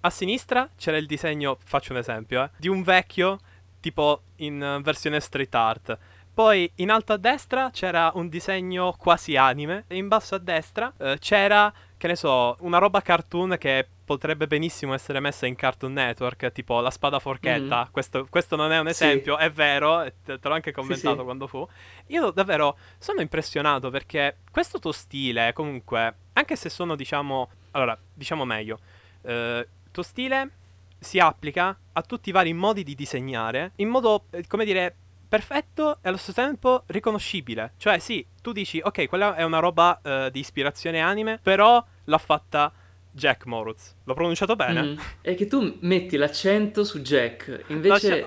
A 0.00 0.10
sinistra 0.10 0.68
c'era 0.76 0.96
il 0.96 1.06
disegno, 1.06 1.56
faccio 1.64 1.92
un 1.92 1.98
esempio, 1.98 2.42
eh, 2.42 2.50
di 2.56 2.68
un 2.68 2.82
vecchio, 2.82 3.38
tipo 3.80 4.22
in 4.36 4.80
versione 4.82 5.20
street 5.20 5.54
art. 5.54 5.98
Poi 6.34 6.70
in 6.76 6.90
alto 6.90 7.12
a 7.12 7.16
destra 7.16 7.70
c'era 7.70 8.10
un 8.14 8.28
disegno 8.28 8.94
quasi 8.96 9.36
anime 9.36 9.84
e 9.86 9.96
in 9.96 10.08
basso 10.08 10.34
a 10.34 10.38
destra 10.38 10.92
uh, 10.96 11.14
c'era 11.18 11.72
che 12.02 12.08
ne 12.08 12.16
so, 12.16 12.56
una 12.62 12.78
roba 12.78 13.00
cartoon 13.00 13.54
che 13.60 13.86
potrebbe 14.04 14.48
benissimo 14.48 14.92
essere 14.92 15.20
messa 15.20 15.46
in 15.46 15.54
Cartoon 15.54 15.92
Network, 15.92 16.50
tipo 16.50 16.80
la 16.80 16.90
spada 16.90 17.20
forchetta. 17.20 17.86
Mm. 17.86 17.92
Questo, 17.92 18.26
questo, 18.28 18.56
non 18.56 18.72
è 18.72 18.80
un 18.80 18.88
esempio, 18.88 19.36
sì. 19.38 19.44
è 19.44 19.50
vero, 19.52 20.04
te, 20.24 20.40
te, 20.40 20.48
l'ho 20.48 20.54
anche 20.54 20.72
commentato 20.72 21.10
sì, 21.10 21.18
sì. 21.18 21.24
quando 21.24 21.46
fu. 21.46 21.64
Io 22.08 22.32
davvero 22.32 22.76
sono 22.98 23.20
impressionato 23.20 23.90
perché 23.90 24.38
questo 24.50 24.80
tuo 24.80 24.90
stile, 24.90 25.52
comunque, 25.52 26.14
anche 26.32 26.56
se 26.56 26.68
sono, 26.70 26.96
diciamo, 26.96 27.50
allora, 27.70 27.96
diciamo 28.12 28.44
meglio, 28.44 28.80
eh, 29.22 29.68
tuo 29.92 30.02
stile 30.02 30.50
si 30.98 31.20
applica 31.20 31.78
a 31.92 32.02
tutti 32.02 32.30
i 32.30 32.32
vari 32.32 32.52
modi 32.52 32.82
di 32.82 32.96
disegnare 32.96 33.72
in 33.76 33.88
modo, 33.88 34.24
eh, 34.30 34.44
come 34.48 34.64
dire, 34.64 34.96
perfetto 35.32 35.96
e 36.02 36.08
allo 36.10 36.18
stesso 36.18 36.42
tempo 36.42 36.82
riconoscibile. 36.88 37.72
Cioè, 37.78 37.98
sì, 37.98 38.22
tu 38.42 38.52
dici, 38.52 38.82
ok, 38.84 39.08
quella 39.08 39.34
è 39.34 39.42
una 39.44 39.60
roba 39.60 39.98
uh, 40.04 40.28
di 40.28 40.40
ispirazione 40.40 41.00
anime, 41.00 41.40
però 41.42 41.82
l'ha 42.04 42.18
fatta 42.18 42.70
Jack 43.10 43.46
Moritz. 43.46 43.96
L'ho 44.04 44.12
pronunciato 44.12 44.56
bene? 44.56 44.82
Mm. 44.82 44.98
È 45.22 45.34
che 45.34 45.46
tu 45.46 45.78
metti 45.80 46.18
l'accento 46.18 46.84
su 46.84 47.00
Jack, 47.00 47.64
invece 47.68 48.26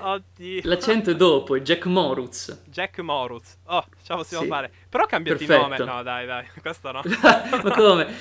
l'accento 0.62 1.10
è 1.12 1.14
dopo, 1.14 1.54
è 1.54 1.60
Jack 1.60 1.86
Moritz. 1.86 2.64
Jack 2.64 2.98
Moritz. 2.98 3.56
Oh, 3.66 3.84
ce 4.02 4.06
la 4.08 4.16
possiamo 4.16 4.42
sì. 4.42 4.48
fare. 4.48 4.72
Però 4.88 5.06
cambiati 5.06 5.44
il 5.44 5.48
nome. 5.48 5.78
No, 5.78 6.02
dai, 6.02 6.26
dai, 6.26 6.44
questo 6.60 6.90
no. 6.90 7.02
Ma 7.62 7.70
come? 7.70 8.14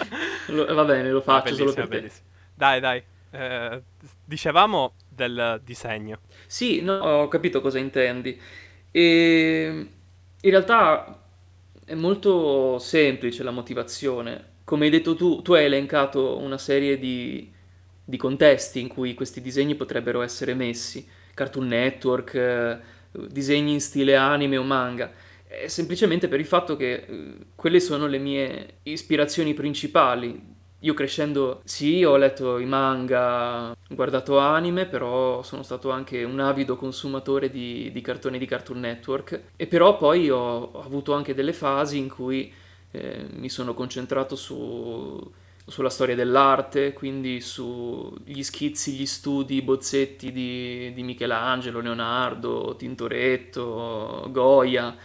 Lo, 0.50 0.72
va 0.76 0.84
bene, 0.84 1.10
lo 1.10 1.22
faccio 1.22 1.56
solo 1.56 1.74
per 1.74 1.88
te. 1.88 2.12
Dai, 2.54 2.80
dai. 2.80 3.04
Eh, 3.32 3.82
dicevamo 4.24 4.94
del 5.10 5.60
disegno. 5.64 6.20
Sì, 6.46 6.82
no, 6.82 6.94
ho 6.94 7.28
capito 7.28 7.62
cosa 7.62 7.80
intendi. 7.80 8.40
E 8.96 9.88
in 10.40 10.50
realtà 10.50 11.22
è 11.84 11.96
molto 11.96 12.80
semplice 12.80 13.44
la 13.44 13.52
motivazione. 13.52 14.54
Come 14.64 14.86
hai 14.86 14.92
detto 14.92 15.16
tu, 15.16 15.42
tu 15.42 15.52
hai 15.52 15.66
elencato 15.66 16.38
una 16.38 16.58
serie 16.58 16.98
di, 16.98 17.52
di 18.06 18.16
contesti 18.16 18.80
in 18.80 18.88
cui 18.88 19.14
questi 19.14 19.42
disegni 19.42 19.76
potrebbero 19.76 20.22
essere 20.22 20.54
messi. 20.54 21.06
Cartoon 21.34 21.68
Network, 21.68 22.36
eh, 22.36 22.80
disegni 23.28 23.74
in 23.74 23.82
stile 23.82 24.16
anime 24.16 24.56
o 24.56 24.64
manga. 24.64 25.12
È 25.46 25.68
semplicemente 25.68 26.30
per 26.30 26.40
il 26.40 26.46
fatto 26.46 26.78
che 26.78 26.94
eh, 26.94 27.34
quelle 27.54 27.82
sono 27.82 28.08
le 28.08 28.18
mie 28.18 28.78
ispirazioni 28.84 29.54
principali 29.54 30.55
io 30.80 30.94
crescendo, 30.94 31.62
sì, 31.64 32.04
ho 32.04 32.16
letto 32.16 32.60
i 32.60 32.66
manga, 32.66 33.76
guardato 33.90 34.38
anime, 34.38 34.86
però 34.86 35.42
sono 35.42 35.64
stato 35.64 35.90
anche 35.90 36.24
un 36.24 36.40
avido 36.40 36.76
consumatore 36.76 37.50
di, 37.50 37.90
di 37.92 38.02
cartoni 38.02 38.38
di 38.38 38.46
Cartoon 38.46 38.80
Network. 38.82 39.42
E 39.56 39.68
però 39.68 39.98
poi 39.98 40.30
ho, 40.30 40.70
ho 40.72 40.82
avuto 40.84 41.14
anche 41.14 41.34
delle 41.34 41.54
fasi 41.54 41.98
in 41.98 42.10
cui 42.10 42.52
eh, 42.92 43.26
mi 43.32 43.50
sono 43.50 43.74
concentrato 43.74 44.36
su, 44.36 45.32
sulla 45.66 45.90
storia 45.90 46.16
dell'arte, 46.16 46.94
quindi 46.94 47.42
sugli 47.42 48.44
schizzi, 48.44 48.94
gli 48.94 49.08
studi, 49.08 49.56
i 49.56 49.62
bozzetti 49.64 50.32
di, 50.32 50.94
di 50.94 51.04
Michelangelo, 51.04 51.80
Leonardo, 51.80 52.76
Tintoretto, 52.78 54.28
Goya 54.30 54.96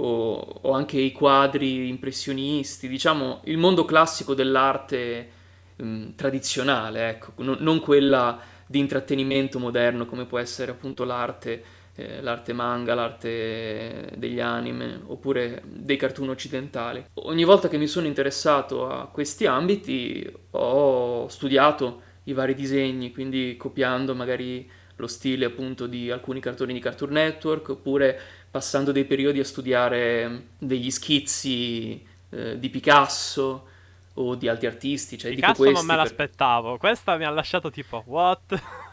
o, 0.00 0.60
o, 0.62 0.72
anche 0.72 0.98
i 0.98 1.12
quadri 1.12 1.88
impressionisti, 1.88 2.88
diciamo 2.88 3.42
il 3.44 3.58
mondo 3.58 3.84
classico 3.84 4.34
dell'arte 4.34 5.28
mh, 5.76 5.84
mm, 5.84 6.08
tradizionale, 6.16 7.08
ecco, 7.10 7.32
non, 7.36 7.56
non, 7.60 7.80
quella 7.80 8.40
di 8.66 8.78
intrattenimento 8.78 9.58
moderno 9.58 10.06
come 10.06 10.24
può 10.24 10.38
essere 10.38 10.70
appunto 10.70 11.04
l'arte, 11.04 11.62
eh, 11.94 12.22
l'arte 12.22 12.52
manga, 12.52 12.94
l'arte 12.94 14.12
degli 14.16 14.40
anime 14.40 15.00
oppure 15.06 15.62
dei 15.66 15.96
cartoon 15.96 16.30
occidentali. 16.30 17.04
Ogni 17.14 17.44
volta 17.44 17.68
che 17.68 17.78
mi 17.78 17.86
sono 17.86 18.06
interessato 18.06 18.88
a 18.88 19.08
questi 19.08 19.46
ambiti 19.46 20.30
ho 20.52 21.28
studiato 21.28 22.02
i 22.24 22.32
vari 22.32 22.54
disegni, 22.54 23.12
quindi 23.12 23.56
copiando 23.56 24.14
magari 24.14 24.78
lo 25.00 25.06
stile 25.06 25.46
appunto 25.46 25.86
di 25.86 26.10
alcuni 26.10 26.40
cartoni 26.40 26.74
di 26.74 26.78
Cartoon 26.78 27.12
Network 27.12 27.70
oppure 27.70 28.20
passando 28.50 28.92
dei 28.92 29.04
periodi 29.04 29.40
a 29.40 29.44
studiare 29.44 30.48
degli 30.58 30.90
schizzi 30.90 32.04
eh, 32.30 32.58
di 32.58 32.68
Picasso 32.68 33.66
o 34.14 34.34
di 34.34 34.48
altri 34.48 34.66
artisti. 34.66 35.16
Cioè 35.16 35.34
Picasso 35.34 35.70
non 35.70 35.86
me 35.86 35.96
l'aspettavo, 35.96 36.70
per... 36.72 36.78
questa 36.78 37.16
mi 37.16 37.24
ha 37.24 37.30
lasciato 37.30 37.70
tipo, 37.70 38.02
what? 38.06 38.62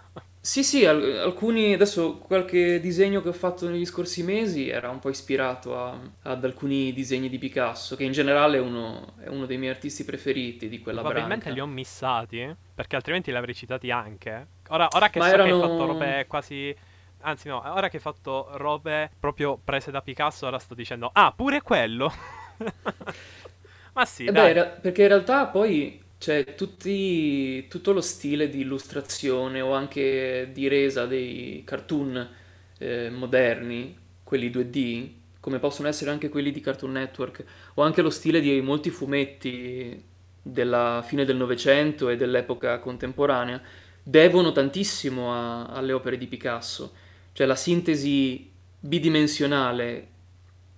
Sì, 0.47 0.63
sì, 0.63 0.85
alcuni, 0.85 1.73
adesso 1.73 2.19
qualche 2.19 2.79
disegno 2.79 3.21
che 3.21 3.27
ho 3.27 3.33
fatto 3.33 3.67
negli 3.67 3.85
scorsi 3.85 4.23
mesi 4.23 4.69
era 4.69 4.89
un 4.89 4.99
po' 4.99 5.09
ispirato 5.09 5.77
a, 5.77 5.99
ad 6.21 6.45
alcuni 6.45 6.93
disegni 6.93 7.27
di 7.27 7.37
Picasso, 7.37 7.97
che 7.97 8.05
in 8.05 8.13
generale 8.13 8.55
è 8.55 8.61
uno, 8.61 9.15
è 9.21 9.27
uno 9.27 9.45
dei 9.45 9.57
miei 9.57 9.73
artisti 9.73 10.05
preferiti 10.05 10.69
di 10.69 10.79
quella 10.79 11.01
Probabilmente 11.01 11.49
branca. 11.49 11.59
li 11.59 11.69
ho 11.69 11.69
missati, 11.69 12.55
perché 12.73 12.95
altrimenti 12.95 13.29
li 13.29 13.35
avrei 13.35 13.55
citati 13.55 13.91
anche. 13.91 14.47
Ora, 14.69 14.87
ora 14.93 15.09
che 15.09 15.19
Ma 15.19 15.27
so 15.27 15.33
erano... 15.33 15.49
che 15.49 15.53
hai 15.53 15.69
fatto 15.69 15.85
robe 15.85 16.25
quasi 16.29 16.75
Anzi, 17.21 17.47
no, 17.47 17.61
ora 17.73 17.89
che 17.89 17.97
hai 17.97 18.01
fatto 18.01 18.47
robe 18.53 19.11
proprio 19.19 19.59
prese 19.63 19.91
da 19.91 20.01
Picasso, 20.01 20.45
ora 20.47 20.59
sto 20.59 20.75
dicendo, 20.75 21.09
ah, 21.13 21.33
pure 21.35 21.61
quello. 21.61 22.11
Ma 23.93 24.05
sì, 24.05 24.25
eh 24.25 24.31
dai. 24.31 24.53
Beh, 24.53 24.65
perché 24.81 25.03
in 25.03 25.07
realtà 25.09 25.47
poi 25.47 26.01
c'è 26.17 26.55
tutti, 26.55 27.67
tutto 27.67 27.91
lo 27.93 28.01
stile 28.01 28.49
di 28.49 28.61
illustrazione 28.61 29.61
o 29.61 29.73
anche 29.73 30.49
di 30.53 30.67
resa 30.67 31.05
dei 31.05 31.63
cartoon 31.65 32.29
eh, 32.77 33.09
moderni, 33.09 33.97
quelli 34.23 34.49
2D, 34.49 35.11
come 35.39 35.59
possono 35.59 35.87
essere 35.87 36.11
anche 36.11 36.29
quelli 36.29 36.51
di 36.51 36.59
Cartoon 36.59 36.91
Network, 36.91 37.43
o 37.75 37.81
anche 37.81 38.01
lo 38.01 38.09
stile 38.09 38.41
di 38.41 38.59
molti 38.61 38.89
fumetti 38.89 40.03
della 40.41 41.03
fine 41.05 41.23
del 41.25 41.37
Novecento 41.37 42.09
e 42.09 42.17
dell'epoca 42.17 42.79
contemporanea, 42.79 43.61
devono 44.03 44.51
tantissimo 44.51 45.33
a, 45.33 45.65
alle 45.67 45.93
opere 45.93 46.17
di 46.17 46.27
Picasso 46.27 46.93
cioè 47.37 47.45
la 47.45 47.55
sintesi 47.55 48.51
bidimensionale 48.79 50.07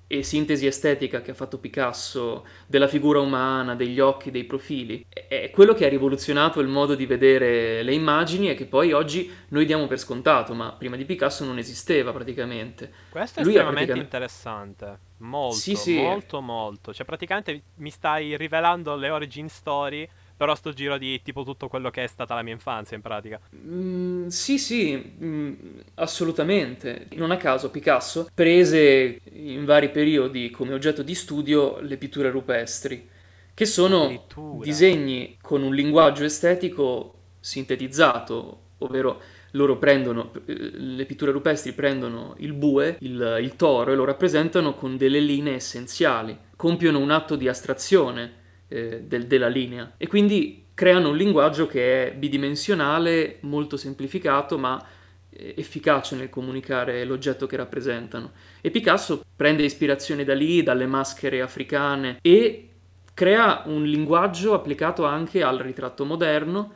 e 0.08 0.24
sintesi 0.24 0.66
estetica 0.66 1.22
che 1.22 1.32
ha 1.32 1.34
fatto 1.34 1.58
Picasso 1.58 2.46
della 2.68 2.90
figura 2.90 3.22
umana, 3.22 3.76
degli 3.76 4.02
occhi, 4.02 4.30
dei 4.30 4.44
profili, 4.44 5.06
è 5.08 5.52
quello 5.52 5.74
che 5.74 5.86
ha 5.86 5.88
rivoluzionato 5.88 6.60
il 6.60 6.68
modo 6.68 6.96
di 6.96 7.06
vedere 7.06 7.82
le 7.82 7.94
immagini 7.94 8.50
e 8.50 8.56
che 8.56 8.66
poi 8.66 8.92
oggi 8.92 9.32
noi 9.50 9.66
diamo 9.66 9.88
per 9.88 10.00
scontato, 10.00 10.54
ma 10.54 10.74
prima 10.74 10.98
di 10.98 11.06
Picasso 11.06 11.46
non 11.46 11.60
esisteva 11.60 12.12
praticamente. 12.12 12.92
Questo 13.10 13.40
è 13.40 13.44
Lui 13.44 13.54
estremamente 13.54 13.94
praticamente... 13.94 14.04
interessante, 14.04 15.00
molto, 15.20 15.56
sì, 15.56 15.76
sì. 15.76 15.96
molto, 15.96 16.42
molto. 16.42 16.94
Cioè 16.94 17.06
praticamente 17.06 17.62
mi 17.76 17.90
stai 17.90 18.36
rivelando 18.36 18.98
le 18.98 19.10
origin 19.10 19.48
story 19.48 20.06
però 20.40 20.56
sto 20.56 20.72
giro 20.72 20.98
di 20.98 21.22
tipo 21.22 21.44
tutto 21.44 21.68
quello 21.68 21.90
che 21.90 22.06
è 22.06 22.08
stata 22.08 22.34
la 22.34 22.44
mia 22.44 22.54
infanzia 22.54 22.96
in 22.96 23.02
pratica. 23.02 23.42
Mm, 23.54 24.28
sì, 24.28 24.58
sì, 24.58 25.16
mm, 25.22 25.54
assolutamente. 25.96 27.08
Non 27.16 27.32
a 27.32 27.36
caso 27.36 27.70
Picasso 27.70 28.30
prese 28.34 29.20
in 29.34 29.66
vari 29.66 29.90
periodi 29.90 30.50
come 30.50 30.74
oggetto 30.74 31.04
di 31.04 31.14
studio 31.14 31.82
le 31.82 31.98
pitture 31.98 32.30
rupestri, 32.30 33.06
che 33.54 33.66
sono 33.66 34.28
disegni 34.62 35.36
con 35.42 35.62
un 35.62 35.76
linguaggio 35.76 36.24
estetico 36.24 37.16
sintetizzato, 37.42 38.62
ovvero 38.78 39.22
loro 39.52 39.78
prendono, 39.78 40.32
le 40.46 41.04
pitture 41.04 41.34
rupestri 41.34 41.74
prendono 41.74 42.36
il 42.38 42.54
bue, 42.54 42.96
il, 43.02 43.40
il 43.42 43.58
toro, 43.58 43.92
e 43.92 43.96
lo 43.96 44.06
rappresentano 44.06 44.74
con 44.74 44.96
delle 44.96 45.20
linee 45.20 45.56
essenziali, 45.56 46.38
compiono 46.56 47.00
un 47.00 47.12
atto 47.12 47.36
di 47.36 47.50
astrazione 47.50 48.38
eh, 48.70 49.02
del, 49.02 49.28
della 49.28 49.48
linea 49.48 49.94
e 49.98 50.08
quindi 50.08 50.68
creano 50.74 51.10
un 51.10 51.18
linguaggio 51.18 51.68
che 51.68 52.08
è 52.08 52.14
bidimensionale, 52.14 53.40
molto 53.42 53.76
semplificato, 53.76 54.58
ma 54.58 54.82
eh, 55.30 55.54
efficace 55.58 56.16
nel 56.16 56.30
comunicare 56.30 57.04
l'oggetto 57.04 57.48
che 57.48 57.58
rappresentano. 57.58 58.32
E 58.62 58.72
Picasso 58.72 59.26
prende 59.36 59.64
ispirazione 59.64 60.24
da 60.24 60.34
lì, 60.34 60.64
dalle 60.64 60.86
maschere 60.86 61.42
africane 61.42 62.20
e 62.22 62.70
crea 63.14 63.64
un 63.66 63.84
linguaggio 63.84 64.54
applicato 64.54 65.04
anche 65.04 65.44
al 65.44 65.58
ritratto 65.58 66.06
moderno 66.06 66.72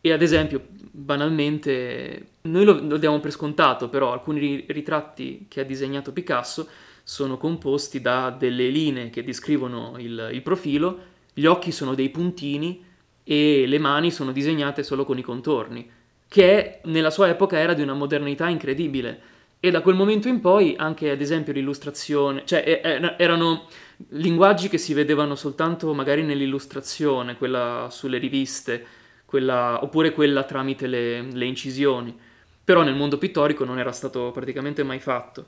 e 0.00 0.12
ad 0.12 0.22
esempio, 0.22 0.64
banalmente, 0.92 2.26
noi 2.42 2.64
lo, 2.64 2.80
lo 2.80 2.96
diamo 2.96 3.18
per 3.18 3.32
scontato, 3.32 3.88
però 3.88 4.12
alcuni 4.12 4.64
ritratti 4.68 5.46
che 5.48 5.62
ha 5.62 5.64
disegnato 5.64 6.12
Picasso 6.12 6.68
sono 7.02 7.36
composti 7.36 8.00
da 8.00 8.30
delle 8.30 8.68
linee 8.68 9.10
che 9.10 9.24
descrivono 9.24 9.96
il, 9.98 10.30
il 10.32 10.42
profilo 10.42 11.16
gli 11.38 11.46
occhi 11.46 11.70
sono 11.70 11.94
dei 11.94 12.08
puntini 12.08 12.84
e 13.22 13.64
le 13.68 13.78
mani 13.78 14.10
sono 14.10 14.32
disegnate 14.32 14.82
solo 14.82 15.04
con 15.04 15.18
i 15.18 15.22
contorni, 15.22 15.88
che 16.26 16.80
nella 16.86 17.10
sua 17.10 17.28
epoca 17.28 17.56
era 17.56 17.74
di 17.74 17.82
una 17.82 17.94
modernità 17.94 18.48
incredibile. 18.48 19.20
E 19.60 19.70
da 19.70 19.80
quel 19.80 19.94
momento 19.94 20.26
in 20.26 20.40
poi 20.40 20.74
anche 20.76 21.10
ad 21.10 21.20
esempio 21.20 21.52
l'illustrazione, 21.52 22.42
cioè 22.44 23.14
erano 23.18 23.68
linguaggi 24.08 24.68
che 24.68 24.78
si 24.78 24.94
vedevano 24.94 25.36
soltanto 25.36 25.94
magari 25.94 26.24
nell'illustrazione, 26.24 27.36
quella 27.36 27.86
sulle 27.88 28.18
riviste, 28.18 28.84
quella, 29.24 29.78
oppure 29.80 30.10
quella 30.10 30.42
tramite 30.42 30.88
le, 30.88 31.22
le 31.22 31.44
incisioni, 31.44 32.18
però 32.64 32.82
nel 32.82 32.96
mondo 32.96 33.16
pittorico 33.16 33.64
non 33.64 33.78
era 33.78 33.92
stato 33.92 34.32
praticamente 34.32 34.82
mai 34.82 34.98
fatto. 34.98 35.46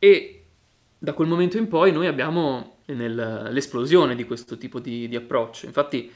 E 0.00 0.46
da 0.98 1.12
quel 1.12 1.28
momento 1.28 1.58
in 1.58 1.68
poi 1.68 1.92
noi 1.92 2.08
abbiamo 2.08 2.77
nell'esplosione 2.94 4.14
di 4.14 4.24
questo 4.24 4.56
tipo 4.56 4.80
di, 4.80 5.08
di 5.08 5.16
approccio. 5.16 5.66
Infatti 5.66 6.10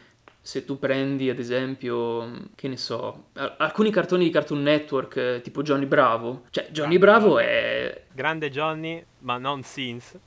se 0.45 0.65
tu 0.65 0.79
prendi 0.79 1.31
ad 1.31 1.39
esempio, 1.39 2.49
che 2.57 2.67
ne 2.67 2.77
so, 2.77 3.27
alcuni 3.35 3.91
cartoni 3.91 4.25
di 4.25 4.31
Cartoon 4.31 4.63
Network 4.63 5.17
eh, 5.17 5.41
tipo 5.41 5.63
Johnny 5.63 5.87
Bravo, 5.87 6.45
cioè 6.51 6.69
Johnny 6.71 6.99
Bravo 6.99 7.39
è... 7.39 8.07
Grande 8.13 8.51
Johnny, 8.51 9.05
ma 9.21 9.39
non 9.39 9.63
Sins. 9.63 10.19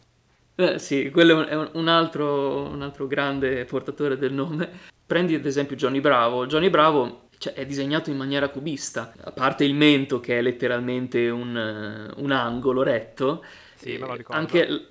Eh, 0.55 0.79
sì, 0.79 1.09
quello 1.09 1.45
è 1.45 1.53
un, 1.53 1.69
un, 1.73 1.87
altro, 1.89 2.61
un 2.63 2.81
altro 2.81 3.07
grande 3.07 3.65
portatore 3.65 4.17
del 4.17 4.31
nome. 4.31 4.69
Prendi 5.05 5.35
ad 5.35 5.45
esempio 5.45 5.75
Johnny 5.75 5.99
Bravo. 5.99 6.45
Johnny 6.45 6.69
Bravo 6.69 7.27
cioè, 7.37 7.51
è 7.51 7.65
disegnato 7.65 8.09
in 8.09 8.15
maniera 8.15 8.47
cubista, 8.47 9.13
a 9.21 9.31
parte 9.31 9.65
il 9.65 9.75
mento 9.75 10.21
che 10.21 10.39
è 10.39 10.41
letteralmente 10.41 11.29
un, 11.29 12.13
un 12.15 12.31
angolo 12.31 12.83
retto, 12.83 13.43
sì, 13.75 13.97
me 13.97 14.07
lo 14.07 14.15
ricordo. 14.15 14.41
anche 14.41 14.87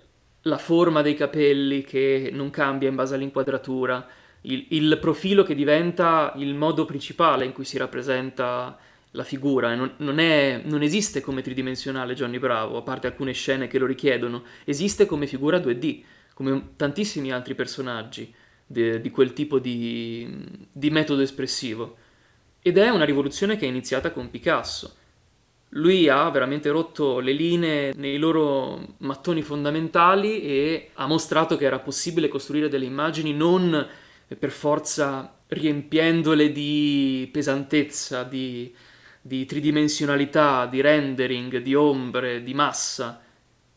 la 0.47 0.59
forma 0.59 1.03
dei 1.03 1.14
capelli 1.14 1.82
che 1.82 2.30
non 2.32 2.51
cambia 2.51 2.88
in 2.88 2.95
base 2.95 3.14
all'inquadratura, 3.14 4.07
il, 4.42 4.66
il, 4.70 4.99
profilo 5.01 5.42
che 5.42 5.55
diventa 5.55 6.32
il 6.36 6.55
modo 6.55 6.84
principale 6.84 7.45
in 7.45 7.53
cui 7.53 7.64
si 7.64 7.78
rappresenta 7.78 8.76
la 9.12 9.24
figura. 9.24 9.74
Non, 9.74 9.95
non, 9.99 10.18
è, 10.18 10.61
non, 10.64 10.82
esiste 10.82 11.20
come 11.20 11.40
tridimensionale 11.40 12.14
Johnny 12.14 12.38
Bravo, 12.38 12.76
a 12.76 12.82
parte 12.82 13.07
alcune 13.07 13.32
scene 13.32 13.68
che 13.68 13.78
lo 13.78 13.86
richiedono, 13.86 14.45
esiste 14.64 15.07
come 15.07 15.26
figura 15.26 15.59
2D, 15.59 16.03
come 16.34 16.72
tantissimi 16.76 17.32
altri 17.32 17.55
personaggi 17.55 18.32
de, 18.66 19.01
di 19.01 19.11
quel 19.11 19.32
tipo 19.32 19.59
di, 19.59 20.28
di 20.70 20.90
metodo 20.90 21.22
espressivo. 21.22 21.97
Ed 22.61 22.76
è 22.76 22.88
una 22.90 23.05
rivoluzione 23.05 23.57
che 23.57 23.64
è 23.64 23.68
iniziata 23.68 24.11
con 24.11 24.30
Picasso. 24.30 24.97
Lui 25.77 26.09
ha 26.09 26.29
veramente 26.31 26.70
rotto 26.70 27.18
le 27.18 27.33
linee 27.33 27.93
nei 27.97 28.16
loro 28.16 28.95
mattoni 28.99 29.43
fondamentali 29.43 30.43
e 30.43 30.91
ha 30.95 31.07
mostrato 31.07 31.57
che 31.57 31.64
era 31.64 31.81
possibile 31.81 32.29
costruire 32.29 32.68
delle 32.68 32.85
immagini 32.85 33.33
non 33.33 33.85
per 34.39 34.51
forza 34.51 35.35
riempiendole 35.49 36.53
di 36.53 37.29
pesantezza, 37.33 38.22
di, 38.22 38.72
di 39.20 39.45
tridimensionalità, 39.47 40.66
di 40.66 40.81
rendering, 40.81 41.59
di 41.59 41.75
ombre, 41.75 42.45
di 42.45 42.55
massa. 42.55 43.20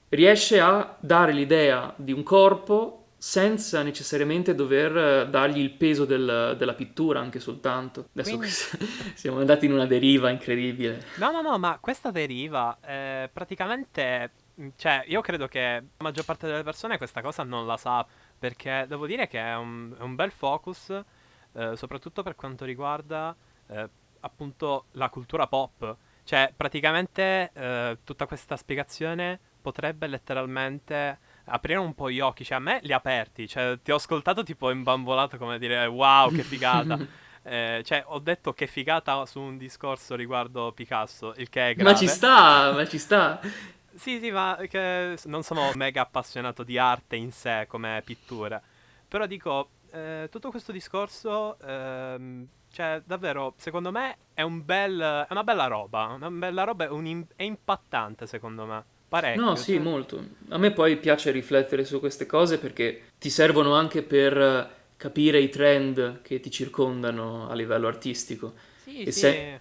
Riesce 0.10 0.60
a 0.60 0.96
dare 1.00 1.34
l'idea 1.34 1.94
di 1.98 2.12
un 2.12 2.22
corpo 2.22 3.07
senza 3.18 3.82
necessariamente 3.82 4.54
dover 4.54 5.28
dargli 5.28 5.60
il 5.60 5.72
peso 5.72 6.06
del, 6.06 6.56
della 6.58 6.74
pittura 6.74 7.20
anche 7.20 7.40
soltanto. 7.40 8.10
Adesso 8.12 8.38
Quindi... 8.38 8.56
siamo 9.16 9.40
andati 9.40 9.66
in 9.66 9.74
una 9.74 9.88
deriva 9.88 10.30
incredibile. 10.30 11.04
No, 11.18 11.32
no, 11.32 11.42
no, 11.42 11.58
ma 11.58 11.78
questa 11.80 12.12
deriva 12.12 12.78
eh, 12.86 13.30
praticamente... 13.32 14.32
Cioè, 14.76 15.04
io 15.08 15.22
credo 15.22 15.48
che 15.48 15.60
la 15.60 16.04
maggior 16.04 16.26
parte 16.26 16.48
delle 16.48 16.64
persone 16.64 16.98
questa 16.98 17.22
cosa 17.22 17.44
non 17.44 17.68
la 17.68 17.78
sa 17.78 18.06
perché 18.40 18.86
devo 18.88 19.06
dire 19.06 19.28
che 19.28 19.40
è 19.40 19.56
un, 19.56 19.96
è 19.98 20.02
un 20.02 20.16
bel 20.16 20.32
focus, 20.32 20.90
eh, 21.54 21.76
soprattutto 21.76 22.24
per 22.24 22.36
quanto 22.36 22.66
riguarda 22.66 23.36
eh, 23.68 23.90
appunto 24.22 24.86
la 24.94 25.10
cultura 25.10 25.48
pop. 25.48 25.96
Cioè, 26.24 26.52
praticamente 26.56 27.52
eh, 27.54 27.98
tutta 28.04 28.26
questa 28.26 28.58
spiegazione 28.58 29.40
potrebbe 29.62 30.08
letteralmente 30.08 31.20
aprire 31.48 31.80
un 31.80 31.94
po' 31.94 32.10
gli 32.10 32.20
occhi. 32.20 32.44
Cioè, 32.44 32.58
a 32.58 32.62
me 32.62 32.80
li 32.84 32.94
ha 32.94 32.98
aperti. 32.98 33.48
Cioè, 33.48 33.80
ti 33.82 33.92
ho 33.92 33.96
ascoltato 33.96 34.44
tipo 34.44 34.70
imbambolato 34.72 35.38
come 35.38 35.58
dire 35.60 35.86
wow, 35.86 36.32
che 36.32 36.44
figata. 36.44 36.98
Eh, 37.48 37.82
cioè, 37.86 38.04
ho 38.08 38.20
detto 38.20 38.52
che 38.52 38.68
figata 38.68 39.26
su 39.26 39.40
un 39.40 39.58
discorso 39.58 40.16
riguardo 40.16 40.74
Picasso, 40.74 41.34
il 41.38 41.48
che 41.48 41.70
è 41.70 41.76
grave. 41.76 41.92
Ma 41.92 41.98
ci 41.98 42.08
sta, 42.08 42.74
ma 42.74 42.86
ci 42.86 42.98
sta. 42.98 43.40
Sì, 43.96 44.20
sì, 44.20 44.32
ma 44.32 44.58
che 44.70 45.18
non 45.28 45.44
sono 45.44 45.72
mega 45.76 46.02
appassionato 46.02 46.64
di 46.64 46.78
arte 46.78 47.16
in 47.16 47.32
sé 47.32 47.66
come 47.70 48.02
pittura. 48.04 48.62
Però 49.08 49.26
dico, 49.26 49.70
eh, 49.92 50.28
tutto 50.30 50.50
questo 50.50 50.74
discorso, 50.74 51.58
ehm, 51.60 52.46
cioè, 52.70 53.02
davvero, 53.06 53.54
secondo 53.56 53.92
me 53.92 54.18
è, 54.34 54.42
un 54.42 54.66
bel, 54.66 55.00
è 55.00 55.32
una 55.32 55.44
bella 55.44 55.68
roba. 55.68 56.08
Una 56.08 56.30
bella 56.30 56.64
roba 56.66 56.84
è, 56.86 56.90
un, 56.90 57.26
è 57.36 57.44
impattante, 57.44 58.28
secondo 58.28 58.66
me. 58.66 58.84
Parecchio. 59.08 59.42
No, 59.42 59.56
sì, 59.56 59.74
cioè... 59.74 59.82
molto. 59.82 60.26
A 60.50 60.58
me 60.58 60.72
poi 60.72 60.98
piace 60.98 61.32
riflettere 61.32 61.86
su 61.86 62.00
queste 62.00 62.26
cose 62.26 62.60
perché 62.60 63.12
ti 63.18 63.30
servono 63.30 63.74
anche 63.74 64.04
per 64.04 64.76
capire 64.98 65.40
i 65.40 65.50
trend 65.50 66.22
che 66.22 66.40
ti 66.40 66.52
circondano 66.52 67.50
a 67.50 67.54
livello 67.54 67.88
artistico. 67.88 68.54
Sì, 68.84 69.04
e 69.04 69.12
sì. 69.12 69.20
Se... 69.20 69.60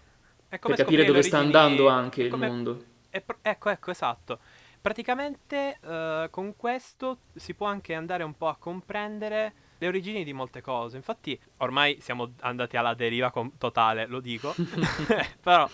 per 0.49 0.74
capire 0.74 1.05
dove 1.05 1.22
sta 1.22 1.38
andando 1.38 1.88
anche 1.88 2.28
come... 2.28 2.47
il 2.47 2.53
mondo 2.53 2.84
Pro- 3.24 3.38
ecco, 3.42 3.70
ecco, 3.70 3.90
esatto. 3.90 4.38
Praticamente 4.80 5.78
uh, 5.82 6.30
con 6.30 6.55
questo 6.57 7.18
si 7.34 7.55
può 7.55 7.66
anche 7.66 7.94
andare 7.94 8.22
un 8.22 8.36
po' 8.36 8.49
a 8.49 8.57
comprendere 8.57 9.53
le 9.78 9.86
origini 9.86 10.24
di 10.24 10.32
molte 10.32 10.61
cose. 10.61 10.97
Infatti, 10.97 11.38
ormai 11.59 11.99
siamo 12.01 12.32
andati 12.40 12.76
alla 12.76 12.94
deriva 12.94 13.30
com- 13.30 13.53
totale, 13.59 14.07
lo 14.07 14.20
dico. 14.20 14.55
Però 15.40 15.68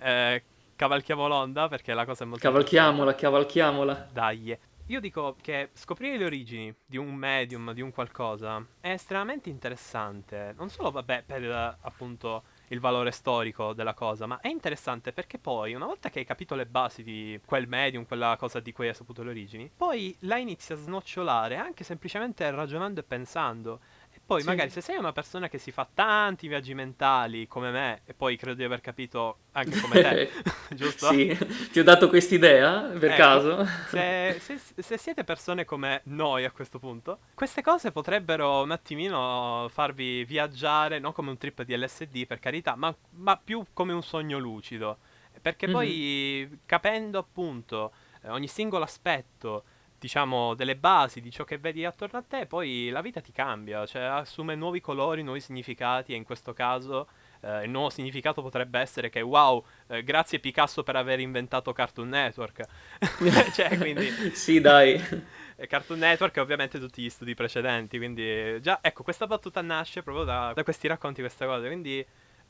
eh, 0.00 0.42
cavalchiamo 0.76 1.26
l'onda 1.26 1.68
perché 1.68 1.94
la 1.94 2.04
cosa 2.04 2.24
è 2.24 2.26
molto 2.26 2.46
Cavalchiamola, 2.46 3.14
cavalchiamola. 3.14 4.08
Dai. 4.12 4.56
Io 4.88 5.00
dico 5.00 5.34
che 5.40 5.70
scoprire 5.72 6.16
le 6.16 6.26
origini 6.26 6.72
di 6.86 6.96
un 6.96 7.12
medium, 7.12 7.72
di 7.72 7.80
un 7.80 7.90
qualcosa, 7.90 8.64
è 8.80 8.90
estremamente 8.90 9.50
interessante. 9.50 10.54
Non 10.56 10.68
solo, 10.68 10.92
vabbè, 10.92 11.24
per 11.26 11.76
appunto 11.80 12.44
il 12.68 12.78
valore 12.78 13.10
storico 13.10 13.72
della 13.72 13.94
cosa, 13.94 14.26
ma 14.26 14.38
è 14.38 14.46
interessante 14.46 15.12
perché 15.12 15.38
poi, 15.38 15.74
una 15.74 15.86
volta 15.86 16.08
che 16.08 16.20
hai 16.20 16.24
capito 16.24 16.54
le 16.54 16.66
basi 16.66 17.02
di 17.02 17.40
quel 17.44 17.66
medium, 17.66 18.06
quella 18.06 18.36
cosa 18.38 18.60
di 18.60 18.70
cui 18.70 18.86
hai 18.86 18.94
saputo 18.94 19.24
le 19.24 19.30
origini, 19.30 19.68
poi 19.76 20.16
la 20.20 20.36
inizi 20.36 20.72
a 20.72 20.76
snocciolare 20.76 21.56
anche 21.56 21.82
semplicemente 21.82 22.48
ragionando 22.52 23.00
e 23.00 23.02
pensando. 23.02 23.80
Poi 24.26 24.40
sì. 24.40 24.48
magari 24.48 24.70
se 24.70 24.80
sei 24.80 24.96
una 24.96 25.12
persona 25.12 25.48
che 25.48 25.58
si 25.58 25.70
fa 25.70 25.88
tanti 25.92 26.48
viaggi 26.48 26.74
mentali 26.74 27.46
come 27.46 27.70
me, 27.70 28.00
e 28.06 28.12
poi 28.12 28.36
credo 28.36 28.56
di 28.56 28.64
aver 28.64 28.80
capito 28.80 29.38
anche 29.52 29.80
come 29.80 30.02
te, 30.02 30.30
giusto? 30.74 31.10
Sì, 31.12 31.38
ti 31.70 31.78
ho 31.78 31.84
dato 31.84 32.08
quest'idea 32.08 32.80
per 32.98 33.12
ecco, 33.12 33.16
caso. 33.16 33.64
Se, 33.88 34.36
se, 34.40 34.58
se, 34.82 34.98
siete 34.98 35.22
persone 35.22 35.64
come 35.64 36.00
noi 36.06 36.44
a 36.44 36.50
questo 36.50 36.80
punto, 36.80 37.20
queste 37.34 37.62
cose 37.62 37.92
potrebbero 37.92 38.62
un 38.62 38.72
attimino 38.72 39.68
farvi 39.70 40.24
viaggiare, 40.24 40.98
non 40.98 41.12
come 41.12 41.30
un 41.30 41.38
trip 41.38 41.62
di 41.62 41.76
LSD 41.76 42.26
per 42.26 42.40
carità, 42.40 42.74
ma, 42.74 42.92
ma 43.10 43.36
più 43.36 43.62
come 43.72 43.92
un 43.92 44.02
sogno 44.02 44.38
lucido. 44.38 44.98
Perché 45.40 45.68
poi 45.68 46.48
mm-hmm. 46.48 46.58
capendo 46.66 47.18
appunto 47.20 47.92
eh, 48.22 48.30
ogni 48.30 48.48
singolo 48.48 48.82
aspetto 48.82 49.64
diciamo, 50.06 50.54
delle 50.54 50.76
basi 50.76 51.20
di 51.20 51.32
ciò 51.32 51.42
che 51.42 51.58
vedi 51.58 51.84
attorno 51.84 52.20
a 52.20 52.22
te, 52.22 52.46
poi 52.46 52.90
la 52.90 53.00
vita 53.00 53.20
ti 53.20 53.32
cambia, 53.32 53.84
cioè 53.86 54.02
assume 54.02 54.54
nuovi 54.54 54.80
colori, 54.80 55.24
nuovi 55.24 55.40
significati 55.40 56.12
e 56.12 56.16
in 56.16 56.22
questo 56.22 56.52
caso 56.52 57.08
eh, 57.40 57.64
il 57.64 57.70
nuovo 57.70 57.90
significato 57.90 58.40
potrebbe 58.40 58.78
essere 58.78 59.10
che 59.10 59.20
wow, 59.20 59.64
eh, 59.88 60.04
grazie 60.04 60.38
Picasso 60.38 60.84
per 60.84 60.94
aver 60.94 61.18
inventato 61.18 61.72
Cartoon 61.72 62.08
Network. 62.08 62.62
cioè, 63.52 63.76
quindi... 63.76 64.08
sì, 64.32 64.60
dai. 64.60 64.96
Cartoon 65.66 65.98
Network 65.98 66.36
e 66.36 66.40
ovviamente 66.40 66.78
tutti 66.78 67.02
gli 67.02 67.10
studi 67.10 67.34
precedenti, 67.34 67.96
quindi 67.96 68.60
già, 68.60 68.78
ecco, 68.80 69.02
questa 69.02 69.26
battuta 69.26 69.60
nasce 69.60 70.04
proprio 70.04 70.24
da, 70.24 70.52
da 70.54 70.62
questi 70.62 70.86
racconti, 70.86 71.20
queste 71.20 71.46
cose, 71.46 71.66
quindi 71.66 72.06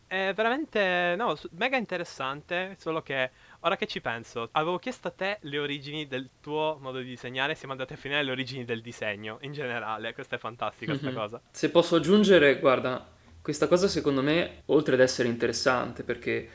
è 0.07 0.32
veramente, 0.34 1.14
no, 1.16 1.34
mega 1.52 1.78
interessante, 1.78 2.76
solo 2.78 3.00
che 3.00 3.30
Ora 3.66 3.74
che 3.74 3.86
ci 3.86 4.00
penso, 4.00 4.48
avevo 4.52 4.78
chiesto 4.78 5.08
a 5.08 5.10
te 5.10 5.38
le 5.40 5.58
origini 5.58 6.06
del 6.06 6.28
tuo 6.40 6.78
modo 6.80 6.98
di 6.98 7.04
disegnare, 7.06 7.56
siamo 7.56 7.72
andati 7.72 7.94
a 7.94 7.96
finire 7.96 8.22
le 8.22 8.30
origini 8.30 8.64
del 8.64 8.80
disegno 8.80 9.38
in 9.40 9.52
generale. 9.52 10.14
Questa 10.14 10.36
è 10.36 10.38
fantastica, 10.38 10.92
questa 10.92 11.08
mm-hmm. 11.08 11.16
cosa. 11.16 11.40
Se 11.50 11.70
posso 11.70 11.96
aggiungere, 11.96 12.60
guarda, 12.60 13.04
questa 13.42 13.66
cosa 13.66 13.88
secondo 13.88 14.22
me, 14.22 14.62
oltre 14.66 14.94
ad 14.94 15.00
essere 15.00 15.26
interessante, 15.26 16.04
perché 16.04 16.48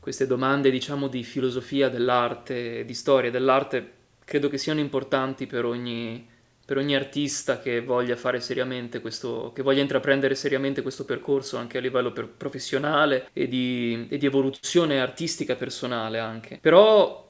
queste 0.00 0.26
domande, 0.26 0.70
diciamo, 0.70 1.08
di 1.08 1.24
filosofia 1.24 1.88
dell'arte, 1.88 2.84
di 2.84 2.94
storia 2.94 3.30
dell'arte, 3.30 3.92
credo 4.22 4.50
che 4.50 4.58
siano 4.58 4.80
importanti 4.80 5.46
per 5.46 5.64
ogni 5.64 6.28
per 6.70 6.78
ogni 6.78 6.94
artista 6.94 7.58
che 7.58 7.82
voglia 7.82 8.14
fare 8.14 8.38
seriamente 8.38 9.00
questo, 9.00 9.50
che 9.52 9.60
voglia 9.60 9.80
intraprendere 9.80 10.36
seriamente 10.36 10.82
questo 10.82 11.04
percorso 11.04 11.56
anche 11.56 11.78
a 11.78 11.80
livello 11.80 12.12
per, 12.12 12.28
professionale 12.28 13.28
e 13.32 13.48
di, 13.48 14.06
e 14.08 14.16
di 14.16 14.24
evoluzione 14.24 15.00
artistica 15.00 15.56
personale 15.56 16.20
anche. 16.20 16.58
Però 16.60 17.28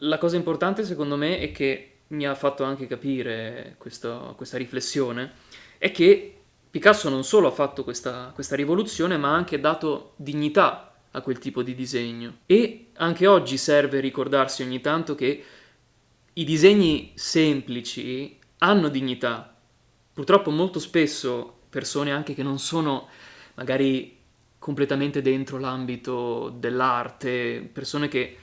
la 0.00 0.18
cosa 0.18 0.36
importante 0.36 0.84
secondo 0.84 1.16
me 1.16 1.38
è 1.38 1.50
che 1.50 2.00
mi 2.08 2.26
ha 2.26 2.34
fatto 2.34 2.62
anche 2.62 2.86
capire 2.86 3.76
questo, 3.78 4.34
questa 4.36 4.58
riflessione 4.58 5.32
è 5.78 5.90
che 5.90 6.36
Picasso 6.70 7.08
non 7.08 7.24
solo 7.24 7.48
ha 7.48 7.52
fatto 7.52 7.84
questa, 7.84 8.32
questa 8.34 8.54
rivoluzione 8.54 9.16
ma 9.16 9.30
ha 9.30 9.34
anche 9.34 9.60
dato 9.60 10.12
dignità 10.16 10.94
a 11.10 11.22
quel 11.22 11.38
tipo 11.38 11.62
di 11.62 11.74
disegno 11.74 12.40
e 12.44 12.88
anche 12.96 13.26
oggi 13.26 13.56
serve 13.56 14.00
ricordarsi 14.00 14.62
ogni 14.62 14.82
tanto 14.82 15.14
che 15.14 15.42
i 16.34 16.44
disegni 16.44 17.12
semplici 17.14 18.40
hanno 18.62 18.88
dignità. 18.88 19.54
Purtroppo 20.12 20.50
molto 20.50 20.78
spesso 20.78 21.60
persone 21.68 22.12
anche 22.12 22.34
che 22.34 22.42
non 22.42 22.58
sono 22.58 23.08
magari 23.54 24.18
completamente 24.58 25.20
dentro 25.20 25.58
l'ambito 25.58 26.54
dell'arte, 26.56 27.68
persone 27.72 28.08
che 28.08 28.36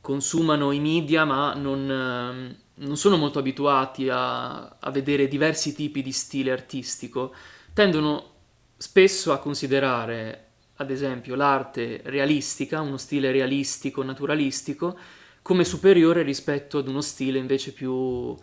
consumano 0.00 0.72
i 0.72 0.80
media 0.80 1.24
ma 1.24 1.54
non, 1.54 1.88
ehm, 1.88 2.56
non 2.74 2.96
sono 2.96 3.16
molto 3.16 3.38
abituati 3.38 4.08
a, 4.08 4.78
a, 4.80 4.90
vedere 4.90 5.28
diversi 5.28 5.74
tipi 5.74 6.02
di 6.02 6.12
stile 6.12 6.50
artistico, 6.50 7.32
tendono 7.72 8.30
spesso 8.76 9.32
a 9.32 9.38
considerare, 9.38 10.46
ad 10.76 10.90
esempio, 10.90 11.36
l'arte 11.36 12.00
realistica, 12.04 12.80
uno 12.80 12.96
stile 12.96 13.30
realistico, 13.30 14.02
naturalistico, 14.02 14.98
come 15.40 15.64
superiore 15.64 16.22
rispetto 16.22 16.78
ad 16.78 16.88
uno 16.88 17.00
stile 17.00 17.38
invece 17.38 17.72
più 17.72 18.36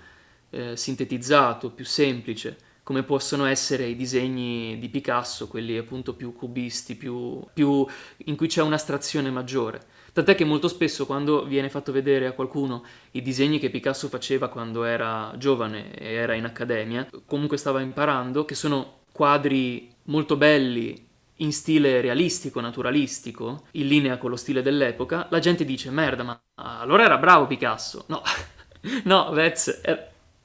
eh, 0.49 0.75
sintetizzato, 0.75 1.71
più 1.71 1.85
semplice, 1.85 2.57
come 2.89 3.03
possono 3.03 3.45
essere 3.45 3.85
i 3.85 3.95
disegni 3.95 4.79
di 4.79 4.89
Picasso, 4.89 5.47
quelli 5.47 5.77
appunto 5.77 6.15
più 6.15 6.33
cubisti, 6.33 6.95
più, 6.95 7.39
più 7.53 7.85
in 8.25 8.35
cui 8.35 8.47
c'è 8.47 8.63
un'astrazione 8.63 9.29
maggiore. 9.29 9.79
Tant'è 10.11 10.33
che 10.33 10.43
molto 10.43 10.67
spesso 10.67 11.05
quando 11.05 11.45
viene 11.45 11.69
fatto 11.69 11.91
vedere 11.91 12.25
a 12.25 12.31
qualcuno 12.31 12.83
i 13.11 13.21
disegni 13.21 13.59
che 13.59 13.69
Picasso 13.69 14.07
faceva 14.07 14.47
quando 14.47 14.85
era 14.85 15.31
giovane 15.37 15.93
e 15.93 16.13
era 16.13 16.33
in 16.33 16.45
accademia, 16.45 17.07
comunque 17.25 17.57
stava 17.57 17.79
imparando, 17.81 18.43
che 18.43 18.55
sono 18.55 19.01
quadri 19.11 19.93
molto 20.05 20.35
belli 20.35 21.07
in 21.41 21.53
stile 21.53 22.01
realistico, 22.01 22.59
naturalistico, 22.59 23.65
in 23.73 23.87
linea 23.87 24.17
con 24.17 24.31
lo 24.31 24.35
stile 24.35 24.63
dell'epoca, 24.63 25.27
la 25.29 25.39
gente 25.39 25.63
dice 25.63 25.91
merda, 25.91 26.23
ma 26.23 26.41
allora 26.55 27.03
era 27.03 27.17
bravo 27.17 27.45
Picasso. 27.45 28.05
No, 28.07 28.23
no, 29.05 29.29
Vez 29.31 29.81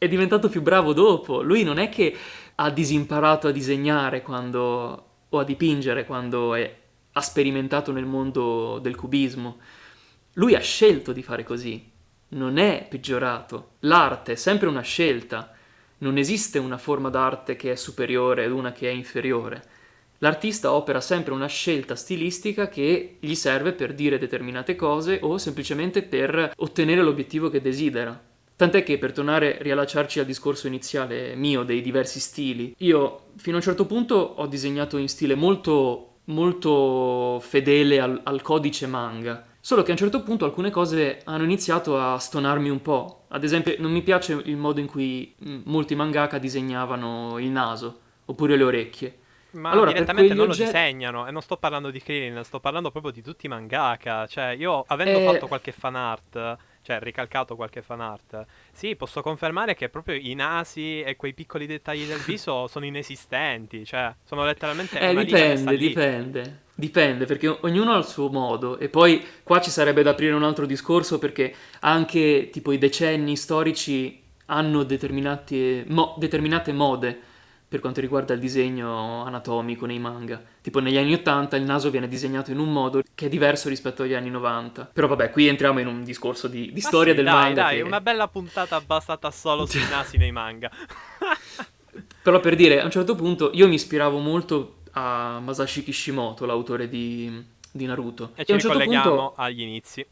è, 0.05 0.09
diventato 0.09 0.49
più 0.49 0.63
bravo 0.63 0.93
dopo. 0.93 1.43
Lui 1.43 1.63
non 1.63 1.79
è 1.79 1.89
che 1.89 2.17
ha 2.55 2.71
disimparato 2.71 3.49
a 3.49 3.53
disegnare 3.53 4.23
quando, 4.23 5.07
o 5.29 5.39
a 5.39 5.45
dipingere 5.45 6.05
quando 6.05 6.55
è, 6.55 6.77
ha 7.13 7.21
sperimentato 7.21 7.93
nel 7.93 8.07
mondo 8.07 8.79
del 8.81 8.97
cubismo. 8.97 9.59
Lui 10.35 10.55
ha 10.55 10.61
scelto 10.61 11.13
di 11.13 11.23
fare 11.23 11.45
così, 11.45 11.91
non 12.31 12.59
è 12.59 12.87
peggiorato. 12.89 13.73
L'arte 13.81 14.33
è 14.33 14.37
sempre 14.37 14.69
una 14.69 14.81
scelta, 14.81 15.53
non 15.99 16.17
esiste 16.17 16.59
una 16.59 16.79
forma 16.79 17.09
d'arte 17.09 17.57
che 17.57 17.73
è 17.73 17.77
superiore 17.77 18.45
ed 18.45 18.51
una 18.51 18.73
che 18.73 18.89
è 18.89 18.93
inferiore. 18.93 19.73
L'artista 20.19 20.73
opera 20.73 21.01
sempre 21.01 21.35
una 21.35 21.47
scelta 21.47 21.97
stilistica 21.97 22.69
che 22.69 23.17
gli 23.21 23.35
serve 23.35 23.73
per 23.73 23.95
dire 23.95 24.19
determinate 24.19 24.75
cose 24.75 25.19
o 25.23 25.39
semplicemente 25.39 26.03
per 26.03 26.53
ottenere 26.57 27.03
l'obiettivo 27.03 27.51
che 27.51 27.61
desidera. 27.61 28.33
Tant'è 28.57 28.85
che 28.85 28.99
per 28.99 29.13
tornare, 29.13 29.59
riallacciarci 29.61 30.21
al 30.21 30.27
discorso 30.27 30.67
iniziale 30.69 31.35
mio 31.35 31.65
dei 31.65 31.81
diversi 31.81 32.21
stili, 32.21 32.75
io 32.79 33.31
fino 33.37 33.57
a 33.57 33.59
un 33.59 33.65
certo 33.65 33.85
punto 33.85 34.15
ho 34.15 34.47
disegnato 34.47 34.97
in 34.97 35.09
stile 35.09 35.35
molto 35.35 36.11
molto 36.27 37.39
fedele 37.41 38.01
al, 38.01 38.21
al, 38.23 38.43
codice 38.43 38.87
manga. 38.87 39.45
Solo 39.61 39.83
che 39.83 39.89
a 39.89 39.93
un 39.93 39.99
certo 39.99 40.23
punto 40.23 40.45
alcune 40.45 40.71
cose 40.71 41.21
hanno 41.25 41.45
iniziato 41.45 41.99
a 41.99 42.19
stonarmi 42.19 42.69
un 42.69 42.83
po'. 42.83 43.25
Ad 43.29 43.45
esempio, 43.45 43.75
non 43.79 43.91
mi 43.91 44.03
piace 44.03 44.41
il 44.45 44.57
modo 44.57 44.81
in 44.81 44.87
cui 44.87 45.35
mm, 45.45 45.63
molti 45.65 45.95
mangaka 45.95 46.39
disegnavano 46.39 47.39
il 47.39 47.49
naso 47.49 48.01
oppure 48.27 48.57
le 48.57 48.65
orecchie. 48.65 49.19
Ma 49.53 49.71
allora, 49.71 49.93
direttamente 49.93 50.35
non 50.35 50.49
oggetti... 50.49 50.65
lo 50.65 50.67
disegnano, 50.67 51.27
e 51.27 51.31
non 51.31 51.41
sto 51.41 51.57
parlando 51.57 51.91
di 51.91 52.01
Krillin, 52.01 52.43
sto 52.43 52.59
parlando 52.59 52.91
proprio 52.91 53.13
di 53.13 53.23
tutti 53.23 53.47
i 53.47 53.49
mangaka. 53.49 54.27
Cioè, 54.27 54.49
io 54.59 54.85
avendo 54.87 55.19
eh... 55.19 55.25
fatto 55.25 55.47
qualche 55.47 55.73
fan 55.73 55.95
art 55.95 56.57
cioè 56.85 57.01
ricalcato 57.01 57.57
qualche 57.57 57.83
fan 57.83 58.01
art. 58.01 58.45
Sì, 58.71 58.95
posso 58.95 59.23
confermare 59.23 59.75
che 59.75 59.89
proprio 59.89 60.15
i 60.17 60.35
nasi 60.35 61.01
e 61.01 61.17
quei 61.17 61.33
piccoli 61.33 61.67
dettagli 61.67 62.05
del 62.07 62.21
viso 62.27 62.67
sono 62.69 62.85
inesistenti, 62.85 63.85
cioè 63.85 64.15
sono 64.23 64.45
letteralmente 64.45 64.99
Eh, 65.01 65.15
dipende, 65.15 65.77
dipende. 65.77 66.63
Dipende, 66.77 67.25
perché 67.25 67.47
ognuno 67.49 67.93
ha 67.95 67.99
il 67.99 68.05
suo 68.05 68.29
modo 68.31 68.79
e 68.79 68.89
poi 68.89 69.25
qua 69.45 69.61
ci 69.61 69.71
sarebbe 69.71 70.03
da 70.03 70.11
aprire 70.11 70.35
un 70.35 70.43
altro 70.43 70.67
discorso 70.67 71.21
perché 71.21 71.55
anche 71.81 72.51
tipo 72.51 72.73
i 72.73 72.79
decenni 72.79 73.37
storici 73.37 74.21
hanno 74.47 74.83
determinate, 74.83 75.85
mo- 75.87 76.17
determinate 76.19 76.73
mode 76.73 77.17
per 77.69 77.79
quanto 77.79 78.01
riguarda 78.01 78.35
il 78.35 78.41
disegno 78.41 79.25
anatomico 79.25 79.87
nei 79.87 80.01
manga. 80.01 80.43
Tipo 80.65 80.81
negli 80.81 80.97
anni 80.97 81.13
80 81.13 81.57
il 81.57 81.65
naso 81.65 81.91
viene 81.91 82.09
disegnato 82.09 82.51
in 82.51 82.59
un 82.59 82.73
modo 82.73 83.03
che 83.15 83.27
è 83.27 83.29
diverso 83.29 83.69
rispetto 83.69 84.03
agli 84.03 84.15
anni 84.15 84.31
90. 84.31 84.93
Però 84.95 85.07
vabbè, 85.07 85.29
qui 85.29 85.47
entriamo 85.47 85.79
in 85.79 85.87
un 85.87 86.03
discorso 86.03 86.49
di, 86.49 86.73
di 86.73 86.81
storia 86.81 87.13
sì, 87.13 87.17
del 87.17 87.27
dai, 87.27 87.35
manga. 87.35 87.63
Dai, 87.65 87.77
che... 87.77 87.83
una 87.83 88.01
bella 88.01 88.29
puntata 88.29 88.81
basata 88.81 89.31
solo 89.31 89.67
sui 89.67 89.85
nasi 89.91 90.17
nei 90.17 90.33
manga. 90.33 90.71
Però 92.23 92.41
per 92.41 92.55
dire, 92.55 92.81
a 92.81 92.85
un 92.87 92.91
certo 92.91 93.15
punto 93.15 93.51
io 93.53 93.69
mi 93.69 93.75
ispiravo 93.75 94.17
molto 94.21 94.77
a 94.93 95.39
Masashi 95.39 95.85
Kishimoto, 95.85 96.47
l'autore 96.47 96.89
di, 96.89 97.45
di 97.71 97.85
Naruto. 97.85 98.31
E, 98.35 98.41
e 98.41 98.45
ci 98.47 98.53
a 98.53 98.55
un 98.55 98.61
certo 98.63 98.79
punto... 98.79 99.35
agli 99.37 99.61
inizi. 99.61 100.07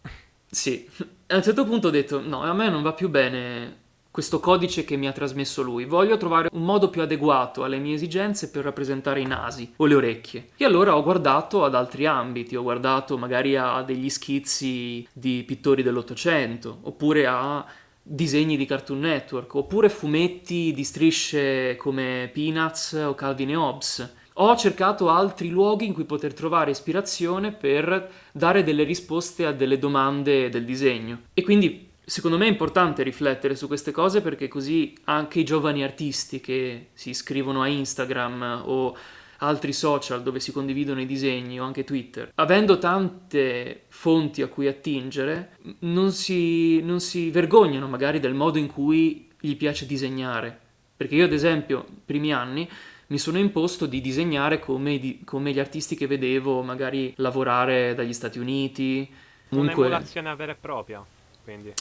Sì, 0.50 0.86
a 1.28 1.36
un 1.36 1.42
certo 1.42 1.64
punto 1.64 1.86
ho 1.88 1.90
detto, 1.90 2.20
no, 2.20 2.42
a 2.42 2.53
me 2.53 2.68
non 2.68 2.82
va 2.82 2.92
più 2.92 3.09
bene 3.09 3.82
questo 4.13 4.41
codice 4.41 4.85
che 4.85 4.97
mi 4.97 5.09
ha 5.09 5.13
trasmesso 5.13 5.63
lui. 5.63 5.87
Voglio 5.87 6.19
trovare 6.19 6.51
un 6.53 6.65
modo 6.65 6.91
più 6.91 7.01
adeguato 7.01 7.65
alle 7.65 7.79
mie 7.79 7.95
esigenze 7.95 8.51
per 8.51 8.63
rappresentare 8.63 9.21
i 9.21 9.27
nasi 9.27 9.73
o 9.77 9.87
le 9.87 9.95
orecchie. 9.95 10.49
E 10.59 10.67
allora 10.67 10.95
ho 10.95 11.03
guardato 11.03 11.65
ad 11.65 11.75
altri 11.75 12.05
ambiti, 12.05 12.55
ho 12.55 12.63
guardato 12.63 13.17
magari 13.17 13.57
a 13.57 13.83
degli 13.83 14.11
schizzi 14.11 15.09
di 15.15 15.43
pittori 15.47 15.83
dell'Ottocento, 15.83 16.81
oppure 16.83 17.27
a 17.27 17.65
disegni 18.03 18.59
di 18.59 18.67
Cartoon 18.67 19.01
Network, 19.01 19.55
oppure 19.55 19.89
fumetti 19.89 20.75
di 20.75 20.85
strisce 20.85 21.77
come 21.77 22.31
Peanuts 22.35 22.93
o 22.93 23.15
Calvin 23.15 23.51
e 23.51 23.57
Hobbes. 23.57 24.15
Ho 24.35 24.57
cercato 24.57 25.09
altri 25.09 25.49
luoghi 25.49 25.87
in 25.87 25.95
cui 25.95 26.05
poter 26.05 26.35
trovare 26.35 26.71
ispirazione 26.71 27.53
per 27.53 28.11
dare 28.33 28.63
delle 28.63 28.85
risposte 28.85 29.47
a 29.47 29.53
delle 29.53 29.79
domande 29.79 30.51
del 30.51 30.65
disegno. 30.65 31.21
E 31.33 31.43
quindi 31.43 31.91
Secondo 32.05 32.36
me 32.36 32.46
è 32.46 32.50
importante 32.50 33.05
riflettere 33.05 33.55
su 33.55 33.68
queste 33.68 33.92
cose 33.92 34.22
perché 34.22 34.48
così 34.48 34.92
anche 35.05 35.38
i 35.38 35.44
giovani 35.44 35.84
artisti 35.84 36.40
che 36.40 36.88
si 36.94 37.11
iscrivono 37.11 37.62
a 37.62 37.68
Instagram 37.68 38.62
o 38.64 38.96
altri 39.38 39.72
social 39.72 40.22
dove 40.22 40.40
si 40.40 40.53
condividono 40.53 41.00
i 41.00 41.07
disegni 41.07 41.61
o 41.61 41.64
anche 41.64 41.84
Twitter, 41.84 42.32
avendo 42.36 42.78
tante 42.78 43.84
fonti 43.88 44.42
a 44.42 44.48
cui 44.48 44.66
attingere, 44.66 45.59
non 45.80 46.12
si, 46.12 46.80
non 46.82 47.00
si 47.00 47.30
vergognano 47.30 47.88
magari 47.88 48.20
del 48.20 48.34
modo 48.34 48.59
in 48.59 48.66
cui 48.66 49.28
gli 49.38 49.57
piace 49.57 49.86
disegnare. 49.86 50.59
Perché 50.96 51.16
io 51.16 51.24
ad 51.24 51.32
esempio, 51.32 51.84
primi 52.05 52.32
anni, 52.32 52.68
mi 53.09 53.18
sono 53.18 53.38
imposto 53.38 53.86
di 53.86 54.00
disegnare 54.00 54.59
come, 54.61 54.98
di, 54.98 55.22
come 55.24 55.53
gli 55.53 55.59
artisti 55.59 55.96
che 55.96 56.07
vedevo 56.07 56.62
magari 56.62 57.12
lavorare 57.16 57.94
dagli 57.94 58.12
Stati 58.12 58.38
Uniti. 58.38 59.09
Comunque... 59.48 59.86
Un'emulazione 59.86 60.34
vera 60.36 60.53
e 60.53 60.57
propria 60.59 61.05
quindi... 61.43 61.72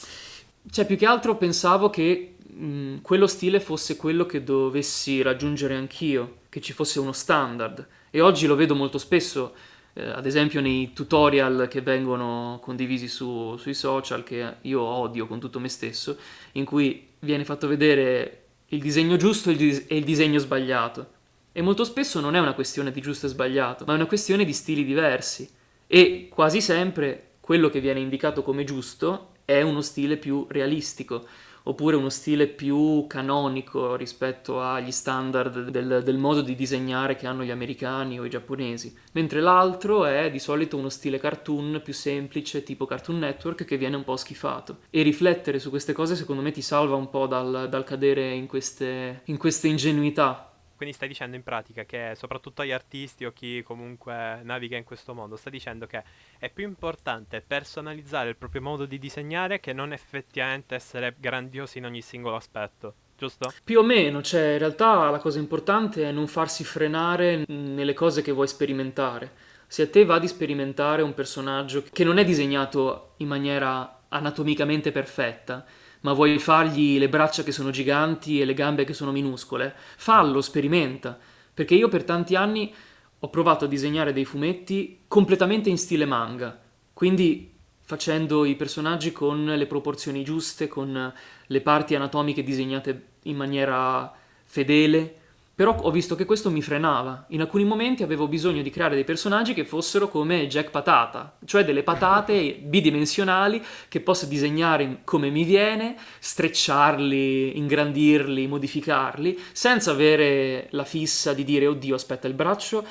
Cioè, 0.70 0.86
più 0.86 0.96
che 0.96 1.06
altro 1.06 1.36
pensavo 1.36 1.90
che 1.90 2.36
mh, 2.46 3.00
quello 3.02 3.26
stile 3.26 3.58
fosse 3.58 3.96
quello 3.96 4.26
che 4.26 4.44
dovessi 4.44 5.20
raggiungere 5.22 5.74
anch'io, 5.74 6.36
che 6.48 6.60
ci 6.60 6.72
fosse 6.72 7.00
uno 7.00 7.12
standard. 7.12 7.86
E 8.10 8.20
oggi 8.20 8.46
lo 8.46 8.54
vedo 8.54 8.74
molto 8.74 8.98
spesso, 8.98 9.54
eh, 9.94 10.04
ad 10.04 10.24
esempio 10.24 10.60
nei 10.60 10.92
tutorial 10.92 11.66
che 11.68 11.80
vengono 11.80 12.60
condivisi 12.62 13.08
su, 13.08 13.56
sui 13.56 13.74
social, 13.74 14.22
che 14.22 14.56
io 14.60 14.80
odio 14.80 15.26
con 15.26 15.40
tutto 15.40 15.58
me 15.58 15.68
stesso, 15.68 16.16
in 16.52 16.64
cui 16.64 17.08
viene 17.18 17.44
fatto 17.44 17.66
vedere 17.66 18.38
il 18.66 18.80
disegno 18.80 19.16
giusto 19.16 19.48
e 19.48 19.52
il, 19.52 19.58
dis- 19.58 19.84
e 19.88 19.96
il 19.96 20.04
disegno 20.04 20.38
sbagliato. 20.38 21.20
E 21.52 21.60
molto 21.60 21.84
spesso 21.84 22.20
non 22.20 22.36
è 22.36 22.38
una 22.38 22.54
questione 22.54 22.92
di 22.92 23.00
giusto 23.00 23.26
e 23.26 23.30
sbagliato, 23.30 23.84
ma 23.84 23.92
è 23.92 23.96
una 23.96 24.06
questione 24.06 24.44
di 24.44 24.52
stili 24.52 24.84
diversi. 24.84 25.48
E 25.86 26.28
quasi 26.30 26.60
sempre 26.60 27.30
quello 27.40 27.68
che 27.68 27.80
viene 27.80 28.00
indicato 28.00 28.42
come 28.42 28.64
giusto 28.64 29.31
è 29.52 29.62
uno 29.62 29.80
stile 29.80 30.16
più 30.16 30.46
realistico 30.48 31.26
oppure 31.64 31.96
uno 31.96 32.08
stile 32.08 32.46
più 32.48 33.06
canonico 33.06 33.94
rispetto 33.96 34.60
agli 34.60 34.90
standard 34.90 35.68
del, 35.68 36.02
del, 36.02 36.16
modo 36.16 36.40
di 36.40 36.54
disegnare 36.54 37.16
che 37.16 37.26
hanno 37.26 37.44
gli 37.44 37.50
americani 37.50 38.18
o 38.18 38.24
i 38.24 38.30
giapponesi, 38.30 38.94
mentre 39.12 39.40
l'altro 39.40 40.04
è 40.04 40.30
di 40.30 40.38
solito 40.38 40.76
uno 40.76 40.88
stile 40.88 41.18
cartoon 41.18 41.80
più 41.84 41.92
semplice, 41.92 42.62
tipo 42.62 42.86
Cartoon 42.86 43.18
Network, 43.18 43.64
che 43.64 43.76
viene 43.76 43.96
un 43.96 44.04
po' 44.04 44.16
schifato. 44.16 44.78
E 44.90 45.02
riflettere 45.02 45.58
su 45.58 45.70
queste 45.70 45.92
cose 45.92 46.16
secondo 46.16 46.42
me 46.42 46.50
ti 46.50 46.62
salva 46.62 46.96
un 46.96 47.10
po' 47.10 47.26
dal, 47.26 47.68
dal 47.68 47.84
cadere 47.84 48.32
in 48.32 48.46
queste, 48.46 49.22
in 49.24 49.36
queste 49.36 49.68
ingenuità 49.68 50.51
quindi 50.82 50.98
stai 50.98 51.08
dicendo 51.08 51.36
in 51.36 51.44
pratica 51.44 51.84
che 51.84 52.14
soprattutto 52.16 52.62
agli 52.62 52.72
artisti 52.72 53.24
o 53.24 53.32
chi 53.32 53.62
comunque 53.62 54.40
naviga 54.42 54.76
in 54.76 54.82
questo 54.82 55.14
mondo, 55.14 55.36
stai 55.36 55.52
dicendo 55.52 55.86
che 55.86 56.02
è 56.40 56.50
più 56.50 56.66
importante 56.66 57.40
personalizzare 57.40 58.30
il 58.30 58.36
proprio 58.36 58.62
modo 58.62 58.84
di 58.84 58.98
disegnare 58.98 59.60
che 59.60 59.72
non 59.72 59.92
effettivamente 59.92 60.74
essere 60.74 61.14
grandiosi 61.16 61.78
in 61.78 61.84
ogni 61.84 62.02
singolo 62.02 62.34
aspetto. 62.34 62.94
Giusto? 63.16 63.52
Più 63.62 63.78
o 63.78 63.84
meno, 63.84 64.22
cioè 64.22 64.54
in 64.54 64.58
realtà 64.58 65.08
la 65.08 65.20
cosa 65.20 65.38
importante 65.38 66.02
è 66.02 66.10
non 66.10 66.26
farsi 66.26 66.64
frenare 66.64 67.44
nelle 67.46 67.94
cose 67.94 68.20
che 68.20 68.32
vuoi 68.32 68.48
sperimentare. 68.48 69.30
Se 69.68 69.82
a 69.82 69.88
te 69.88 70.04
va 70.04 70.18
di 70.18 70.26
sperimentare 70.26 71.02
un 71.02 71.14
personaggio 71.14 71.84
che 71.92 72.02
non 72.02 72.18
è 72.18 72.24
disegnato 72.24 73.12
in 73.18 73.28
maniera 73.28 74.02
anatomicamente 74.08 74.90
perfetta, 74.90 75.64
ma 76.02 76.12
vuoi 76.12 76.38
fargli 76.38 76.98
le 76.98 77.08
braccia 77.08 77.42
che 77.42 77.52
sono 77.52 77.70
giganti 77.70 78.40
e 78.40 78.44
le 78.44 78.54
gambe 78.54 78.84
che 78.84 78.94
sono 78.94 79.10
minuscole, 79.10 79.74
fallo, 79.96 80.40
sperimenta. 80.40 81.18
Perché 81.52 81.74
io 81.74 81.88
per 81.88 82.04
tanti 82.04 82.36
anni 82.36 82.72
ho 83.18 83.28
provato 83.28 83.64
a 83.64 83.68
disegnare 83.68 84.12
dei 84.12 84.24
fumetti 84.24 85.00
completamente 85.06 85.68
in 85.68 85.78
stile 85.78 86.06
manga, 86.06 86.60
quindi 86.92 87.50
facendo 87.84 88.44
i 88.44 88.56
personaggi 88.56 89.12
con 89.12 89.44
le 89.44 89.66
proporzioni 89.66 90.24
giuste, 90.24 90.66
con 90.66 91.12
le 91.46 91.60
parti 91.60 91.94
anatomiche 91.94 92.42
disegnate 92.42 93.08
in 93.24 93.36
maniera 93.36 94.12
fedele, 94.44 95.20
Però 95.54 95.76
ho 95.82 95.90
visto 95.90 96.14
che 96.14 96.24
questo 96.24 96.50
mi 96.50 96.62
frenava. 96.62 97.26
In 97.28 97.42
alcuni 97.42 97.64
momenti 97.64 98.02
avevo 98.02 98.26
bisogno 98.26 98.62
di 98.62 98.70
creare 98.70 98.94
dei 98.94 99.04
personaggi 99.04 99.52
che 99.52 99.66
fossero 99.66 100.08
come 100.08 100.46
Jack 100.46 100.70
Patata, 100.70 101.36
cioè 101.44 101.62
delle 101.62 101.82
patate 101.82 102.54
bidimensionali 102.64 103.62
che 103.88 104.00
posso 104.00 104.24
disegnare 104.24 105.00
come 105.04 105.28
mi 105.28 105.44
viene, 105.44 105.96
strecciarli, 106.18 107.58
ingrandirli, 107.58 108.46
modificarli, 108.46 109.38
senza 109.52 109.90
avere 109.90 110.68
la 110.70 110.84
fissa 110.84 111.34
di 111.34 111.44
dire 111.44 111.66
oddio, 111.66 111.96
aspetta, 111.96 112.26
il 112.26 112.34
braccio 112.34 112.86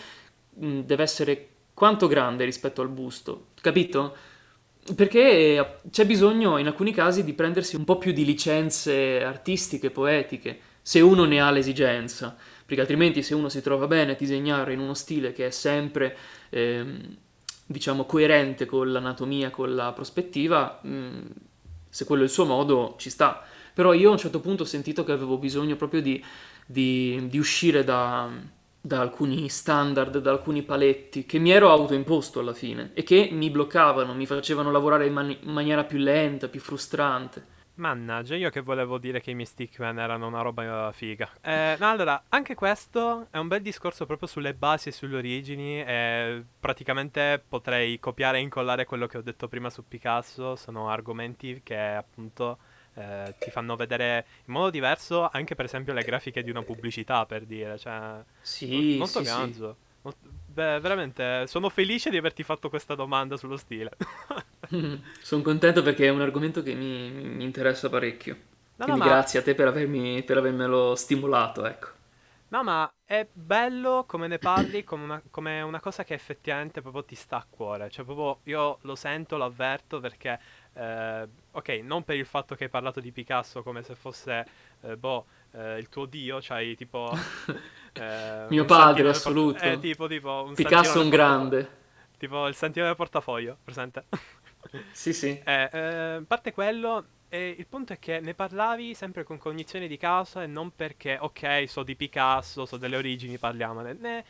mm, 0.63 0.81
deve 0.81 1.03
essere 1.03 1.47
quanto 1.73 2.05
grande 2.05 2.45
rispetto 2.45 2.83
al 2.83 2.89
busto, 2.89 3.47
capito? 3.59 4.15
Perché 4.95 5.79
c'è 5.89 6.05
bisogno 6.05 6.59
in 6.59 6.67
alcuni 6.67 6.93
casi 6.93 7.23
di 7.23 7.33
prendersi 7.33 7.75
un 7.75 7.85
po' 7.85 7.97
più 7.97 8.11
di 8.11 8.23
licenze 8.23 9.23
artistiche, 9.23 9.89
poetiche, 9.89 10.59
se 10.81 10.99
uno 10.99 11.25
ne 11.25 11.39
ha 11.39 11.51
l'esigenza 11.51 12.35
perché 12.71 12.85
altrimenti 12.87 13.21
se 13.21 13.35
uno 13.35 13.49
si 13.49 13.61
trova 13.61 13.85
bene 13.85 14.13
a 14.13 14.15
disegnare 14.15 14.71
in 14.71 14.79
uno 14.79 14.93
stile 14.93 15.33
che 15.33 15.47
è 15.47 15.49
sempre, 15.49 16.15
ehm, 16.47 17.17
diciamo, 17.65 18.05
coerente 18.05 18.65
con 18.65 18.89
l'anatomia, 18.89 19.49
con 19.49 19.75
la 19.75 19.91
prospettiva, 19.91 20.79
mh, 20.81 20.89
mm, 20.89 21.21
se 21.89 22.05
quello 22.05 22.21
è 22.21 22.25
il 22.27 22.31
suo 22.31 22.45
modo, 22.45 22.95
ci 22.97 23.09
sta. 23.09 23.43
Però 23.73 23.91
io 23.91 24.07
a 24.07 24.11
un 24.13 24.17
certo 24.17 24.39
punto 24.39 24.63
ho 24.63 24.65
sentito 24.65 25.03
che 25.03 25.11
avevo 25.11 25.37
bisogno 25.37 25.75
proprio 25.75 26.01
di, 26.01 26.23
di, 26.65 27.27
di 27.27 27.37
uscire 27.37 27.83
da, 27.83 28.29
da 28.79 29.01
alcuni 29.01 29.49
standard, 29.49 30.19
da 30.19 30.31
alcuni 30.31 30.63
paletti 30.63 31.25
che 31.25 31.39
mi 31.39 31.51
ero 31.51 31.71
autoimposto 31.71 32.39
alla 32.39 32.53
fine 32.53 32.91
e 32.93 33.03
che 33.03 33.27
mi 33.33 33.49
bloccavano, 33.49 34.13
mi 34.13 34.25
facevano 34.25 34.71
lavorare 34.71 35.07
in, 35.07 35.11
man- 35.13 35.37
in 35.41 35.51
maniera 35.51 35.83
più 35.83 35.97
lenta, 35.97 36.47
più 36.47 36.61
frustrante. 36.61 37.59
Mannaggia, 37.75 38.35
io 38.35 38.49
che 38.49 38.61
volevo 38.61 38.97
dire 38.97 39.21
che 39.21 39.31
i 39.31 39.33
miei 39.33 39.47
Stickman 39.47 39.97
erano 39.97 40.27
una 40.27 40.41
roba 40.41 40.91
figa. 40.91 41.29
Eh, 41.41 41.75
no, 41.79 41.89
allora, 41.89 42.23
anche 42.29 42.53
questo 42.53 43.27
è 43.31 43.37
un 43.37 43.47
bel 43.47 43.61
discorso 43.61 44.05
proprio 44.05 44.27
sulle 44.27 44.53
basi 44.53 44.89
e 44.89 44.91
sulle 44.91 45.15
origini. 45.17 45.81
E 45.81 46.43
praticamente 46.59 47.43
potrei 47.47 47.99
copiare 47.99 48.37
e 48.37 48.41
incollare 48.41 48.85
quello 48.85 49.07
che 49.07 49.17
ho 49.17 49.21
detto 49.21 49.47
prima 49.47 49.69
su 49.69 49.87
Picasso. 49.87 50.55
Sono 50.55 50.89
argomenti 50.89 51.61
che 51.63 51.79
appunto 51.79 52.59
eh, 52.95 53.33
ti 53.39 53.49
fanno 53.49 53.75
vedere 53.75 54.25
in 54.45 54.53
modo 54.53 54.69
diverso 54.69 55.29
anche 55.31 55.55
per 55.55 55.65
esempio 55.65 55.93
le 55.93 56.03
grafiche 56.03 56.43
di 56.43 56.49
una 56.49 56.63
pubblicità, 56.63 57.25
per 57.25 57.45
dire. 57.45 57.77
Cioè, 57.77 58.23
sì, 58.41 58.97
molto 58.97 59.19
sì, 59.19 59.25
ganzo. 59.25 59.77
Sì. 59.79 59.89
Beh, 60.53 60.79
veramente 60.81 61.47
sono 61.47 61.69
felice 61.69 62.09
di 62.09 62.17
averti 62.17 62.43
fatto 62.43 62.69
questa 62.69 62.93
domanda 62.93 63.37
sullo 63.37 63.55
stile. 63.55 63.91
sono 65.21 65.41
contento 65.41 65.81
perché 65.81 66.07
è 66.07 66.09
un 66.09 66.21
argomento 66.21 66.61
che 66.61 66.73
mi, 66.73 67.09
mi 67.09 67.43
interessa 67.43 67.89
parecchio. 67.89 68.37
No, 68.75 68.85
Quindi 68.85 69.01
no, 69.01 69.07
grazie 69.07 69.39
ma... 69.39 69.45
a 69.45 69.47
te 69.47 69.55
per, 69.55 69.67
avermi, 69.67 70.23
per 70.23 70.37
avermelo 70.37 70.95
stimolato, 70.95 71.65
ecco. 71.65 71.87
No, 72.49 72.63
ma 72.63 72.91
è 73.05 73.25
bello 73.31 74.03
come 74.05 74.27
ne 74.27 74.39
parli, 74.39 74.83
come 74.83 75.03
una, 75.05 75.21
come 75.31 75.61
una, 75.61 75.79
cosa 75.79 76.03
che 76.03 76.13
effettivamente 76.13 76.81
proprio 76.81 77.05
ti 77.05 77.15
sta 77.15 77.37
a 77.37 77.47
cuore. 77.49 77.89
Cioè, 77.89 78.03
proprio 78.03 78.39
io 78.43 78.79
lo 78.81 78.95
sento, 78.95 79.37
lo 79.37 79.45
avverto 79.45 80.01
perché, 80.01 80.37
eh, 80.73 81.27
ok, 81.51 81.69
non 81.83 82.03
per 82.03 82.17
il 82.17 82.25
fatto 82.25 82.55
che 82.55 82.65
hai 82.65 82.69
parlato 82.69 82.99
di 82.99 83.13
Picasso 83.13 83.63
come 83.63 83.83
se 83.83 83.95
fosse, 83.95 84.45
eh, 84.81 84.97
boh, 84.97 85.27
eh, 85.51 85.77
il 85.77 85.87
tuo 85.87 86.05
dio, 86.05 86.39
c'hai 86.41 86.75
tipo... 86.75 87.09
Eh, 87.93 88.45
Mio 88.49 88.65
padre, 88.65 89.09
assoluto. 89.09 89.63
Eh, 89.63 89.79
tipo, 89.79 90.07
tipo 90.07 90.45
un 90.47 90.53
Picasso 90.53 91.01
un 91.01 91.09
grande. 91.09 91.79
Tipo 92.17 92.47
il 92.47 92.55
santino 92.55 92.85
del 92.85 92.95
portafoglio, 92.95 93.57
presente? 93.63 94.05
sì, 94.91 95.13
sì. 95.13 95.41
Eh, 95.43 95.69
eh, 95.71 96.13
a 96.15 96.23
parte 96.25 96.51
quello, 96.53 97.05
eh, 97.29 97.55
il 97.57 97.65
punto 97.67 97.93
è 97.93 97.99
che 97.99 98.19
ne 98.19 98.33
parlavi 98.33 98.93
sempre 98.93 99.23
con 99.23 99.37
cognizione 99.37 99.87
di 99.87 99.97
causa 99.97 100.43
e 100.43 100.47
non 100.47 100.75
perché, 100.75 101.17
ok, 101.19 101.63
so 101.67 101.83
di 101.83 101.95
Picasso, 101.95 102.65
so 102.65 102.77
delle 102.77 102.95
origini, 102.95 103.37
parliamone. 103.37 103.93
Ne- 103.93 104.25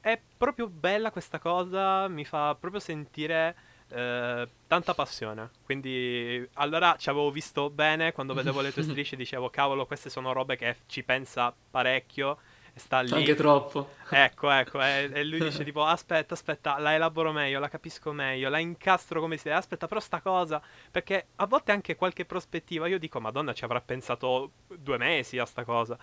è 0.00 0.18
proprio 0.36 0.66
bella 0.68 1.10
questa 1.10 1.38
cosa, 1.38 2.08
mi 2.08 2.24
fa 2.24 2.56
proprio 2.58 2.80
sentire 2.80 3.54
eh, 3.90 4.48
tanta 4.66 4.94
passione. 4.94 5.50
Quindi 5.64 6.48
allora 6.54 6.96
ci 6.98 7.08
avevo 7.10 7.30
visto 7.30 7.70
bene 7.70 8.12
quando 8.12 8.34
vedevo 8.34 8.60
le 8.60 8.72
tue 8.72 8.82
strisce 8.84 9.16
dicevo 9.16 9.50
cavolo 9.50 9.86
queste 9.86 10.10
sono 10.10 10.32
robe 10.32 10.56
che 10.56 10.76
ci 10.86 11.02
pensa 11.02 11.54
parecchio 11.70 12.32
e 12.32 12.36
sta 12.80 13.00
lì. 13.00 13.12
Anche 13.12 13.34
troppo. 13.34 13.90
Ecco, 14.10 14.50
ecco, 14.50 14.82
e, 14.82 15.10
e 15.12 15.24
lui 15.24 15.38
dice 15.38 15.62
tipo 15.62 15.84
aspetta, 15.84 16.34
aspetta, 16.34 16.78
la 16.78 16.94
elaboro 16.94 17.30
meglio, 17.30 17.60
la 17.60 17.68
capisco 17.68 18.10
meglio, 18.12 18.48
la 18.48 18.58
incastro 18.58 19.20
come 19.20 19.36
si 19.36 19.44
deve, 19.44 19.56
aspetta 19.56 19.86
però 19.86 20.00
sta 20.00 20.20
cosa, 20.20 20.60
perché 20.90 21.28
a 21.36 21.46
volte 21.46 21.70
anche 21.70 21.94
qualche 21.94 22.24
prospettiva, 22.24 22.88
io 22.88 22.98
dico 22.98 23.20
madonna 23.20 23.52
ci 23.52 23.64
avrà 23.64 23.80
pensato 23.80 24.50
due 24.66 24.98
mesi 24.98 25.38
a 25.38 25.44
sta 25.44 25.64
cosa. 25.64 25.96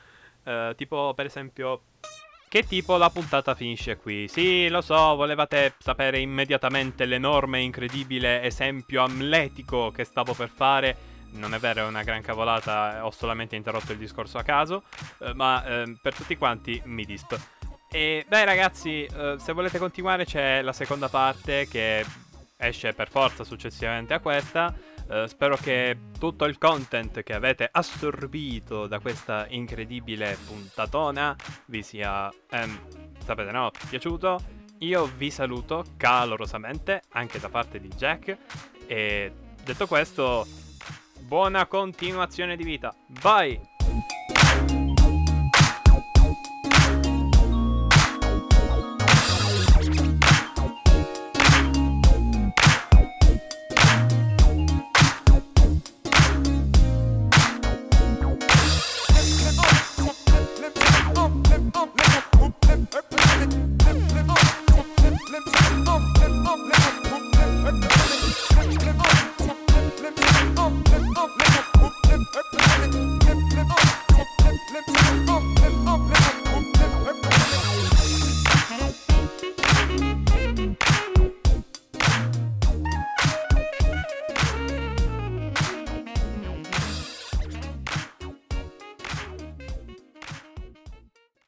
Uh, 0.43 0.73
tipo 0.75 1.13
per 1.13 1.25
esempio 1.25 1.82
che 2.49 2.65
tipo 2.65 2.95
la 2.95 3.09
puntata 3.09 3.55
finisce 3.55 3.97
qui? 3.97 4.30
Sì, 4.30 4.69
lo 4.69 4.80
so, 4.80 5.17
volevate 5.17 5.73
sapere 5.80 6.19
immediatamente 6.19 7.03
l'enorme 7.03 7.57
e 7.57 7.63
incredibile 7.63 8.41
esempio 8.41 9.03
amletico 9.03 9.91
che 9.91 10.05
stavo 10.05 10.34
per 10.34 10.47
fare. 10.47 10.95
Non 11.32 11.53
è 11.53 11.59
vero, 11.59 11.82
è 11.82 11.88
una 11.88 12.03
gran 12.03 12.21
cavolata, 12.21 13.05
ho 13.05 13.11
solamente 13.11 13.55
interrotto 13.55 13.91
il 13.91 13.97
discorso 13.97 14.38
a 14.38 14.43
caso, 14.43 14.84
eh, 15.19 15.34
ma 15.34 15.63
eh, 15.65 15.97
per 16.01 16.15
tutti 16.15 16.36
quanti 16.36 16.82
mi 16.86 17.05
disp. 17.05 17.38
E 17.89 18.25
beh 18.28 18.45
ragazzi, 18.45 19.05
eh, 19.05 19.36
se 19.38 19.53
volete 19.53 19.78
continuare 19.78 20.25
c'è 20.25 20.61
la 20.61 20.73
seconda 20.73 21.09
parte 21.09 21.67
che 21.67 22.05
esce 22.57 22.93
per 22.93 23.09
forza 23.09 23.43
successivamente 23.43 24.13
a 24.13 24.19
questa. 24.19 24.73
Uh, 25.07 25.25
spero 25.25 25.55
che 25.55 25.97
tutto 26.19 26.43
il 26.43 26.57
content 26.57 27.23
che 27.23 27.34
avete 27.34 27.69
assorbito 27.71 28.88
da 28.88 28.99
questa 28.99 29.45
incredibile 29.47 30.38
puntatona 30.45 31.34
vi 31.67 31.82
sia, 31.82 32.30
ehm, 32.49 32.80
sapete 33.23 33.51
no, 33.51 33.71
piaciuto. 33.89 34.38
Io 34.80 35.09
vi 35.15 35.32
saluto 35.32 35.86
calorosamente 35.95 37.03
anche 37.11 37.39
da 37.39 37.47
parte 37.47 37.80
di 37.80 37.88
Jack 37.88 38.38
e 38.86 39.32
detto 39.63 39.88
questo, 39.88 40.45
buona 41.28 41.65
continuazione 41.65 42.55
di 42.55 42.63
vita. 42.63 42.95
Bye! 43.05 43.59